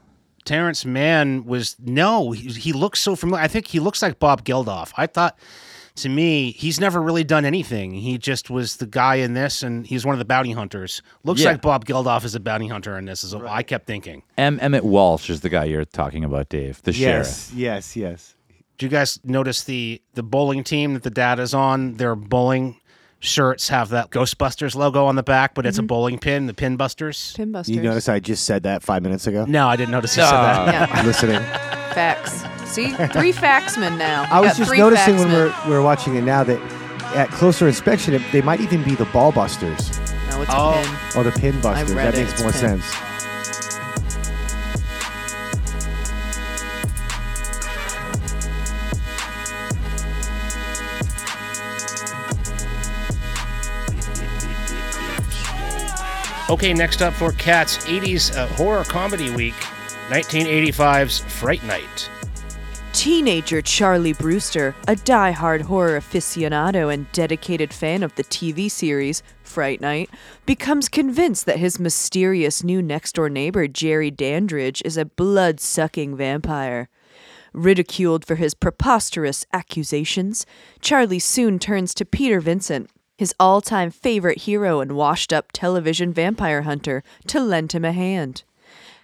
Terrence 0.45 0.85
Mann 0.85 1.45
was 1.45 1.75
no, 1.79 2.31
he, 2.31 2.49
he 2.49 2.73
looks 2.73 2.99
so 2.99 3.15
familiar. 3.15 3.43
I 3.43 3.47
think 3.47 3.67
he 3.67 3.79
looks 3.79 4.01
like 4.01 4.19
Bob 4.19 4.43
Geldof. 4.43 4.91
I 4.97 5.07
thought, 5.07 5.37
to 5.97 6.09
me, 6.09 6.51
he's 6.51 6.79
never 6.79 7.01
really 7.01 7.23
done 7.23 7.45
anything. 7.45 7.91
He 7.93 8.17
just 8.17 8.49
was 8.49 8.77
the 8.77 8.85
guy 8.85 9.15
in 9.15 9.33
this, 9.33 9.63
and 9.63 9.85
he's 9.85 10.05
one 10.05 10.13
of 10.13 10.19
the 10.19 10.25
bounty 10.25 10.51
hunters. 10.51 11.01
Looks 11.23 11.41
Yeah. 11.41 11.51
like 11.51 11.61
Bob 11.61 11.85
Geldof 11.85 12.23
is 12.23 12.35
a 12.35 12.39
bounty 12.39 12.67
hunter 12.67 12.97
in 12.97 13.05
this. 13.05 13.23
Is 13.23 13.35
what 13.35 13.47
I 13.47 13.63
kept 13.63 13.87
thinking. 13.87 14.23
M. 14.37 14.59
Emmett 14.61 14.85
Walsh 14.85 15.29
is 15.29 15.41
the 15.41 15.49
guy 15.49 15.65
you're 15.65 15.85
talking 15.85 16.23
about, 16.23 16.49
Dave, 16.49 16.81
the 16.83 16.93
Yes, 16.93 17.49
sheriff. 17.49 17.51
yes, 17.59 17.95
yes. 17.95 18.35
Do 18.77 18.85
you 18.85 18.89
guys 18.91 19.19
notice 19.23 19.63
the 19.63 20.01
the 20.13 20.23
bowling 20.23 20.63
team 20.63 20.93
that 20.93 21.03
the 21.03 21.09
dad 21.09 21.39
is 21.39 21.53
on? 21.53 21.95
Their 21.95 22.15
bowling 22.15 22.77
shirts 23.19 23.69
have 23.69 23.89
that 23.89 24.11
Ghostbusters 24.11 24.75
logo 24.75 25.05
on 25.07 25.15
the 25.15 25.23
back, 25.23 25.55
but 25.55 25.65
it's 25.65 25.77
a 25.77 25.81
mm-hmm. 25.81 25.87
bowling 25.87 26.19
pin, 26.19 26.45
the 26.45 26.53
Pin 26.53 26.77
Busters. 26.77 27.35
Pinbusters. 27.35 27.69
You 27.69 27.81
notice 27.81 28.07
I 28.07 28.19
just 28.19 28.45
said 28.45 28.63
that 28.63 28.83
five 28.83 29.01
minutes 29.01 29.25
ago. 29.25 29.45
No, 29.45 29.67
I 29.67 29.75
didn't 29.75 29.91
notice 29.91 30.15
you 30.15 30.21
said 30.23 30.31
that. 30.31 30.73
Yeah, 30.73 30.87
I'm 30.91 31.05
listening. 31.07 31.86
Facts. 31.97 32.43
See, 32.71 32.91
three 32.93 33.33
faxmen 33.33 33.97
now. 33.97 34.27
I 34.29 34.39
was 34.39 34.55
just 34.55 34.69
three 34.69 34.77
noticing 34.77 35.17
when 35.17 35.29
faxmen. 35.29 35.65
we're, 35.65 35.69
we're 35.69 35.81
watching 35.81 36.15
it 36.15 36.21
now 36.23 36.43
that 36.43 36.59
at 37.15 37.29
closer 37.31 37.67
inspection, 37.67 38.13
it, 38.13 38.21
they 38.31 38.41
might 38.41 38.61
even 38.61 38.83
be 38.83 38.93
the 38.93 39.05
ball 39.05 39.31
busters 39.31 39.97
No, 40.29 40.41
it's 40.43 40.51
Oh. 40.53 40.71
a 40.79 40.83
pin. 40.83 41.17
or 41.19 41.23
the 41.23 41.31
pin 41.31 41.59
busters. 41.61 41.95
That 41.95 42.13
it, 42.13 42.17
makes 42.19 42.33
it's 42.33 42.41
more 42.43 42.51
pin. 42.51 42.81
sense. 42.81 42.93
Okay, 56.49 56.73
next 56.73 57.01
up 57.01 57.13
for 57.13 57.33
Cats 57.33 57.77
80s 57.79 58.35
uh, 58.35 58.47
Horror 58.47 58.85
Comedy 58.85 59.29
Week, 59.29 59.53
1985's 60.07 61.19
Fright 61.19 61.61
Night. 61.65 62.09
Teenager 62.93 63.61
Charlie 63.61 64.13
Brewster, 64.13 64.73
a 64.87 64.95
die-hard 64.95 65.63
horror 65.63 65.99
aficionado 65.99 66.93
and 66.93 67.11
dedicated 67.11 67.73
fan 67.73 68.03
of 68.03 68.15
the 68.15 68.23
TV 68.23 68.71
series 68.71 69.21
Fright 69.43 69.81
Night, 69.81 70.09
becomes 70.45 70.87
convinced 70.87 71.45
that 71.45 71.59
his 71.59 71.77
mysterious 71.77 72.63
new 72.63 72.81
next-door 72.81 73.27
neighbor 73.27 73.67
Jerry 73.67 74.09
Dandridge 74.09 74.81
is 74.85 74.95
a 74.95 75.03
blood-sucking 75.03 76.15
vampire. 76.15 76.87
Ridiculed 77.51 78.23
for 78.23 78.35
his 78.35 78.53
preposterous 78.53 79.45
accusations, 79.51 80.45
Charlie 80.79 81.19
soon 81.19 81.59
turns 81.59 81.93
to 81.95 82.05
Peter 82.05 82.39
Vincent, 82.39 82.89
his 83.17 83.35
all 83.41 83.59
time 83.59 83.91
favorite 83.91 84.43
hero 84.43 84.79
and 84.79 84.93
washed 84.93 85.33
up 85.33 85.51
television 85.51 86.13
vampire 86.13 86.61
hunter, 86.61 87.03
to 87.27 87.41
lend 87.41 87.73
him 87.73 87.83
a 87.83 87.91
hand. 87.91 88.45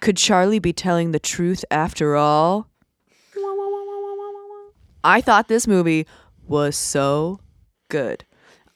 Could 0.04 0.18
Charlie 0.18 0.58
be 0.58 0.74
telling 0.74 1.12
the 1.12 1.18
truth 1.18 1.64
after 1.70 2.14
all? 2.14 2.68
I 5.02 5.22
thought 5.22 5.48
this 5.48 5.66
movie 5.66 6.06
was 6.46 6.76
so 6.76 7.40
good. 7.88 8.26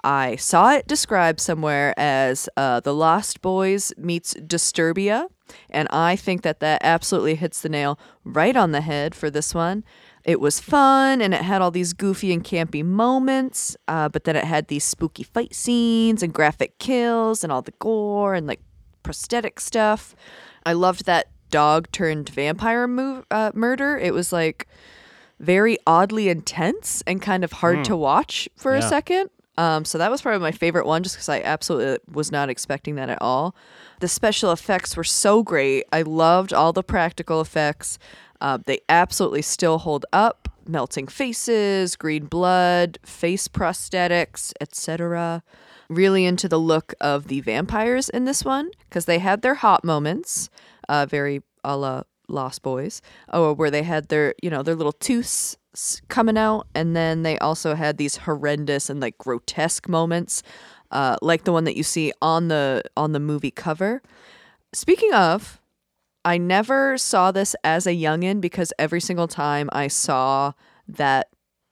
I 0.03 0.37
saw 0.37 0.73
it 0.73 0.87
described 0.87 1.41
somewhere 1.41 1.93
as 1.99 2.49
uh, 2.57 2.81
The 2.81 2.95
Lost 2.95 3.43
Boys 3.43 3.93
meets 3.99 4.33
Disturbia, 4.37 5.27
and 5.69 5.87
I 5.91 6.17
think 6.17 6.41
that 6.45 6.61
that 6.61 6.81
absolutely 6.83 7.35
hits 7.35 7.61
the 7.61 7.69
nail 7.69 7.99
right 8.25 8.57
on 8.57 8.73
the 8.73 8.81
head 8.81 9.15
for 9.15 9.29
this 9.29 9.55
one. 9.55 9.85
It 10.25 10.41
was 10.41 10.61
fun 10.61 11.21
and 11.21 11.35
it 11.35 11.43
had 11.43 11.61
all 11.61 11.71
these 11.71 11.93
goofy 11.93 12.33
and 12.33 12.43
campy 12.43 12.83
moments, 12.83 13.77
uh, 13.87 14.09
but 14.09 14.25
then 14.25 14.35
it 14.35 14.45
had 14.45 14.69
these 14.69 14.85
spooky 14.85 15.25
fight 15.25 15.55
scenes 15.55 16.23
and 16.23 16.33
graphic 16.33 16.79
kills 16.79 17.45
and 17.45 17.53
all 17.53 17.61
the 17.61 17.75
gore 17.79 18.33
and 18.33 18.47
like 18.47 18.63
prosthetic 19.03 19.61
stuff. 19.61 20.17
I 20.65 20.73
loved 20.73 21.07
that 21.07 21.29
dog 21.51 21.91
turned 21.93 22.29
vampire 22.29 22.87
move, 22.87 23.25
uh, 23.31 23.53
murder. 23.55 23.97
It 23.99 24.13
was 24.13 24.33
like 24.33 24.67
very 25.41 25.79
oddly 25.87 26.29
intense 26.29 27.03
and 27.07 27.23
kind 27.23 27.45
of 27.45 27.53
hard 27.53 27.79
to 27.85 27.97
watch 27.97 28.49
for 28.57 28.75
a 28.75 28.83
second. 28.89 29.31
Um, 29.57 29.85
so 29.85 29.99
that 29.99 30.11
was 30.11 30.23
probably 30.23 30.41
my 30.41 30.53
favorite 30.53 30.87
one, 30.87 31.03
just 31.03 31.17
because 31.17 31.29
I 31.29 31.41
absolutely 31.41 31.99
was 32.13 32.31
not 32.31 32.49
expecting 32.49 32.95
that 32.95 33.09
at 33.09 33.21
all. 33.21 33.57
The 34.01 34.07
special 34.09 34.53
effects 34.53 34.97
were 34.97 35.03
so 35.05 35.43
great. 35.43 35.85
I 35.93 36.03
loved 36.03 36.53
all 36.53 36.73
the 36.73 36.85
practical 36.85 37.41
effects. 37.41 37.99
Uh, 38.41 38.59
they 38.67 38.81
absolutely 38.89 39.43
still 39.43 39.79
hold 39.79 40.07
up. 40.13 40.49
Melting 40.67 41.09
faces, 41.09 41.97
green 41.97 42.27
blood, 42.27 42.99
face 43.03 43.49
prosthetics, 43.49 44.53
etc. 44.61 45.43
Really 45.89 46.25
into 46.25 46.49
the 46.49 46.59
look 46.59 46.95
of 47.01 47.29
the 47.29 47.41
vampires 47.41 48.09
in 48.09 48.25
this 48.25 48.45
one 48.45 48.71
because 48.89 49.07
they 49.07 49.19
had 49.19 49.43
their 49.43 49.55
hot 49.55 49.85
moments, 49.85 50.51
uh, 50.89 51.07
very 51.07 51.43
a 51.65 51.77
la 51.77 52.03
Lost 52.29 52.63
Boys, 52.63 53.01
oh, 53.33 53.55
where 53.55 53.71
they 53.71 53.83
had 53.83 54.09
their 54.09 54.35
you 54.43 54.51
know 54.51 54.63
their 54.63 54.75
little 54.75 54.93
tooths 54.93 55.57
coming 56.09 56.37
out, 56.37 56.67
and 56.75 56.95
then 56.95 57.23
they 57.23 57.39
also 57.39 57.75
had 57.75 57.97
these 57.97 58.17
horrendous 58.17 58.91
and 58.91 59.01
like 59.01 59.17
grotesque 59.19 59.89
moments, 59.89 60.43
uh, 60.91 61.17
like 61.23 61.45
the 61.45 61.53
one 61.53 61.65
that 61.65 61.77
you 61.77 61.83
see 61.83 62.13
on 62.21 62.49
the 62.49 62.83
on 62.97 63.13
the 63.13 63.21
movie 63.21 63.51
cover. 63.51 64.03
Speaking 64.75 65.15
of, 65.15 65.61
I 66.25 66.37
never 66.37 66.99
saw 66.99 67.33
this 67.33 67.57
as 67.65 67.87
a 67.87 67.97
youngin 67.97 68.41
because 68.41 68.73
every 68.79 69.01
single 69.01 69.29
time 69.29 69.71
I 69.73 69.89
saw 69.89 70.53
that 70.87 71.29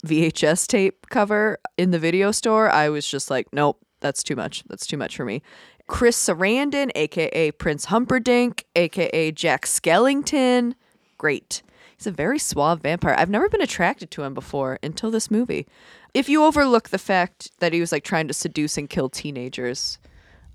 VHS 0.07 0.67
tape 0.67 1.09
cover 1.11 1.59
in 1.77 1.91
the 1.91 1.99
video 1.99 2.31
store, 2.31 2.71
I 2.71 2.89
was 2.89 3.07
just 3.07 3.31
like, 3.31 3.49
nope, 3.53 3.81
that's 4.07 4.23
too 4.23 4.37
much. 4.37 4.65
That's 4.69 4.87
too 4.87 4.97
much 4.97 5.17
for 5.17 5.25
me. 5.25 5.43
Chris 5.87 6.17
Sarandon, 6.17 6.91
aka 6.95 7.51
Prince 7.53 7.87
Humperdinck, 7.87 8.65
aka 8.75 9.31
Jack 9.33 9.67
Skellington, 9.67 10.75
great. 11.19 11.63
He's 11.97 12.07
a 12.07 12.11
very 12.11 12.39
suave 12.39 12.83
vampire. 12.83 13.15
I've 13.17 13.31
never 13.31 13.49
been 13.49 13.63
attracted 13.63 14.11
to 14.13 14.23
him 14.23 14.35
before 14.35 14.79
until 14.83 15.11
this 15.11 15.31
movie. 15.31 15.67
If 16.13 16.29
you 16.29 16.45
overlook 16.45 16.91
the 16.91 16.99
fact 16.99 17.51
that 17.61 17.73
he 17.73 17.81
was 17.81 17.93
like 17.93 18.05
trying 18.05 18.29
to 18.29 18.35
seduce 18.35 18.77
and 18.77 18.89
kill 18.89 19.09
teenagers, 19.09 19.99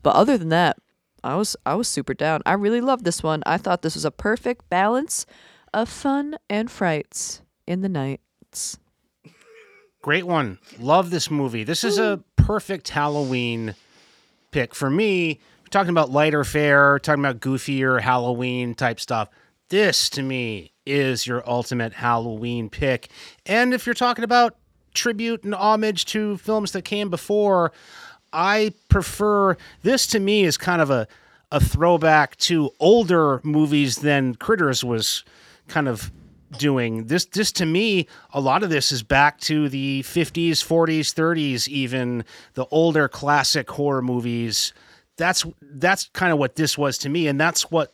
but 0.03 0.15
other 0.15 0.37
than 0.37 0.49
that, 0.49 0.77
I 1.23 1.35
was 1.35 1.55
I 1.65 1.75
was 1.75 1.87
super 1.87 2.13
down. 2.13 2.41
I 2.45 2.53
really 2.53 2.81
loved 2.81 3.05
this 3.05 3.23
one. 3.23 3.43
I 3.45 3.57
thought 3.57 3.81
this 3.81 3.95
was 3.95 4.05
a 4.05 4.11
perfect 4.11 4.69
balance 4.69 5.25
of 5.73 5.89
fun 5.89 6.35
and 6.49 6.69
frights 6.69 7.41
in 7.67 7.81
the 7.81 7.89
nights. 7.89 8.77
Great 10.01 10.25
one. 10.25 10.57
Love 10.79 11.11
this 11.11 11.29
movie. 11.29 11.63
This 11.63 11.83
is 11.83 11.99
a 11.99 12.23
perfect 12.45 12.89
Halloween 12.89 13.75
pick 14.51 14.75
for 14.75 14.89
me. 14.89 15.39
We're 15.63 15.69
talking 15.69 15.91
about 15.91 16.09
lighter 16.09 16.43
fare, 16.43 16.99
talking 16.99 17.23
about 17.23 17.39
goofier 17.39 18.01
Halloween 18.01 18.75
type 18.75 18.99
stuff. 18.99 19.29
This 19.69 20.09
to 20.11 20.21
me 20.21 20.71
is 20.85 21.25
your 21.25 21.47
ultimate 21.47 21.93
Halloween 21.93 22.69
pick. 22.69 23.09
And 23.45 23.73
if 23.73 23.85
you're 23.85 23.93
talking 23.93 24.23
about 24.23 24.55
tribute 24.93 25.43
and 25.43 25.55
homage 25.55 26.05
to 26.05 26.37
films 26.37 26.71
that 26.73 26.83
came 26.83 27.09
before, 27.09 27.71
I 28.33 28.73
prefer 28.89 29.55
this 29.83 30.07
to 30.07 30.19
me 30.19 30.43
is 30.43 30.57
kind 30.57 30.81
of 30.81 30.89
a 30.89 31.07
a 31.51 31.59
throwback 31.59 32.37
to 32.37 32.71
older 32.79 33.41
movies 33.43 33.97
than 33.97 34.35
Critters 34.35 34.83
was 34.83 35.25
kind 35.67 35.87
of 35.87 36.11
doing. 36.57 37.05
This 37.05 37.25
this 37.25 37.51
to 37.53 37.65
me, 37.65 38.07
a 38.33 38.39
lot 38.39 38.63
of 38.63 38.69
this 38.69 38.91
is 38.91 39.03
back 39.03 39.39
to 39.41 39.69
the 39.69 40.01
50s, 40.03 40.51
40s, 40.53 41.13
30s 41.13 41.67
even, 41.67 42.23
the 42.53 42.65
older 42.71 43.07
classic 43.07 43.69
horror 43.69 44.01
movies. 44.01 44.73
That's 45.17 45.45
that's 45.61 46.09
kind 46.13 46.31
of 46.31 46.39
what 46.39 46.55
this 46.55 46.77
was 46.77 46.97
to 46.99 47.09
me 47.09 47.27
and 47.27 47.39
that's 47.39 47.69
what 47.71 47.93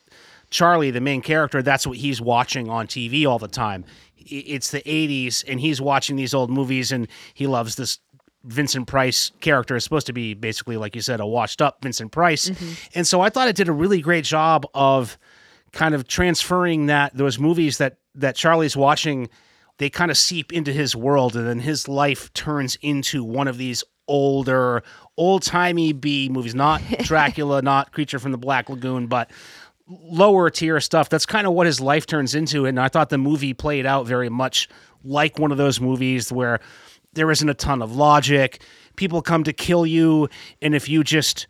Charlie, 0.50 0.92
the 0.92 1.02
main 1.02 1.22
character, 1.22 1.62
that's 1.62 1.86
what 1.86 1.98
he's 1.98 2.22
watching 2.22 2.70
on 2.70 2.88
TV 2.88 3.28
all 3.28 3.40
the 3.40 3.48
time. 3.48 3.84
It's 4.18 4.72
the 4.72 4.82
80s 4.82 5.44
and 5.48 5.60
he's 5.60 5.82
watching 5.82 6.16
these 6.16 6.34
old 6.34 6.50
movies 6.50 6.92
and 6.92 7.08
he 7.34 7.48
loves 7.48 7.76
this 7.76 8.00
Vincent 8.44 8.88
Price 8.88 9.32
character 9.42 9.76
is 9.76 9.84
supposed 9.84 10.08
to 10.08 10.14
be 10.14 10.34
basically, 10.34 10.78
like 10.78 10.96
you 10.96 11.02
said, 11.02 11.20
a 11.20 11.26
washed 11.26 11.62
up 11.62 11.82
Vincent 11.82 12.12
Price. 12.12 12.50
Mm-hmm. 12.50 12.74
And 12.96 13.08
so 13.08 13.20
I 13.20 13.30
thought 13.30 13.48
it 13.50 13.56
did 13.56 13.68
a 13.68 13.74
really 13.74 14.00
great 14.00 14.24
job 14.24 14.66
of 14.74 15.18
kind 15.74 15.94
of 15.94 16.08
transferring 16.08 16.86
that 16.86 17.16
those 17.16 17.40
movies 17.40 17.78
that 17.78 17.98
that 18.18 18.36
Charlie's 18.36 18.76
watching, 18.76 19.30
they 19.78 19.90
kind 19.90 20.12
of 20.12 20.18
seep 20.18 20.52
into 20.52 20.74
his 20.74 20.96
world, 20.96 21.36
and 21.36 21.48
then 21.48 21.60
his 21.60 21.88
life 21.88 22.34
turns 22.34 22.78
into 22.82 23.24
one 23.24 23.48
of 23.48 23.58
these 23.58 23.84
older, 24.08 24.84
old 25.18 25.44
timey 25.44 25.94
B 25.94 26.30
movies, 26.30 26.56
not 26.56 26.82
Dracula, 27.04 27.62
not 27.62 27.92
Creature 27.92 28.20
from 28.20 28.32
the 28.32 28.38
Black 28.38 28.70
Lagoon, 28.70 29.08
but 29.08 29.30
lower 29.88 30.50
tier 30.50 30.80
stuff. 30.80 31.10
That's 31.10 31.26
kind 31.26 31.48
of 31.48 31.54
what 31.54 31.66
his 31.66 31.80
life 31.80 32.06
turns 32.06 32.36
into. 32.36 32.66
And 32.66 32.80
I 32.80 32.90
thought 32.90 33.10
the 33.10 33.18
movie 33.18 33.54
played 33.54 33.86
out 33.86 34.06
very 34.06 34.30
much 34.30 34.68
like 35.04 35.40
one 35.40 35.52
of 35.52 35.58
those 35.58 35.80
movies 35.80 36.32
where 36.32 36.60
there 37.14 37.32
isn't 37.32 37.48
a 37.48 37.54
ton 37.54 37.82
of 37.82 37.96
logic. 37.96 38.62
People 38.96 39.22
come 39.22 39.44
to 39.44 39.54
kill 39.54 39.86
you, 39.86 40.28
and 40.62 40.76
if 40.76 40.90
you 40.90 41.04
just 41.04 41.48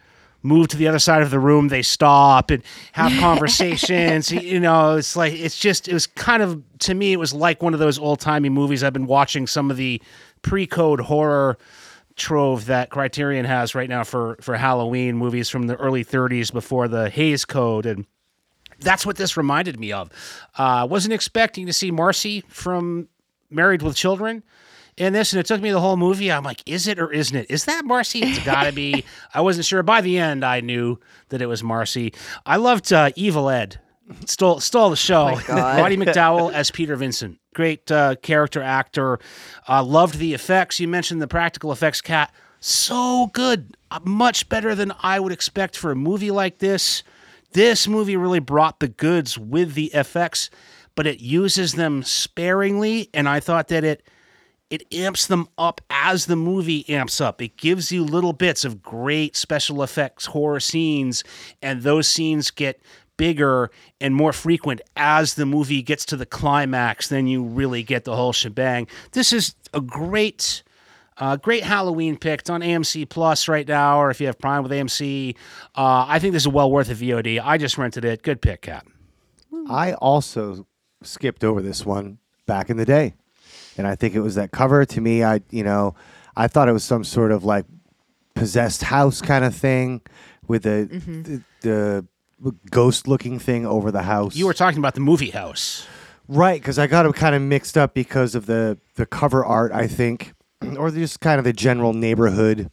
move 0.47 0.69
to 0.69 0.77
the 0.77 0.87
other 0.87 0.99
side 0.99 1.21
of 1.21 1.29
the 1.29 1.39
room, 1.39 1.67
they 1.67 1.81
stop 1.81 2.49
and 2.49 2.63
have 2.93 3.11
conversations. 3.19 4.31
you 4.31 4.59
know, 4.59 4.95
it's 4.95 5.15
like 5.15 5.33
it's 5.33 5.59
just 5.59 5.87
it 5.87 5.93
was 5.93 6.07
kind 6.07 6.41
of 6.41 6.61
to 6.79 6.93
me 6.93 7.13
it 7.13 7.19
was 7.19 7.33
like 7.33 7.61
one 7.61 7.73
of 7.73 7.79
those 7.79 7.99
old 7.99 8.19
timey 8.19 8.49
movies. 8.49 8.83
I've 8.83 8.93
been 8.93 9.07
watching 9.07 9.47
some 9.47 9.69
of 9.69 9.77
the 9.77 10.01
pre-code 10.41 11.01
horror 11.01 11.57
trove 12.15 12.65
that 12.65 12.89
Criterion 12.89 13.45
has 13.45 13.75
right 13.75 13.89
now 13.89 14.03
for 14.03 14.37
for 14.41 14.55
Halloween 14.55 15.17
movies 15.17 15.49
from 15.49 15.67
the 15.67 15.75
early 15.75 16.03
30s 16.03 16.51
before 16.51 16.87
the 16.87 17.09
Hays 17.09 17.45
Code 17.45 17.85
and 17.85 18.05
that's 18.79 19.05
what 19.05 19.15
this 19.15 19.37
reminded 19.37 19.79
me 19.79 19.91
of. 19.91 20.11
Uh, 20.55 20.87
wasn't 20.89 21.13
expecting 21.13 21.65
to 21.65 21.73
see 21.73 21.89
Marcy 21.89 22.43
from 22.47 23.07
Married 23.49 23.81
with 23.81 23.95
Children 23.95 24.43
in 24.97 25.13
this, 25.13 25.31
and 25.31 25.39
it 25.39 25.45
took 25.45 25.61
me 25.61 25.71
the 25.71 25.79
whole 25.79 25.97
movie. 25.97 26.31
I'm 26.31 26.43
like, 26.43 26.61
is 26.65 26.87
it 26.87 26.99
or 26.99 27.11
isn't 27.11 27.35
it? 27.35 27.49
Is 27.49 27.65
that 27.65 27.85
Marcy? 27.85 28.19
It's 28.19 28.43
got 28.43 28.63
to 28.63 28.71
be. 28.71 29.05
I 29.33 29.41
wasn't 29.41 29.65
sure. 29.65 29.83
By 29.83 30.01
the 30.01 30.17
end, 30.17 30.43
I 30.43 30.59
knew 30.59 30.99
that 31.29 31.41
it 31.41 31.45
was 31.45 31.63
Marcy. 31.63 32.13
I 32.45 32.57
loved 32.57 32.91
uh, 32.91 33.11
Evil 33.15 33.49
Ed. 33.49 33.79
Stole 34.25 34.59
stole 34.59 34.89
the 34.89 34.95
show. 34.95 35.39
God. 35.47 35.79
Roddy 35.79 35.97
McDowall 35.97 36.51
as 36.51 36.71
Peter 36.71 36.95
Vincent. 36.95 37.39
Great 37.53 37.91
uh, 37.91 38.15
character 38.21 38.61
actor. 38.61 39.19
Uh, 39.67 39.83
loved 39.83 40.17
the 40.17 40.33
effects. 40.33 40.79
You 40.79 40.87
mentioned 40.87 41.21
the 41.21 41.27
practical 41.27 41.71
effects. 41.71 42.01
Cat 42.01 42.33
so 42.59 43.29
good. 43.33 43.75
Uh, 43.91 43.99
much 44.03 44.49
better 44.49 44.75
than 44.75 44.93
I 45.01 45.19
would 45.19 45.31
expect 45.31 45.77
for 45.77 45.91
a 45.91 45.95
movie 45.95 46.31
like 46.31 46.59
this. 46.59 47.03
This 47.53 47.87
movie 47.87 48.17
really 48.17 48.39
brought 48.39 48.79
the 48.79 48.87
goods 48.87 49.37
with 49.37 49.73
the 49.73 49.85
effects, 49.93 50.49
but 50.95 51.07
it 51.07 51.19
uses 51.19 51.73
them 51.73 52.03
sparingly, 52.03 53.09
and 53.13 53.27
I 53.29 53.39
thought 53.39 53.69
that 53.69 53.83
it 53.83 54.03
it 54.69 54.83
amps 54.93 55.27
them 55.27 55.47
up 55.57 55.81
as 55.89 56.25
the 56.25 56.35
movie 56.35 56.87
amps 56.89 57.21
up. 57.21 57.41
It 57.41 57.57
gives 57.57 57.91
you 57.91 58.03
little 58.03 58.33
bits 58.33 58.65
of 58.65 58.81
great 58.81 59.35
special 59.35 59.81
effects 59.83 60.27
horror 60.27 60.59
scenes, 60.59 61.23
and 61.61 61.81
those 61.81 62.07
scenes 62.07 62.51
get 62.51 62.81
bigger 63.17 63.71
and 63.99 64.13
more 64.13 64.33
frequent 64.33 64.81
as 64.95 65.33
the 65.33 65.45
movie 65.45 65.81
gets 65.81 66.05
to 66.05 66.17
the 66.17 66.25
climax. 66.25 67.07
Then 67.07 67.27
you 67.27 67.43
really 67.43 67.83
get 67.83 68.03
the 68.03 68.15
whole 68.15 68.33
shebang. 68.33 68.87
This 69.11 69.33
is 69.33 69.55
a 69.73 69.81
great. 69.81 70.63
Uh, 71.19 71.35
great 71.35 71.63
Halloween 71.63 72.15
pick. 72.15 72.41
It's 72.41 72.49
on 72.51 72.61
AMC 72.61 73.09
Plus 73.09 73.47
right 73.47 73.67
now, 73.67 73.99
or 73.99 74.11
if 74.11 74.21
you 74.21 74.27
have 74.27 74.37
Prime 74.37 74.61
with 74.61 74.71
AMC. 74.71 75.35
Uh, 75.75 76.05
I 76.07 76.19
think 76.19 76.33
this 76.33 76.43
is 76.43 76.47
well 76.47 76.69
worth 76.69 76.91
a 76.91 76.93
VOD. 76.93 77.41
I 77.43 77.57
just 77.57 77.75
rented 77.75 78.05
it. 78.05 78.21
Good 78.21 78.39
pick, 78.39 78.61
Cap. 78.61 78.85
I 79.67 79.93
also 79.93 80.67
skipped 81.01 81.43
over 81.43 81.59
this 81.63 81.83
one 81.83 82.19
back 82.45 82.69
in 82.69 82.77
the 82.77 82.85
day, 82.85 83.15
and 83.77 83.87
I 83.87 83.95
think 83.95 84.15
it 84.15 84.21
was 84.21 84.35
that 84.35 84.51
cover. 84.51 84.85
To 84.85 85.01
me, 85.01 85.23
I 85.23 85.41
you 85.49 85.63
know, 85.63 85.95
I 86.35 86.47
thought 86.47 86.69
it 86.69 86.73
was 86.73 86.83
some 86.83 87.03
sort 87.03 87.31
of 87.31 87.43
like 87.43 87.65
possessed 88.35 88.83
house 88.83 89.21
kind 89.21 89.43
of 89.43 89.55
thing 89.55 90.01
with 90.47 90.63
the 90.63 90.85
the, 91.61 92.05
the 92.41 92.55
ghost 92.69 93.07
looking 93.07 93.39
thing 93.39 93.65
over 93.65 93.91
the 93.91 94.03
house. 94.03 94.35
You 94.35 94.45
were 94.45 94.53
talking 94.53 94.79
about 94.79 94.93
the 94.95 95.01
movie 95.01 95.31
house. 95.31 95.85
Right, 96.29 96.59
because 96.59 96.77
I 96.77 96.87
got 96.87 97.03
them 97.03 97.13
kind 97.13 97.35
of 97.35 97.41
mixed 97.41 97.77
up 97.77 97.93
because 97.93 98.35
of 98.35 98.47
the 98.47 98.77
the 98.95 99.05
cover 99.05 99.45
art, 99.45 99.71
I 99.71 99.87
think, 99.87 100.33
or 100.77 100.91
just 100.91 101.21
kind 101.21 101.39
of 101.39 101.45
the 101.45 101.53
general 101.53 101.93
neighborhood, 101.93 102.69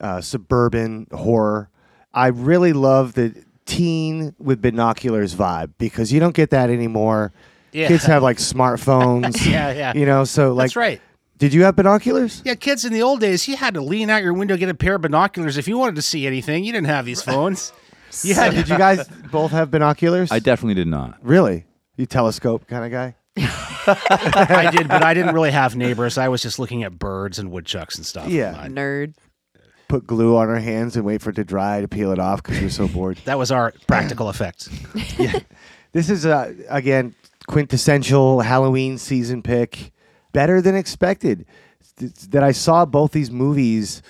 uh, 0.00 0.20
suburban 0.20 1.06
horror. 1.12 1.70
I 2.12 2.26
really 2.26 2.72
love 2.72 3.14
the 3.14 3.44
teen 3.66 4.34
with 4.38 4.60
binoculars 4.60 5.34
vibe 5.34 5.72
because 5.78 6.12
you 6.12 6.20
don't 6.20 6.34
get 6.34 6.50
that 6.50 6.70
anymore. 6.70 7.32
Yeah. 7.72 7.88
Kids 7.88 8.04
have 8.04 8.22
like 8.22 8.36
smartphones. 8.54 9.44
Yeah, 9.48 9.72
yeah. 9.72 9.92
You 9.94 10.06
know, 10.06 10.24
so 10.24 10.52
like, 10.52 10.64
That's 10.66 10.76
right. 10.76 11.00
Did 11.38 11.54
you 11.54 11.62
have 11.64 11.74
binoculars? 11.76 12.42
Yeah, 12.44 12.54
kids 12.54 12.84
in 12.84 12.92
the 12.92 13.00
old 13.02 13.20
days, 13.20 13.48
you 13.48 13.56
had 13.56 13.72
to 13.74 13.80
lean 13.80 14.10
out 14.10 14.22
your 14.22 14.34
window, 14.34 14.56
get 14.58 14.68
a 14.68 14.74
pair 14.74 14.96
of 14.96 15.02
binoculars 15.02 15.56
if 15.56 15.66
you 15.68 15.78
wanted 15.78 15.96
to 15.96 16.02
see 16.02 16.26
anything. 16.26 16.64
You 16.64 16.72
didn't 16.72 16.88
have 16.88 17.04
these 17.04 17.22
phones. 17.22 17.72
You 18.24 18.34
had 18.34 18.52
Did 18.54 18.68
you 18.68 18.76
guys 18.76 19.06
both 19.30 19.52
have 19.52 19.70
binoculars? 19.70 20.32
I 20.32 20.40
definitely 20.40 20.74
did 20.74 20.88
not. 20.88 21.18
really. 21.22 21.64
You 21.96 22.06
telescope 22.06 22.66
kind 22.66 22.84
of 22.84 22.90
guy. 22.90 23.14
I 23.86 24.68
did, 24.76 24.88
but 24.88 25.04
I 25.04 25.14
didn't 25.14 25.32
really 25.32 25.52
have 25.52 25.76
neighbors. 25.76 26.18
I 26.18 26.26
was 26.28 26.42
just 26.42 26.58
looking 26.58 26.82
at 26.82 26.98
birds 26.98 27.38
and 27.38 27.52
woodchucks 27.52 27.94
and 27.96 28.04
stuff. 28.04 28.28
Yeah. 28.28 28.56
I- 28.58 28.66
Nerd. 28.66 29.14
Put 29.86 30.08
glue 30.08 30.36
on 30.36 30.48
our 30.48 30.58
hands 30.58 30.96
and 30.96 31.04
wait 31.04 31.22
for 31.22 31.30
it 31.30 31.36
to 31.36 31.44
dry 31.44 31.80
to 31.80 31.86
peel 31.88 32.10
it 32.10 32.18
off 32.18 32.42
because 32.42 32.60
you're 32.60 32.70
so 32.70 32.88
bored. 32.88 33.18
that 33.26 33.38
was 33.38 33.52
our 33.52 33.72
practical 33.86 34.28
effects. 34.28 34.68
Yeah. 35.16 35.38
This 35.92 36.10
is 36.10 36.26
uh, 36.26 36.52
again 36.68 37.14
quintessential 37.46 38.40
Halloween 38.40 38.98
season 38.98 39.42
pick. 39.42 39.92
Better 40.32 40.60
than 40.60 40.74
expected. 40.74 41.46
Th- 41.96 42.12
That 42.30 42.42
I 42.42 42.52
saw 42.52 42.84
both 42.86 43.12
these 43.12 43.30
movies 43.30 44.02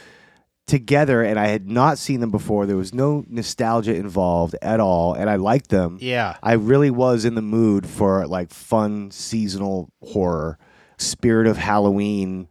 together 0.67 1.23
and 1.23 1.39
I 1.39 1.49
had 1.49 1.69
not 1.69 1.99
seen 1.99 2.21
them 2.21 2.31
before. 2.31 2.67
There 2.67 2.77
was 2.77 2.95
no 2.95 3.25
nostalgia 3.29 3.95
involved 3.95 4.55
at 4.63 4.79
all, 4.81 5.15
and 5.15 5.29
I 5.29 5.37
liked 5.37 5.69
them. 5.71 5.99
Yeah. 6.01 6.37
I 6.43 6.53
really 6.53 6.91
was 6.91 7.25
in 7.25 7.35
the 7.35 7.43
mood 7.43 7.87
for 7.87 8.27
like 8.27 8.51
fun 8.53 9.11
seasonal 9.11 9.91
horror, 10.03 10.59
spirit 10.99 11.47
of 11.47 11.57
Halloween. 11.57 12.49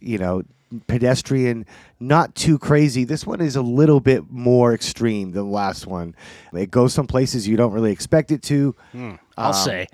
You 0.00 0.18
know, 0.18 0.42
pedestrian, 0.86 1.64
not 2.00 2.34
too 2.34 2.58
crazy. 2.58 3.04
This 3.04 3.26
one 3.26 3.40
is 3.40 3.56
a 3.56 3.62
little 3.62 4.00
bit 4.00 4.30
more 4.30 4.74
extreme 4.74 5.30
than 5.32 5.44
the 5.44 5.50
last 5.50 5.86
one. 5.86 6.14
It 6.52 6.70
goes 6.70 6.92
some 6.92 7.06
places 7.06 7.46
you 7.48 7.56
don't 7.56 7.72
really 7.72 7.92
expect 7.92 8.30
it 8.32 8.42
to. 8.44 8.74
I'll 9.38 9.48
Um, 9.48 9.54
say. 9.54 9.86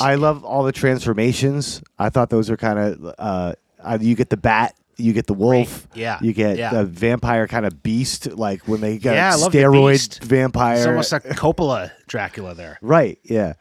I 0.00 0.14
love 0.16 0.44
all 0.44 0.62
the 0.64 0.72
transformations. 0.72 1.82
I 1.98 2.10
thought 2.10 2.30
those 2.30 2.50
were 2.50 2.56
kind 2.56 2.78
of 2.78 3.14
uh, 3.18 3.54
uh, 3.80 3.98
you 4.00 4.14
get 4.14 4.30
the 4.30 4.36
bat, 4.36 4.74
you 4.96 5.12
get 5.12 5.26
the 5.26 5.34
wolf, 5.34 5.88
Great. 5.92 6.00
Yeah. 6.02 6.18
you 6.22 6.32
get 6.32 6.56
Yeah. 6.56 6.70
the 6.72 6.84
vampire 6.84 7.46
kind 7.46 7.66
of 7.66 7.82
beast, 7.82 8.32
like 8.32 8.66
when 8.68 8.80
they 8.80 8.98
got 8.98 9.14
Yeah, 9.14 9.32
I 9.32 9.36
love 9.36 9.52
the 9.52 9.58
steroid 9.58 10.22
vampire. 10.24 10.76
It's 10.76 10.86
almost 10.86 11.12
like 11.12 11.22
Coppola 11.24 11.90
Dracula 12.06 12.54
there. 12.54 12.78
right, 12.80 13.18
yeah. 13.22 13.54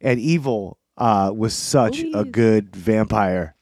And 0.00 0.20
evil 0.20 0.78
uh, 0.96 1.32
was 1.34 1.54
such 1.54 2.00
a 2.14 2.24
good 2.24 2.74
vampire. 2.74 3.54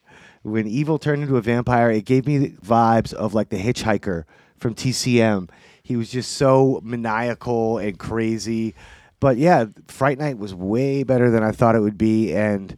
When 0.43 0.67
evil 0.67 0.99
turned 0.99 1.23
into 1.23 1.37
a 1.37 1.41
vampire, 1.43 1.91
it 1.91 2.05
gave 2.05 2.27
me 2.27 2.39
the 2.39 2.49
vibes 2.51 3.13
of 3.13 3.35
like 3.35 3.49
the 3.49 3.59
hitchhiker 3.59 4.25
from 4.57 4.75
TCM. 4.75 5.49
He 5.83 5.97
was 5.97 6.11
just 6.11 6.33
so 6.33 6.81
maniacal 6.85 7.79
and 7.79 7.99
crazy. 7.99 8.75
But 9.21 9.39
yeah, 9.39 9.67
Fright 9.89 10.19
Night 10.19 10.39
was 10.39 10.55
way 10.55 11.03
better 11.03 11.31
than 11.31 11.43
I 11.43 11.53
thought 11.53 11.75
it 11.75 11.81
would 11.81 11.99
be. 11.99 12.35
And 12.35 12.77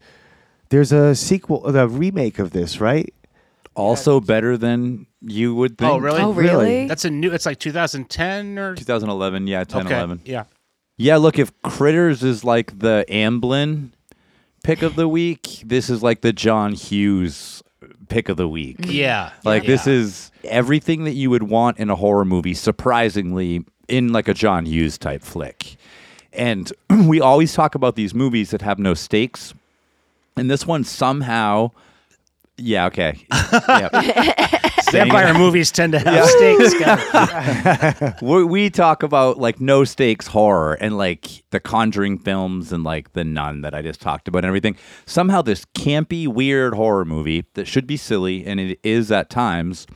there's 0.69 0.93
a 0.93 1.15
sequel, 1.15 1.61
the 1.71 1.89
remake 1.89 2.39
of 2.39 2.51
this, 2.51 2.81
right? 2.81 3.13
Also 3.75 4.21
better 4.21 4.57
than 4.57 5.07
you 5.21 5.55
would 5.55 5.73
oh, 5.73 5.75
think. 5.79 5.93
Oh, 5.93 5.99
really? 5.99 6.21
Oh, 6.21 6.33
Really? 6.33 6.49
really? 6.51 6.87
That's 6.89 7.05
a 7.05 7.11
new. 7.11 7.33
It's 7.33 7.47
like 7.47 7.59
2010 7.59 8.59
or 8.59 8.75
2011, 8.75 9.47
yeah, 9.47 9.65
10, 9.65 9.87
okay. 9.87 9.97
11. 9.97 10.23
Yeah. 10.25 10.45
Yeah, 10.97 11.17
look, 11.17 11.39
if 11.39 11.53
Critters 11.63 12.25
is 12.25 12.43
like 12.43 12.77
the 12.81 13.05
Amblin 13.09 13.91
pick 14.65 14.83
of 14.83 14.97
the 14.97 15.07
week, 15.07 15.63
this 15.65 15.91
is 15.91 16.03
like 16.03 16.23
the 16.23 16.33
John 16.33 16.73
Hughes 16.73 17.63
pick 18.09 18.29
of 18.29 18.37
the 18.37 18.49
week. 18.49 18.79
Yeah. 18.81 19.31
Like 19.45 19.63
yeah. 19.63 19.69
this 19.69 19.87
is 19.87 20.33
everything 20.45 21.05
that 21.05 21.13
you 21.13 21.31
would 21.31 21.45
want 21.45 21.79
in 21.79 21.89
a 21.89 21.95
horror 21.95 22.25
movie, 22.25 22.55
surprisingly, 22.55 23.65
in 23.87 24.13
like 24.13 24.27
a 24.27 24.35
John 24.35 24.67
Hughes 24.67 24.99
type 24.99 25.23
flick. 25.23 25.77
And 26.39 26.73
we 27.07 27.21
always 27.21 27.53
talk 27.53 27.75
about 27.75 27.97
these 27.97 28.15
movies 28.15 28.51
that 28.51 28.63
have 28.63 28.79
no 28.79 28.95
stakes. 28.95 29.53
And 30.37 30.51
this 30.51 30.67
one 30.67 30.85
somehow 30.85 31.73
Yeah, 32.57 32.87
okay. 32.87 33.27
Yep. 33.53 33.93
Vampire 34.91 35.35
movies 35.35 35.71
tend 35.71 35.93
to 35.93 35.99
have 35.99 36.25
stakes. 36.27 36.75
guys. 36.81 38.15
we, 38.23 38.45
we 38.45 38.71
talk 38.71 39.03
about 39.03 39.37
like 39.39 39.61
no 39.61 39.85
stakes 39.85 40.27
horror 40.27 40.75
and 40.75 40.97
like 40.97 41.45
the 41.51 41.61
Conjuring 41.61 42.19
films 42.19 42.73
and 42.73 42.85
like 42.85 43.13
the 43.13 43.25
Nun 43.25 43.61
that 43.61 43.75
I 43.75 43.83
just 43.83 44.01
talked 44.01 44.29
about 44.29 44.39
and 44.39 44.47
everything. 44.47 44.77
Somehow 45.05 45.43
this 45.43 45.67
campy, 45.75 46.27
weird 46.27 46.75
horror 46.75 47.05
movie 47.05 47.45
that 47.55 47.67
should 47.67 47.87
be 47.87 47.99
silly 47.99 48.47
and 48.47 48.59
it 48.59 48.81
is 48.83 49.13
at 49.13 49.29
times 49.29 49.87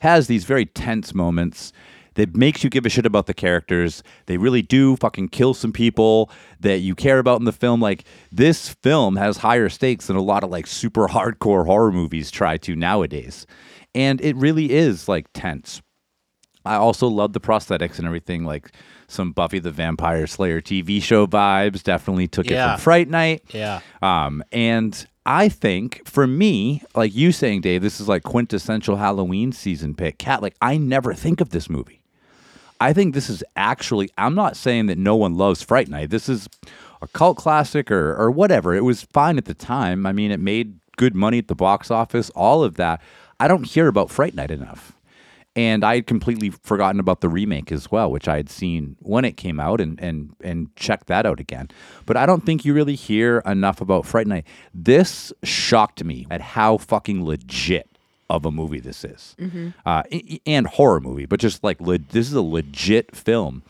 has 0.00 0.26
these 0.26 0.44
very 0.44 0.66
tense 0.66 1.14
moments 1.14 1.72
that 2.14 2.36
makes 2.36 2.62
you 2.62 2.70
give 2.70 2.86
a 2.86 2.88
shit 2.88 3.06
about 3.06 3.26
the 3.26 3.34
characters. 3.34 4.02
They 4.26 4.36
really 4.36 4.62
do 4.62 4.96
fucking 4.96 5.28
kill 5.28 5.54
some 5.54 5.72
people 5.72 6.30
that 6.60 6.78
you 6.78 6.94
care 6.94 7.18
about 7.18 7.40
in 7.40 7.44
the 7.44 7.52
film. 7.52 7.80
Like 7.80 8.04
this 8.30 8.68
film 8.68 9.16
has 9.16 9.38
higher 9.38 9.68
stakes 9.68 10.06
than 10.06 10.16
a 10.16 10.22
lot 10.22 10.44
of 10.44 10.50
like 10.50 10.66
super 10.66 11.08
hardcore 11.08 11.66
horror 11.66 11.92
movies 11.92 12.30
try 12.30 12.56
to 12.58 12.76
nowadays. 12.76 13.46
and 13.94 14.20
it 14.20 14.34
really 14.36 14.72
is 14.72 15.08
like 15.08 15.26
tense. 15.34 15.80
I 16.64 16.76
also 16.76 17.08
love 17.08 17.32
the 17.34 17.40
prosthetics 17.40 17.98
and 17.98 18.06
everything, 18.06 18.44
like 18.44 18.72
some 19.06 19.32
Buffy 19.32 19.58
the 19.58 19.70
Vampire 19.70 20.26
Slayer 20.26 20.60
TV 20.62 21.02
show 21.02 21.26
vibes. 21.26 21.82
Definitely 21.82 22.26
took 22.28 22.46
it 22.46 22.54
from 22.54 22.78
Fright 22.80 23.08
Night. 23.08 23.42
Yeah. 23.52 23.80
Um, 24.00 24.42
and 24.50 25.06
I 25.26 25.48
think 25.50 26.08
for 26.08 26.26
me, 26.26 26.82
like 26.94 27.14
you 27.14 27.32
saying, 27.32 27.60
Dave, 27.60 27.82
this 27.82 28.00
is 28.00 28.08
like 28.08 28.22
quintessential 28.22 28.96
Halloween 28.96 29.52
season 29.52 29.94
pick. 29.94 30.18
Cat, 30.18 30.40
like 30.42 30.56
I 30.62 30.78
never 30.78 31.12
think 31.12 31.40
of 31.42 31.50
this 31.50 31.68
movie. 31.68 32.00
I 32.80 32.92
think 32.92 33.14
this 33.14 33.30
is 33.30 33.42
actually. 33.56 34.10
I'm 34.18 34.34
not 34.34 34.56
saying 34.56 34.86
that 34.86 34.98
no 34.98 35.16
one 35.16 35.34
loves 35.34 35.62
Fright 35.62 35.88
Night. 35.88 36.10
This 36.10 36.28
is 36.28 36.48
a 37.02 37.08
cult 37.08 37.36
classic 37.36 37.90
or 37.90 38.14
or 38.14 38.30
whatever. 38.30 38.74
It 38.74 38.84
was 38.84 39.02
fine 39.02 39.38
at 39.38 39.44
the 39.44 39.54
time. 39.54 40.06
I 40.06 40.12
mean, 40.12 40.30
it 40.30 40.40
made 40.40 40.78
good 40.96 41.14
money 41.14 41.38
at 41.38 41.48
the 41.48 41.54
box 41.54 41.90
office. 41.90 42.30
All 42.30 42.64
of 42.64 42.76
that. 42.76 43.00
I 43.40 43.48
don't 43.48 43.64
hear 43.64 43.88
about 43.88 44.10
Fright 44.10 44.34
Night 44.34 44.50
enough. 44.50 44.92
And 45.56 45.84
I 45.84 45.96
had 45.96 46.08
completely 46.08 46.50
forgotten 46.50 46.98
about 46.98 47.20
the 47.20 47.28
remake 47.28 47.70
as 47.70 47.88
well, 47.88 48.10
which 48.10 48.26
I 48.26 48.36
had 48.36 48.50
seen 48.50 48.96
when 49.00 49.24
it 49.24 49.36
came 49.36 49.60
out 49.60 49.80
and 49.80 50.00
and 50.00 50.34
and 50.42 50.74
checked 50.74 51.06
that 51.06 51.26
out 51.26 51.38
again. 51.38 51.68
But 52.06 52.16
I 52.16 52.26
don't 52.26 52.44
think 52.44 52.64
you 52.64 52.74
really 52.74 52.96
hear 52.96 53.38
enough 53.46 53.80
about 53.80 54.04
Fright 54.04 54.26
Night. 54.26 54.46
This 54.74 55.32
shocked 55.44 56.02
me 56.02 56.26
at 56.28 56.40
how 56.40 56.78
fucking 56.78 57.24
legit 57.24 57.93
of 58.36 58.44
a 58.46 58.50
movie 58.52 58.80
this 58.80 59.04
is, 59.04 59.34
uh, 59.40 59.48
i- 59.86 60.04
i- 60.12 60.40
and 60.46 60.66
horror 60.66 61.00
movie. 61.00 61.26
But 61.26 61.40
just 61.40 61.62
like 61.64 61.80
le- 61.80 61.98
this 61.98 62.28
is 62.28 62.34
a 62.34 62.42
legit 62.42 63.14
film. 63.16 63.62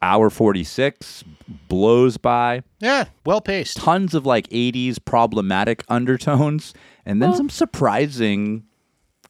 Hour 0.00 0.30
forty 0.30 0.64
six 0.64 1.22
blows 1.68 2.16
by 2.16 2.62
Yeah, 2.80 3.04
well 3.24 3.40
paced. 3.40 3.76
tons 3.76 4.14
of 4.14 4.26
like 4.26 4.48
80s 4.50 4.98
problematic 4.98 5.84
undertones 5.88 6.74
and 7.06 7.22
then 7.22 7.34
some 7.36 7.48
surprising 7.48 8.64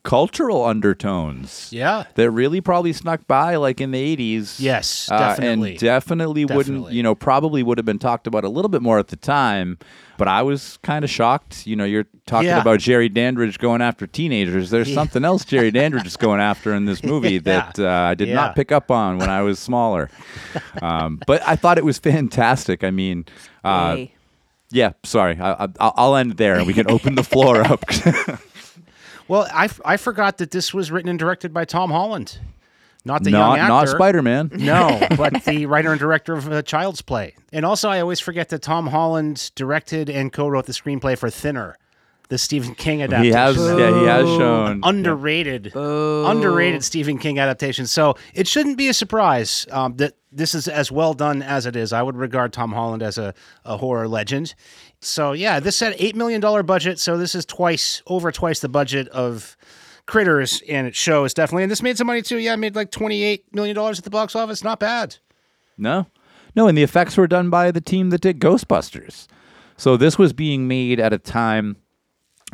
cultural 0.05 0.65
undertones 0.65 1.69
Yeah. 1.71 2.05
that 2.17 2.31
really 2.31 2.61
probably 2.61 2.93
snuck 2.93 3.25
by 3.29 3.55
like 3.57 3.81
in 3.81 3.93
the 3.93 4.17
80s 4.17 4.57
Yes, 4.59 5.09
Uh, 5.11 5.19
definitely. 5.19 5.71
and 5.71 5.79
definitely, 5.79 6.45
wouldn't 6.45 6.91
you 6.91 7.03
know 7.05 7.15
probably 7.15 7.63
would 7.63 7.79
have 7.79 7.85
been 7.85 8.01
talked 8.01 8.27
about 8.27 8.43
a 8.45 8.49
little 8.49 8.69
bit 8.69 8.83
more 8.83 8.99
at 8.99 9.09
the 9.09 9.17
time 9.17 9.79
but 10.19 10.27
i 10.27 10.43
was 10.43 10.79
kind 10.83 11.05
of 11.05 11.11
shocked 11.11 11.67
you 11.69 11.77
know 11.77 11.85
you're 11.85 12.07
talking 12.27 12.49
Yeah. 12.49 12.61
about 12.61 12.81
jerry 12.81 13.09
dandridge 13.09 13.59
going 13.61 13.81
after 13.81 14.07
teenagers 14.09 14.71
there's 14.71 14.93
something 14.93 15.25
else 15.25 15.45
jerry 15.45 15.71
dandridge 15.79 16.07
is 16.07 16.17
going 16.17 16.41
after 16.41 16.75
in 16.75 16.85
this 16.85 17.05
movie 17.05 17.39
that 17.51 17.79
uh, 17.79 17.87
i 18.11 18.15
did 18.15 18.27
Yeah. 18.29 18.35
not 18.35 18.57
pick 18.57 18.73
up 18.73 18.91
on 18.91 19.19
when 19.19 19.31
i 19.31 19.43
was 19.43 19.61
smaller 19.61 20.11
um, 20.83 21.21
but 21.29 21.47
i 21.47 21.55
thought 21.55 21.79
it 21.79 21.85
was 21.85 21.99
fantastic 22.01 22.83
i 22.83 22.91
mean 22.91 23.25
uh, 23.63 24.07
yeah, 24.75 24.93
sorry. 25.05 25.39
I, 25.39 25.65
I, 25.65 25.69
I'll 25.79 26.17
end 26.17 26.39
there, 26.39 26.57
and 26.57 26.67
we 26.67 26.73
can 26.73 26.91
open 26.91 27.15
the 27.15 27.23
floor 27.23 27.61
up. 27.61 27.85
Well, 29.33 29.49
I, 29.51 29.71
I 29.83 29.97
forgot 29.97 30.37
that 30.39 30.51
this 30.51 30.75
was 30.75 30.91
written 30.91 31.09
and 31.09 31.19
directed 31.19 31.55
by 31.55 31.65
Tom 31.65 31.91
Holland, 31.91 32.39
not 33.07 33.25
the 33.25 33.31
not 33.31 33.39
young 33.39 33.59
actor. 33.61 33.69
not 33.69 33.89
Spider 33.89 34.21
Man. 34.21 34.51
No, 34.59 35.01
but 35.17 35.45
the 35.45 35.65
writer 35.65 35.91
and 35.91 35.99
director 35.99 36.35
of 36.35 36.53
uh, 36.53 36.61
Child's 36.61 37.01
Play. 37.01 37.35
And 37.51 37.65
also, 37.65 37.89
I 37.89 38.01
always 38.01 38.21
forget 38.21 38.51
that 38.51 38.61
Tom 38.61 38.89
Holland 38.89 39.51
directed 39.55 40.11
and 40.11 40.31
co-wrote 40.31 40.67
the 40.67 40.75
screenplay 40.75 41.17
for 41.17 41.31
Thinner, 41.31 41.79
the 42.29 42.37
Stephen 42.37 42.75
King 42.75 43.01
adaptation. 43.01 43.25
He 43.25 43.33
has, 43.33 43.57
yeah, 43.57 44.01
he 44.01 44.05
has 44.05 44.27
shown. 44.27 44.81
underrated, 44.83 45.75
underrated 45.75 46.85
Stephen 46.85 47.17
King 47.17 47.39
adaptation. 47.39 47.87
So 47.87 48.17
it 48.35 48.47
shouldn't 48.47 48.77
be 48.77 48.89
a 48.89 48.95
surprise 48.95 49.67
um, 49.71 49.97
that 49.97 50.13
this 50.31 50.55
is 50.55 50.69
as 50.69 50.93
well 50.93 51.15
done 51.15 51.41
as 51.41 51.65
it 51.65 51.75
is. 51.75 51.95
I 51.95 52.03
would 52.03 52.17
regard 52.17 52.53
Tom 52.53 52.73
Holland 52.73 53.03
as 53.03 53.17
a, 53.17 53.33
a 53.65 53.79
horror 53.79 54.09
legend. 54.09 54.55
So 55.05 55.33
yeah, 55.33 55.61
this 55.61 55.81
had 55.81 55.97
eight 55.99 56.17
million 56.17 56.41
dollar 56.41 56.63
budget. 56.63 56.99
So 56.99 57.17
this 57.17 57.35
is 57.35 57.45
twice 57.45 58.03
over 58.07 58.31
twice 58.33 58.61
the 58.61 58.69
budget 58.69 59.09
of 59.09 59.57
Critters, 60.07 60.63
and 60.69 60.87
it 60.87 60.95
shows 60.95 61.35
definitely. 61.35 61.65
And 61.65 61.73
this 61.73 61.83
made 61.83 61.99
some 61.99 62.07
money 62.07 62.23
too. 62.23 62.39
Yeah, 62.39 62.57
made 62.57 62.77
like 62.77 62.91
twenty 62.91 63.23
eight 63.23 63.53
million 63.55 63.75
dollars 63.75 63.99
at 63.99 64.05
the 64.05 64.11
box 64.11 64.35
office. 64.37 64.63
Not 64.65 64.81
bad. 64.81 65.17
No, 65.77 66.07
no, 66.55 66.69
and 66.69 66.77
the 66.77 66.83
effects 66.83 67.17
were 67.17 67.27
done 67.27 67.51
by 67.51 67.71
the 67.71 67.81
team 67.81 68.11
that 68.11 68.21
did 68.21 68.41
Ghostbusters. 68.41 69.27
So 69.77 69.97
this 69.97 70.19
was 70.19 70.33
being 70.33 70.69
made 70.69 71.01
at 71.01 71.13
a 71.13 71.19
time 71.19 71.77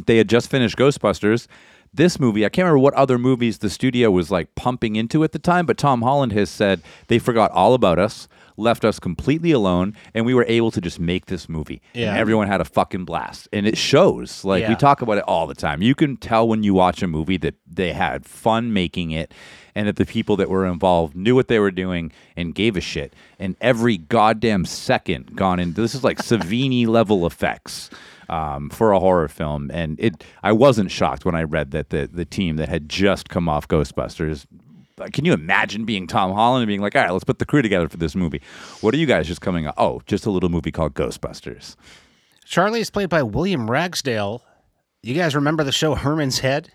they 0.07 0.17
had 0.17 0.29
just 0.29 0.51
finished 0.51 0.77
Ghostbusters. 0.77 1.47
This 1.93 2.21
movie, 2.21 2.45
I 2.45 2.49
can't 2.49 2.67
remember 2.67 2.81
what 2.81 2.95
other 2.95 3.19
movies 3.19 3.59
the 3.59 3.71
studio 3.71 4.11
was 4.11 4.31
like 4.31 4.55
pumping 4.55 4.97
into 4.97 5.25
at 5.25 5.33
the 5.33 5.39
time, 5.39 5.67
but 5.67 5.79
Tom 5.79 6.03
Holland 6.03 6.33
has 6.33 6.51
said 6.51 6.83
they 7.09 7.19
forgot 7.19 7.51
all 7.51 7.75
about 7.75 7.99
us, 7.99 8.29
left 8.59 8.85
us 8.85 8.99
completely 8.99 9.53
alone, 9.53 9.95
and 10.13 10.27
we 10.27 10.35
were 10.35 10.45
able 10.49 10.71
to 10.73 10.81
just 10.81 10.99
make 10.99 11.27
this 11.27 11.49
movie. 11.49 11.81
Yeah. 11.95 12.11
And 12.11 12.19
everyone 12.19 12.49
had 12.49 12.61
a 12.61 12.65
fucking 12.65 13.05
blast. 13.05 13.49
And 13.53 13.67
it 13.67 13.79
shows. 13.79 14.45
Like 14.45 14.69
we 14.69 14.75
talk 14.75 15.01
about 15.01 15.19
it 15.19 15.25
all 15.25 15.47
the 15.47 15.55
time. 15.55 15.81
You 15.81 15.95
can 15.95 16.17
tell 16.17 16.47
when 16.47 16.63
you 16.63 16.75
watch 16.75 17.03
a 17.03 17.07
movie 17.07 17.37
that 17.39 17.55
they 17.67 17.93
had 17.93 18.27
fun 18.27 18.73
making 18.73 19.13
it 19.13 19.33
and 19.75 19.87
that 19.87 19.97
the 19.97 20.07
people 20.07 20.37
that 20.37 20.51
were 20.51 20.67
involved 20.67 21.15
knew 21.15 21.35
what 21.35 21.49
they 21.49 21.59
were 21.59 21.71
doing 21.71 22.11
and 22.37 22.55
gave 22.55 22.77
a 22.77 22.81
shit. 22.81 23.15
And 23.39 23.57
every 23.61 23.97
goddamn 23.97 24.65
second 24.65 25.37
gone 25.37 25.61
into 25.61 25.81
this 25.81 25.95
is 25.95 26.03
like 26.03 26.19
Savini 26.19 26.87
level 26.99 27.27
effects 27.27 27.91
um, 28.29 28.71
for 28.71 28.93
a 28.93 28.99
horror 28.99 29.29
film. 29.29 29.71
And 29.73 29.99
it, 30.01 30.25
I 30.43 30.53
wasn't 30.53 30.91
shocked 30.91 31.25
when 31.25 31.35
I 31.35 31.45
read 31.45 31.71
that 31.71 31.91
the 31.91 32.09
the 32.13 32.25
team 32.25 32.57
that 32.57 32.69
had 32.69 32.89
just 32.89 33.29
come 33.29 33.49
off 33.49 33.69
Ghostbusters. 33.69 34.47
Like, 34.99 35.13
Can 35.13 35.25
you 35.25 35.33
imagine 35.33 35.85
being 35.85 36.07
Tom 36.07 36.33
Holland 36.33 36.63
and 36.63 36.69
being 36.69 36.81
like, 36.81 36.95
all 36.97 37.03
right, 37.03 37.11
let's 37.11 37.25
put 37.25 37.39
the 37.39 37.47
crew 37.47 37.63
together 37.63 37.89
for 37.89 37.97
this 37.97 38.15
movie? 38.15 38.41
What 38.81 38.95
are 38.95 38.97
you 38.99 39.07
guys 39.07 39.27
just 39.27 39.41
coming 39.41 39.67
up? 39.67 39.75
Oh, 39.79 40.03
just 40.07 40.27
a 40.27 40.31
little 40.31 40.49
movie 40.49 40.73
called 40.73 40.95
Ghostbusters. 40.95 41.77
Charlie 42.45 42.81
is 42.81 42.91
played 42.91 43.09
by 43.09 43.23
William 43.23 43.71
Ragsdale. 43.71 44.43
You 45.03 45.15
guys 45.15 45.35
remember 45.35 45.65
the 45.65 45.73
show 45.73 45.95
Herman's 45.95 46.39
Head? 46.41 46.73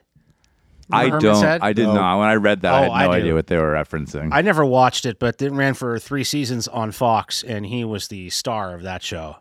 I 0.91 1.05
Herman's 1.05 1.23
don't. 1.23 1.43
Head? 1.43 1.61
I 1.61 1.73
did 1.73 1.87
No. 1.87 1.93
not. 1.95 2.19
When 2.19 2.27
I 2.27 2.35
read 2.35 2.61
that, 2.61 2.73
I 2.73 2.77
Oh, 2.77 2.81
had 2.93 3.05
no 3.05 3.11
I 3.11 3.15
do. 3.17 3.23
idea 3.23 3.33
what 3.35 3.47
they 3.47 3.57
were 3.57 3.73
referencing. 3.73 4.29
I 4.31 4.41
never 4.41 4.65
watched 4.65 5.05
it, 5.05 5.17
but 5.17 5.41
it 5.41 5.51
ran 5.51 5.73
for 5.73 5.97
three 5.97 6.23
seasons 6.23 6.67
on 6.67 6.91
Fox, 6.91 7.41
and 7.43 7.65
he 7.65 7.83
was 7.83 8.07
the 8.09 8.29
star 8.29 8.73
of 8.75 8.83
that 8.83 9.01
show. 9.01 9.37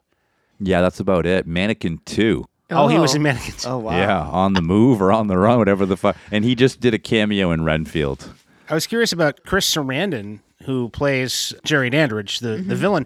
yeah, 0.61 0.80
that's 0.80 1.01
about 1.01 1.26
it. 1.26 1.47
Mannequin 1.47 1.99
Two. 2.05 2.47
Oh, 2.70 2.87
he 2.89 2.97
was 2.99 3.12
Oh. 3.12 3.16
in 3.16 3.22
Mannequins. 3.22 3.66
Oh 3.66 3.78
wow. 3.78 3.97
Yeah, 3.97 4.20
on 4.22 4.55
the 4.55 4.62
move 4.62 5.03
or 5.03 5.12
on 5.12 5.26
the 5.26 5.37
run, 5.37 5.59
whatever 5.59 5.85
the 5.85 5.97
fuck. 5.97 6.16
And 6.30 6.45
he 6.45 6.55
just 6.55 6.80
did 6.80 6.95
a 6.95 6.99
cameo 6.99 7.51
in 7.51 7.64
Renfield. 7.64 8.33
I 8.72 8.74
was 8.74 8.86
curious 8.86 9.12
about 9.12 9.44
Chris 9.44 9.70
Sarandon, 9.72 10.40
who 10.64 10.88
plays 10.88 11.52
Jerry 11.62 11.90
Dandridge, 11.90 12.38
the, 12.40 12.56
the 12.56 12.74
villain. 12.74 13.04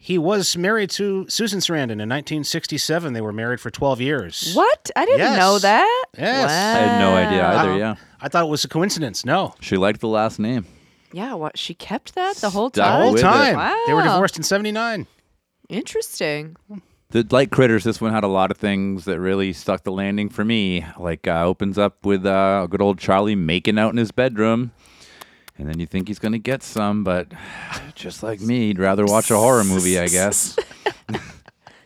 He 0.00 0.16
was 0.16 0.56
married 0.56 0.88
to 0.92 1.28
Susan 1.28 1.60
Sarandon 1.60 2.00
in 2.00 2.08
1967. 2.08 3.12
They 3.12 3.20
were 3.20 3.30
married 3.34 3.60
for 3.60 3.70
12 3.70 4.00
years. 4.00 4.54
What? 4.54 4.90
I 4.96 5.04
didn't 5.04 5.18
Yes. 5.20 5.38
know 5.38 5.58
that. 5.58 6.04
Yes. 6.16 6.50
I 6.50 6.78
had 6.86 6.98
no 6.98 7.14
idea 7.14 7.46
either. 7.46 7.70
Wow. 7.72 7.76
Yeah, 7.76 7.94
I 8.22 8.28
thought 8.28 8.44
it 8.44 8.48
was 8.48 8.64
a 8.64 8.68
coincidence. 8.68 9.22
No. 9.26 9.54
she 9.60 9.76
liked 9.76 10.00
the 10.00 10.08
last 10.08 10.38
name. 10.38 10.64
Yeah, 11.12 11.34
what? 11.34 11.58
She 11.58 11.74
kept 11.74 12.14
that 12.14 12.36
the 12.36 12.48
whole 12.48 12.70
Stuck 12.70 12.82
time. 12.86 12.98
The 13.00 13.02
whole 13.04 13.12
with 13.12 13.20
it. 13.20 13.24
time. 13.24 13.76
They 13.86 13.92
were 13.92 14.02
divorced 14.02 14.38
in 14.38 14.42
79. 14.44 15.06
Interesting. 15.68 16.56
The 17.10 17.26
like 17.30 17.50
critters, 17.50 17.84
this 17.84 18.00
one 18.00 18.12
had 18.12 18.24
a 18.24 18.28
lot 18.28 18.50
of 18.50 18.56
things 18.56 19.04
that 19.04 19.20
really 19.20 19.52
stuck 19.52 19.84
the 19.84 19.92
landing 19.92 20.30
for 20.30 20.42
me. 20.44 20.86
Like 20.98 21.28
uh, 21.28 21.44
opens 21.44 21.76
up 21.76 22.06
with 22.06 22.24
uh, 22.24 22.66
good 22.70 22.80
old 22.80 22.98
Charlie 22.98 23.34
making 23.34 23.78
out 23.78 23.90
in 23.90 23.98
his 23.98 24.10
bedroom, 24.10 24.72
and 25.62 25.70
then 25.70 25.78
you 25.78 25.86
think 25.86 26.08
he's 26.08 26.18
gonna 26.18 26.38
get 26.38 26.62
some, 26.64 27.04
but 27.04 27.28
just 27.94 28.22
like 28.24 28.40
me, 28.40 28.66
he'd 28.66 28.80
rather 28.80 29.04
watch 29.04 29.30
a 29.30 29.36
horror 29.36 29.62
movie, 29.64 29.96
I 29.98 30.08
guess. 30.08 30.58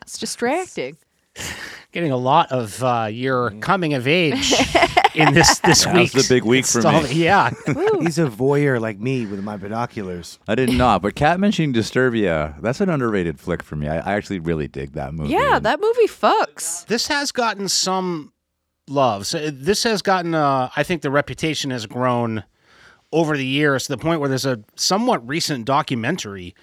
It's 0.01 0.17
distracting. 0.17 0.95
Getting 1.91 2.11
a 2.11 2.17
lot 2.17 2.49
of 2.51 2.81
uh, 2.81 3.09
your 3.11 3.51
coming 3.59 3.93
of 3.93 4.07
age 4.07 4.53
in 5.15 5.33
this 5.33 5.59
this 5.59 5.83
That 5.83 5.93
week. 5.95 6.13
was 6.13 6.25
the 6.27 6.33
big 6.33 6.45
week 6.45 6.65
for 6.65 6.81
me. 6.81 7.11
Yeah. 7.13 7.49
He's 7.99 8.17
a 8.17 8.27
voyeur 8.27 8.79
like 8.79 8.99
me 8.99 9.25
with 9.25 9.43
my 9.43 9.57
binoculars. 9.57 10.39
I 10.47 10.55
did 10.55 10.71
not, 10.71 11.01
but 11.01 11.15
Cat 11.15 11.41
mentioning 11.41 11.73
Disturbia, 11.73 12.59
that's 12.61 12.79
an 12.79 12.89
underrated 12.89 13.37
flick 13.37 13.61
for 13.61 13.75
me. 13.75 13.89
I, 13.89 13.97
I 13.97 14.13
actually 14.13 14.39
really 14.39 14.69
dig 14.69 14.93
that 14.93 15.13
movie. 15.13 15.33
Yeah, 15.33 15.57
And 15.57 15.65
that 15.65 15.81
movie 15.81 16.07
fucks. 16.07 16.85
this 16.87 17.07
has 17.07 17.33
gotten 17.33 17.67
some 17.67 18.31
love. 18.87 19.27
So 19.27 19.39
uh, 19.39 19.51
this 19.53 19.83
has 19.83 20.01
gotten, 20.01 20.35
uh, 20.35 20.69
I 20.75 20.83
think, 20.83 21.01
the 21.01 21.11
reputation 21.11 21.71
has 21.71 21.85
grown 21.85 22.45
over 23.11 23.37
the 23.37 23.45
years 23.45 23.83
to 23.85 23.89
the 23.93 23.97
point 23.97 24.19
where 24.19 24.29
there's 24.29 24.45
a 24.45 24.59
somewhat 24.75 25.25
recent 25.27 25.65
documentary 25.65 26.53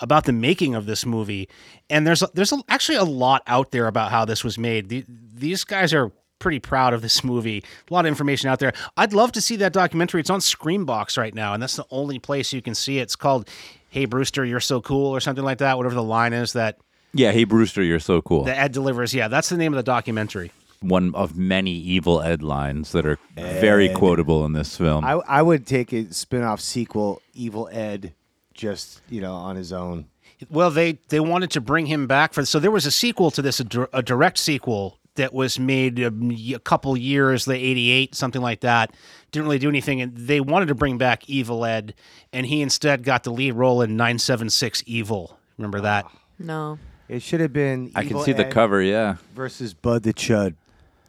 about 0.00 0.24
the 0.24 0.32
making 0.32 0.74
of 0.74 0.86
this 0.86 1.04
movie, 1.04 1.48
and 1.90 2.06
there's 2.06 2.22
there's 2.34 2.52
actually 2.68 2.96
a 2.96 3.04
lot 3.04 3.42
out 3.46 3.70
there 3.70 3.86
about 3.86 4.10
how 4.10 4.24
this 4.24 4.42
was 4.42 4.56
made. 4.58 4.88
The, 4.88 5.04
these 5.08 5.62
guys 5.64 5.92
are 5.92 6.10
pretty 6.38 6.58
proud 6.58 6.94
of 6.94 7.02
this 7.02 7.22
movie. 7.22 7.62
A 7.90 7.92
lot 7.92 8.06
of 8.06 8.08
information 8.08 8.48
out 8.48 8.60
there. 8.60 8.72
I'd 8.96 9.12
love 9.12 9.30
to 9.32 9.42
see 9.42 9.56
that 9.56 9.74
documentary. 9.74 10.20
It's 10.22 10.30
on 10.30 10.40
Screambox 10.40 11.18
right 11.18 11.34
now, 11.34 11.52
and 11.52 11.62
that's 11.62 11.76
the 11.76 11.84
only 11.90 12.18
place 12.18 12.50
you 12.52 12.62
can 12.62 12.74
see 12.74 12.98
it. 12.98 13.02
It's 13.02 13.16
called 13.16 13.46
"Hey 13.90 14.06
Brewster, 14.06 14.42
You're 14.44 14.60
So 14.60 14.80
Cool" 14.80 15.14
or 15.14 15.20
something 15.20 15.44
like 15.44 15.58
that. 15.58 15.76
Whatever 15.76 15.96
the 15.96 16.02
line 16.02 16.32
is 16.32 16.54
that 16.54 16.78
Yeah, 17.12 17.32
hey 17.32 17.44
Brewster, 17.44 17.82
you're 17.82 17.98
so 18.00 18.22
cool. 18.22 18.44
the 18.44 18.56
Ed 18.58 18.72
delivers. 18.72 19.12
Yeah, 19.12 19.28
that's 19.28 19.50
the 19.50 19.58
name 19.58 19.74
of 19.74 19.76
the 19.76 19.82
documentary. 19.82 20.50
One 20.82 21.14
of 21.14 21.36
many 21.36 21.72
evil 21.72 22.22
Ed 22.22 22.42
lines 22.42 22.92
that 22.92 23.04
are 23.04 23.18
very 23.36 23.90
quotable 23.90 24.46
in 24.46 24.54
this 24.54 24.78
film. 24.78 25.04
I 25.04 25.12
I 25.28 25.42
would 25.42 25.66
take 25.66 25.92
a 25.92 26.10
spin-off 26.12 26.58
sequel, 26.60 27.20
Evil 27.34 27.68
Ed, 27.70 28.14
just 28.54 29.02
you 29.10 29.20
know 29.20 29.34
on 29.34 29.56
his 29.56 29.74
own. 29.74 30.06
Well, 30.48 30.70
they 30.70 30.98
they 31.10 31.20
wanted 31.20 31.50
to 31.50 31.60
bring 31.60 31.84
him 31.84 32.06
back 32.06 32.32
for 32.32 32.46
so 32.46 32.58
there 32.58 32.70
was 32.70 32.86
a 32.86 32.90
sequel 32.90 33.30
to 33.32 33.42
this, 33.42 33.60
a, 33.60 33.64
dir- 33.64 33.90
a 33.92 34.02
direct 34.02 34.38
sequel 34.38 34.98
that 35.16 35.34
was 35.34 35.58
made 35.58 36.02
um, 36.02 36.30
a, 36.30 36.54
a 36.54 36.58
couple 36.58 36.96
years, 36.96 37.44
the 37.44 37.54
88, 37.54 38.14
something 38.14 38.40
like 38.40 38.60
that. 38.60 38.94
Didn't 39.32 39.44
really 39.46 39.58
do 39.58 39.68
anything. 39.68 40.00
And 40.00 40.16
they 40.16 40.40
wanted 40.40 40.68
to 40.68 40.74
bring 40.74 40.96
back 40.96 41.28
Evil 41.28 41.66
Ed, 41.66 41.92
and 42.32 42.46
he 42.46 42.62
instead 42.62 43.02
got 43.02 43.24
the 43.24 43.30
lead 43.30 43.52
role 43.52 43.82
in 43.82 43.96
976 43.98 44.82
Evil. 44.86 45.38
Remember 45.58 45.82
that? 45.82 46.06
No. 46.38 46.78
It 47.08 47.22
should 47.22 47.40
have 47.40 47.52
been. 47.52 47.92
I 47.94 48.02
can 48.02 48.10
Evil 48.12 48.22
see 48.22 48.32
the 48.32 48.46
Ed 48.46 48.52
cover. 48.52 48.80
Yeah. 48.80 49.16
versus 49.34 49.74
Bud 49.74 50.04
the 50.04 50.14
Chud. 50.14 50.54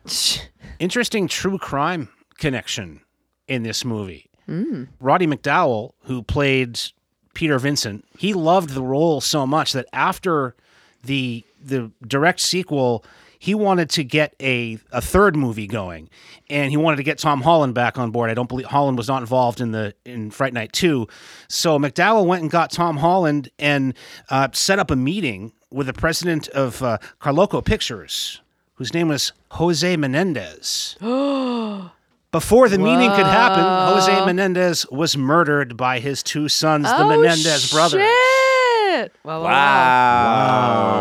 Interesting 0.80 1.28
true 1.28 1.58
crime 1.58 2.10
connection 2.38 3.02
in 3.48 3.64
this 3.64 3.86
movie. 3.86 4.30
Roddy 5.00 5.28
McDowall, 5.28 5.92
who 6.04 6.24
played 6.24 6.80
Peter 7.34 7.60
Vincent, 7.60 8.06
he 8.18 8.34
loved 8.34 8.72
the 8.72 8.82
role 8.82 9.22
so 9.22 9.46
much 9.46 9.74
that 9.74 9.86
after 9.94 10.56
the 11.04 11.44
the 11.64 11.92
direct 12.08 12.40
sequel, 12.40 13.06
he 13.38 13.56
wanted 13.56 13.90
to 13.92 14.04
get 14.04 14.36
a, 14.40 14.78
a 14.92 15.02
third 15.02 15.36
movie 15.36 15.68
going, 15.68 16.10
and 16.50 16.70
he 16.72 16.78
wanted 16.78 16.98
to 16.98 17.04
get 17.04 17.18
Tom 17.18 17.42
Holland 17.42 17.74
back 17.74 17.98
on 17.98 18.12
board. 18.12 18.30
I 18.30 18.34
don't 18.34 18.50
believe 18.50 18.68
Holland 18.68 18.98
was 18.98 19.08
not 19.08 19.22
involved 19.22 19.62
in 19.62 19.72
the 19.72 19.94
in 20.06 20.32
Fright 20.32 20.54
Night 20.54 20.74
Two, 20.74 21.08
so 21.48 21.80
McDowall 21.80 22.26
went 22.26 22.42
and 22.42 22.52
got 22.52 22.72
Tom 22.72 22.98
Holland 22.98 23.50
and 23.58 23.94
uh, 24.30 24.50
set 24.54 24.80
up 24.80 24.92
a 24.92 24.96
meeting 24.96 25.54
with 25.72 25.88
the 25.88 25.94
president 25.94 26.50
of 26.50 26.84
uh, 26.84 26.98
Carolco 27.22 27.64
Pictures, 27.64 28.41
whose 28.82 28.96
name 28.96 29.10
was 29.10 29.32
Jose 29.52 29.96
Menendez. 29.96 30.96
Before 32.32 32.68
the 32.68 32.80
meeting 32.80 33.12
could 33.12 33.28
happen, 33.28 33.64
Jose 33.64 34.26
Menendez 34.26 34.90
was 34.90 35.16
murdered 35.16 35.78
by 35.78 36.00
his 36.00 36.24
two 36.24 36.50
sons, 36.50 36.86
the 36.86 37.04
oh, 37.04 37.10
Menendez 37.10 37.70
brothers. 37.70 38.02
Wow. 39.24 39.44
wow. 39.44 39.44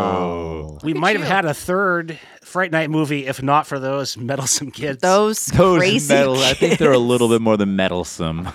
Wow. 0.03 0.77
We 0.83 0.93
might 0.93 1.17
have 1.17 1.27
had 1.27 1.45
a 1.45 1.55
third 1.55 2.19
Fright 2.43 2.71
Night 2.71 2.91
movie 2.91 3.25
if 3.25 3.41
not 3.41 3.65
for 3.65 3.79
those 3.79 4.15
meddlesome 4.15 4.69
kids. 4.69 5.01
Those, 5.01 5.43
Those 5.47 5.79
crazy. 5.79 6.13
metal, 6.13 6.37
I 6.37 6.53
think 6.53 6.77
they're 6.77 6.91
a 6.91 6.99
little 6.99 7.29
bit 7.29 7.41
more 7.41 7.57
than 7.57 7.75
meddlesome. 7.75 8.47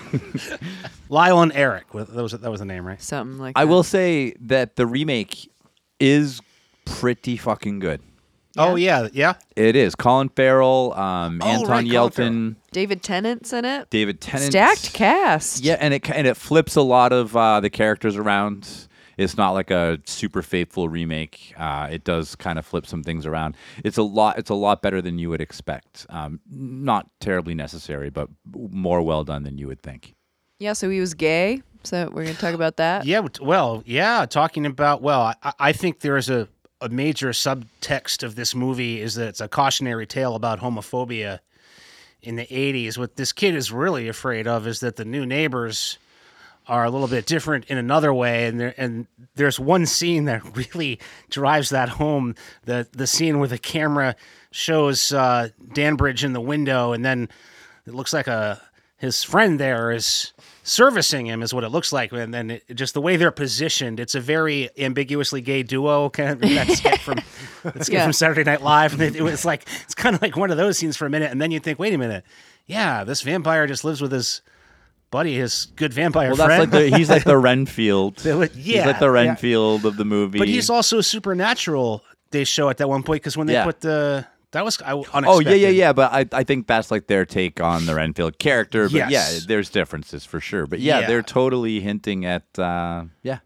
Lyle 1.09 1.43
and 1.43 1.51
Eric. 1.53 1.91
That 1.93 2.15
was 2.15 2.31
that 2.31 2.49
was 2.49 2.61
the 2.61 2.65
name, 2.65 2.87
right? 2.87 3.03
Something 3.03 3.39
like 3.41 3.57
I 3.57 3.65
that. 3.65 3.69
I 3.69 3.73
will 3.73 3.83
say 3.83 4.35
that 4.43 4.77
the 4.77 4.87
remake 4.87 5.51
is 5.99 6.41
pretty 6.85 7.37
fucking 7.37 7.81
good. 7.81 8.01
Oh 8.59 8.75
yeah, 8.77 9.09
yeah. 9.13 9.35
It 9.55 9.77
is. 9.77 9.95
Colin 9.95 10.29
Farrell, 10.31 10.93
um, 10.95 11.41
Oh, 11.43 11.47
Anton 11.47 11.69
right, 11.69 11.91
Colin 11.91 12.11
Yelchin, 12.11 12.57
David 12.73 13.03
Tennant's 13.03 13.53
in 13.53 13.65
it. 13.65 13.91
David 13.91 14.21
Tennant. 14.21 14.53
Stacked 14.53 14.93
cast. 14.93 15.63
Yeah, 15.63 15.77
and 15.81 15.95
it 15.95 16.09
and 16.11 16.27
it 16.27 16.37
flips 16.37 16.77
a 16.77 16.83
lot 16.83 17.13
of 17.13 17.37
uh, 17.37 17.61
the 17.61 17.71
characters 17.71 18.17
around. 18.17 18.69
It's 19.19 19.39
not 19.39 19.53
like 19.53 19.71
a 19.71 19.99
super 20.05 20.43
faithful 20.43 20.91
remake. 20.91 21.55
Uh, 21.57 21.89
it 21.91 22.05
does 22.05 22.37
kind 22.37 22.59
of 22.59 22.67
flip 22.67 22.87
some 22.87 23.03
things 23.03 23.25
around. 23.25 23.57
It's 23.83 23.97
a 23.97 24.03
lot. 24.03 24.39
It's 24.39 24.51
a 24.51 24.55
lot 24.55 24.83
better 24.83 25.01
than 25.01 25.19
you 25.19 25.31
would 25.31 25.41
expect. 25.41 26.07
Um, 26.11 26.41
not 26.51 27.09
terribly 27.21 27.55
necessary, 27.55 28.11
but 28.11 28.29
more 28.55 29.01
well 29.01 29.25
done 29.25 29.43
than 29.43 29.57
you 29.57 29.69
would 29.69 29.81
think. 29.83 30.13
Yeah, 30.59 30.75
so 30.75 30.91
he 30.91 31.01
was 31.01 31.15
gay. 31.15 31.63
So 31.83 32.11
we're 32.13 32.25
gonna 32.25 32.35
talk 32.35 32.55
about 32.55 32.77
that. 32.79 33.07
Yeah, 33.07 33.27
well, 33.41 33.83
yeah, 33.87 34.27
talking 34.27 34.67
about 34.67 35.03
well, 35.03 35.33
I, 35.43 35.53
I 35.59 35.73
think 35.73 36.01
there 36.01 36.17
is 36.17 36.29
a, 36.29 36.49
a 36.81 36.89
major 36.89 37.31
subtext 37.31 38.23
of 38.23 38.35
this 38.35 38.55
movie 38.55 39.01
is 39.01 39.15
that 39.15 39.29
it's 39.29 39.41
a 39.41 39.49
cautionary 39.49 40.07
tale 40.07 40.35
about 40.35 40.61
homophobia 40.61 41.41
in 42.23 42.37
the 42.37 42.47
80s. 42.47 42.99
What 42.99 43.17
this 43.17 43.33
kid 43.33 43.55
is 43.55 43.73
really 43.73 44.09
afraid 44.09 44.47
of 44.47 44.67
is 44.67 44.81
that 44.81 44.97
the 44.97 45.05
new 45.05 45.25
neighbors 45.25 45.99
are 46.69 46.85
a 46.85 46.91
little 46.91 47.07
bit 47.07 47.27
different 47.27 47.65
in 47.67 47.79
another 47.79 48.13
way 48.13 48.47
and 48.47 48.59
there 48.59 48.75
and 48.77 49.07
there's 49.37 49.61
one 49.61 49.87
scene 49.87 50.25
that 50.25 50.43
really 50.73 50.99
drives 51.31 51.71
that 51.71 51.89
home 51.89 52.35
the 52.65 52.87
the 52.93 53.07
scene 53.07 53.39
where 53.39 53.49
the 53.49 53.59
camera 53.59 54.17
shows 54.51 55.13
uh, 55.13 55.49
Dandridge 55.75 56.25
in 56.25 56.33
the 56.33 56.41
window 56.41 56.93
and 56.93 57.05
then 57.05 57.29
it 57.87 57.95
looks 57.95 58.13
like 58.13 58.27
a 58.27 58.61
his 58.97 59.23
friend 59.23 59.61
there 59.61 59.93
is 59.93 60.33
servicing 60.67 61.27
him 61.27 61.43
is 61.45 61.55
what 61.55 61.63
it 61.63 61.69
looks 61.69 61.93
like 61.93 62.11
and 62.13 62.35
then 62.35 62.51
it, 62.51 62.65
just 62.75 62.93
the 62.95 63.01
way 63.01 63.17
they're 63.17 63.31
positioned 63.31 64.01
it's 64.01 64.17
a 64.17 64.21
very 64.21 64.69
ambiguously 64.77 65.41
gay 65.41 65.63
duo 65.63 66.11
kind 66.11 66.31
of 66.33 66.41
that 66.41 66.69
skit 66.69 67.01
from 67.01 67.21
that 67.63 67.85
skit 67.85 67.95
Yeah. 67.95 68.03
from 68.03 68.13
Saturday 68.13 68.43
Night 68.43 68.63
Live 68.63 68.93
and 68.95 69.01
it, 69.03 69.15
it 69.15 69.23
was 69.23 69.45
like 69.45 69.69
it's 69.85 69.95
kind 69.95 70.17
of 70.17 70.23
like 70.23 70.37
one 70.37 70.51
of 70.51 70.57
those 70.57 70.77
scenes 70.77 70.97
for 70.97 71.07
a 71.07 71.11
minute 71.11 71.31
and 71.31 71.41
then 71.41 71.53
you 71.53 71.61
think 71.61 71.79
wait 71.79 71.95
a 71.95 71.99
minute 71.99 72.25
yeah 72.67 73.05
this 73.05 73.23
vampire 73.23 73.69
just 73.69 73.85
lives 73.85 74.01
with 74.03 74.11
his 74.11 74.43
buddy 75.13 75.37
his 75.37 75.67
good 75.77 75.93
vampire 75.95 76.31
Well, 76.31 76.37
that's 76.37 76.49
friend 76.49 76.73
like 76.73 76.91
the, 76.91 76.97
he's 76.99 77.09
like 77.09 77.23
the 77.23 77.39
Renfield. 77.39 78.25
would- 78.25 78.51
he's 78.51 78.85
like 78.85 78.99
the 78.99 79.07
yeah. 79.07 79.11
Renfield 79.13 79.85
of 79.85 79.97
the 79.97 80.05
movie. 80.05 80.39
but 80.41 80.49
he's 80.49 80.69
also 80.69 81.01
supernatural 81.01 82.03
they 82.33 82.43
show 82.43 82.69
at 82.71 82.79
that 82.79 82.89
one 82.89 83.05
point 83.05 83.23
because 83.23 83.37
when 83.37 83.47
they 83.47 83.53
Yeah. 83.53 83.65
put 83.65 83.83
the 83.83 84.27
that 84.57 84.65
was 84.65 84.81
I, 84.81 84.93
unexpected. 84.93 85.27
Oh 85.29 85.41
yeah, 85.41 85.51
yeah, 85.55 85.69
yeah. 85.69 85.93
But 85.93 86.13
I, 86.13 86.27
I 86.33 86.43
think 86.45 86.67
that's 86.67 86.91
like 86.91 87.09
their 87.09 87.27
take 87.27 87.61
on 87.61 87.85
the 87.85 87.95
Renfield 87.95 88.39
character. 88.39 88.89
But 88.89 89.11
yeah, 89.11 89.29
there's 89.47 89.69
differences 89.69 90.25
for 90.25 90.41
sure. 90.41 90.67
But 90.67 90.81
yeah, 90.81 91.01
Yeah. 91.01 91.07
they're 91.09 91.23
totally 91.23 91.81
hinting 91.81 92.25
at 92.25 92.59
uh, 92.59 93.05
yeah. 93.23 93.41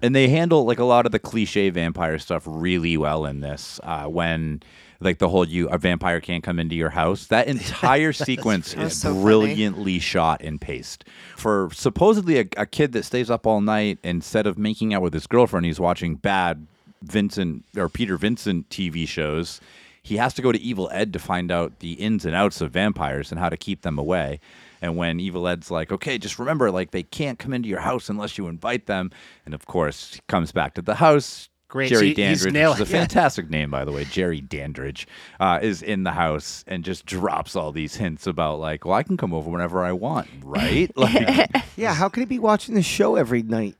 And 0.00 0.16
they 0.16 0.28
handle 0.28 0.64
like 0.64 0.78
a 0.78 0.84
lot 0.84 1.04
of 1.04 1.12
the 1.12 1.18
cliche 1.18 1.68
vampire 1.68 2.18
stuff 2.18 2.44
really 2.46 2.96
well 2.96 3.26
in 3.26 3.40
this. 3.40 3.78
Uh, 3.82 4.06
when 4.06 4.62
like 5.00 5.18
the 5.18 5.28
whole 5.28 5.46
you 5.46 5.68
a 5.68 5.76
vampire 5.76 6.20
can't 6.20 6.42
come 6.42 6.58
into 6.58 6.74
your 6.74 6.90
house. 6.90 7.26
That 7.26 7.46
entire 7.54 8.14
sequence 8.14 8.72
That's 8.72 8.94
is 8.94 9.00
so 9.02 9.10
funny. 9.10 9.22
brilliantly 9.22 9.98
shot 9.98 10.40
and 10.42 10.58
paced. 10.58 11.04
For 11.36 11.68
supposedly 11.74 12.38
a, 12.38 12.46
a 12.56 12.64
kid 12.64 12.92
that 12.92 13.04
stays 13.04 13.28
up 13.30 13.46
all 13.46 13.60
night 13.60 13.98
instead 14.02 14.46
of 14.46 14.56
making 14.56 14.94
out 14.94 15.02
with 15.02 15.12
his 15.12 15.26
girlfriend, 15.26 15.66
he's 15.66 15.78
watching 15.80 16.14
bad 16.14 16.66
Vincent 17.02 17.64
or 17.76 17.88
Peter 17.90 18.16
Vincent 18.16 18.68
TV 18.70 19.06
shows. 19.06 19.60
He 20.02 20.16
has 20.16 20.32
to 20.34 20.42
go 20.42 20.50
to 20.52 20.60
Evil 20.60 20.88
Ed 20.92 21.12
to 21.12 21.18
find 21.18 21.50
out 21.52 21.78
the 21.80 21.92
ins 21.92 22.24
and 22.24 22.34
outs 22.34 22.60
of 22.60 22.70
vampires 22.72 23.30
and 23.30 23.38
how 23.38 23.48
to 23.48 23.56
keep 23.56 23.82
them 23.82 23.98
away. 23.98 24.40
And 24.82 24.96
when 24.96 25.20
Evil 25.20 25.46
Ed's 25.46 25.70
like, 25.70 25.92
okay, 25.92 26.16
just 26.16 26.38
remember, 26.38 26.70
like, 26.70 26.90
they 26.90 27.02
can't 27.02 27.38
come 27.38 27.52
into 27.52 27.68
your 27.68 27.80
house 27.80 28.08
unless 28.08 28.38
you 28.38 28.46
invite 28.48 28.86
them. 28.86 29.10
And 29.44 29.52
of 29.54 29.66
course, 29.66 30.14
he 30.14 30.20
comes 30.26 30.52
back 30.52 30.74
to 30.74 30.82
the 30.82 30.94
house. 30.94 31.48
Great. 31.68 31.90
Jerry 31.90 32.00
So 32.00 32.02
he- 32.02 32.08
he's 32.08 32.16
Dandridge, 32.16 32.52
nailed- 32.54 32.78
which 32.80 32.88
is 32.88 32.92
a 32.92 32.96
yeah. 32.96 33.00
fantastic 33.06 33.50
name, 33.50 33.70
by 33.70 33.84
the 33.84 33.92
way. 33.92 34.04
Jerry 34.06 34.40
Dandridge 34.40 35.06
uh, 35.38 35.58
is 35.62 35.82
in 35.82 36.02
the 36.04 36.10
house 36.12 36.64
and 36.66 36.82
just 36.82 37.04
drops 37.06 37.54
all 37.54 37.70
these 37.70 37.94
hints 37.96 38.26
about, 38.26 38.58
like, 38.58 38.84
well, 38.86 38.94
I 38.94 39.02
can 39.02 39.16
come 39.18 39.32
over 39.34 39.50
whenever 39.50 39.84
I 39.84 39.92
want, 39.92 40.28
right? 40.42 40.90
Like, 40.96 41.50
Yeah, 41.76 41.94
how 41.94 42.08
could 42.08 42.20
he 42.20 42.26
be 42.26 42.38
watching 42.40 42.74
the 42.74 42.82
show 42.82 43.14
every 43.16 43.42
night 43.42 43.76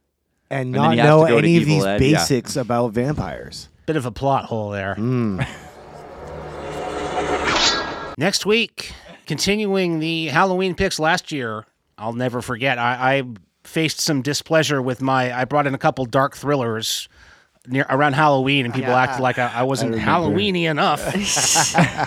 and 0.51 0.73
then 0.75 0.83
not 0.83 0.91
he 0.93 0.97
know 0.99 1.25
to 1.25 1.31
go 1.33 1.41
to 1.41 1.47
any 1.49 1.57
of 1.57 1.65
these 1.65 1.85
Ed, 1.85 2.01
yeah. 2.03 2.19
basics 2.19 2.55
about 2.57 2.93
vampires? 2.93 3.69
Bit 3.87 3.97
of 3.97 4.07
a 4.07 4.13
plot 4.13 4.45
hole 4.45 4.71
there. 4.71 4.95
Mm. 4.97 5.45
Next 8.21 8.45
week, 8.45 8.93
continuing 9.25 9.99
the 9.99 10.27
Halloween 10.27 10.75
picks 10.75 10.99
last 11.01 11.33
year, 11.33 11.65
I'll 11.97 12.13
never 12.13 12.43
forget. 12.43 12.77
I, 12.77 13.17
I 13.17 13.23
faced 13.65 13.99
some 13.99 14.21
displeasure 14.21 14.83
with 14.83 15.01
my. 15.01 15.33
I 15.33 15.47
brought 15.47 15.67
in 15.67 15.73
a 15.75 15.79
couple 15.79 16.05
dark 16.05 16.37
thrillers 16.37 17.09
near 17.67 17.87
around 17.89 18.13
Halloween, 18.13 18.67
and 18.67 18.75
people 18.75 18.93
acted 18.93 19.23
like 19.23 19.39
I, 19.39 19.47
I 19.47 19.63
wasn't 19.63 19.95
Halloweeny 19.95 20.65
enough. 20.65 21.01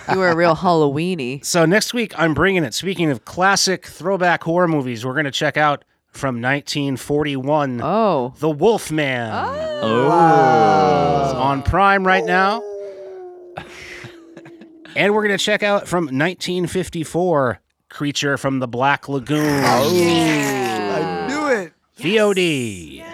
You 0.14 0.20
were 0.20 0.30
a 0.30 0.36
real 0.36 0.56
Halloweeny. 0.56 1.44
so 1.44 1.66
next 1.66 1.96
week, 1.96 2.14
I'm 2.16 2.36
bringing 2.36 2.64
it. 2.64 2.76
Speaking 2.76 3.10
of 3.10 3.26
classic 3.26 3.88
throwback 3.88 4.44
horror 4.44 4.68
movies, 4.68 5.04
we're 5.04 5.14
going 5.14 5.26
to 5.26 5.32
check 5.32 5.58
out 5.58 5.84
from 6.10 6.36
1941, 6.44 7.82
Oh. 7.84 8.36
The 8.38 8.52
Wolfman. 8.52 9.32
Oh. 9.34 9.80
oh. 9.82 11.22
It's 11.26 11.34
on 11.34 11.64
Prime 11.64 12.06
right 12.06 12.24
now. 12.24 12.62
and 14.96 15.14
we're 15.14 15.26
going 15.26 15.38
to 15.38 15.44
check 15.44 15.64
out 15.64 15.88
from 15.88 16.06
1954 16.06 17.60
Creature 17.90 18.38
from 18.38 18.60
the 18.60 18.68
Black 18.68 19.08
Lagoon. 19.08 19.64
Oh, 19.64 19.90
I 20.96 21.28
knew 21.28 21.48
it. 21.48 21.74
VOD. 21.98 23.13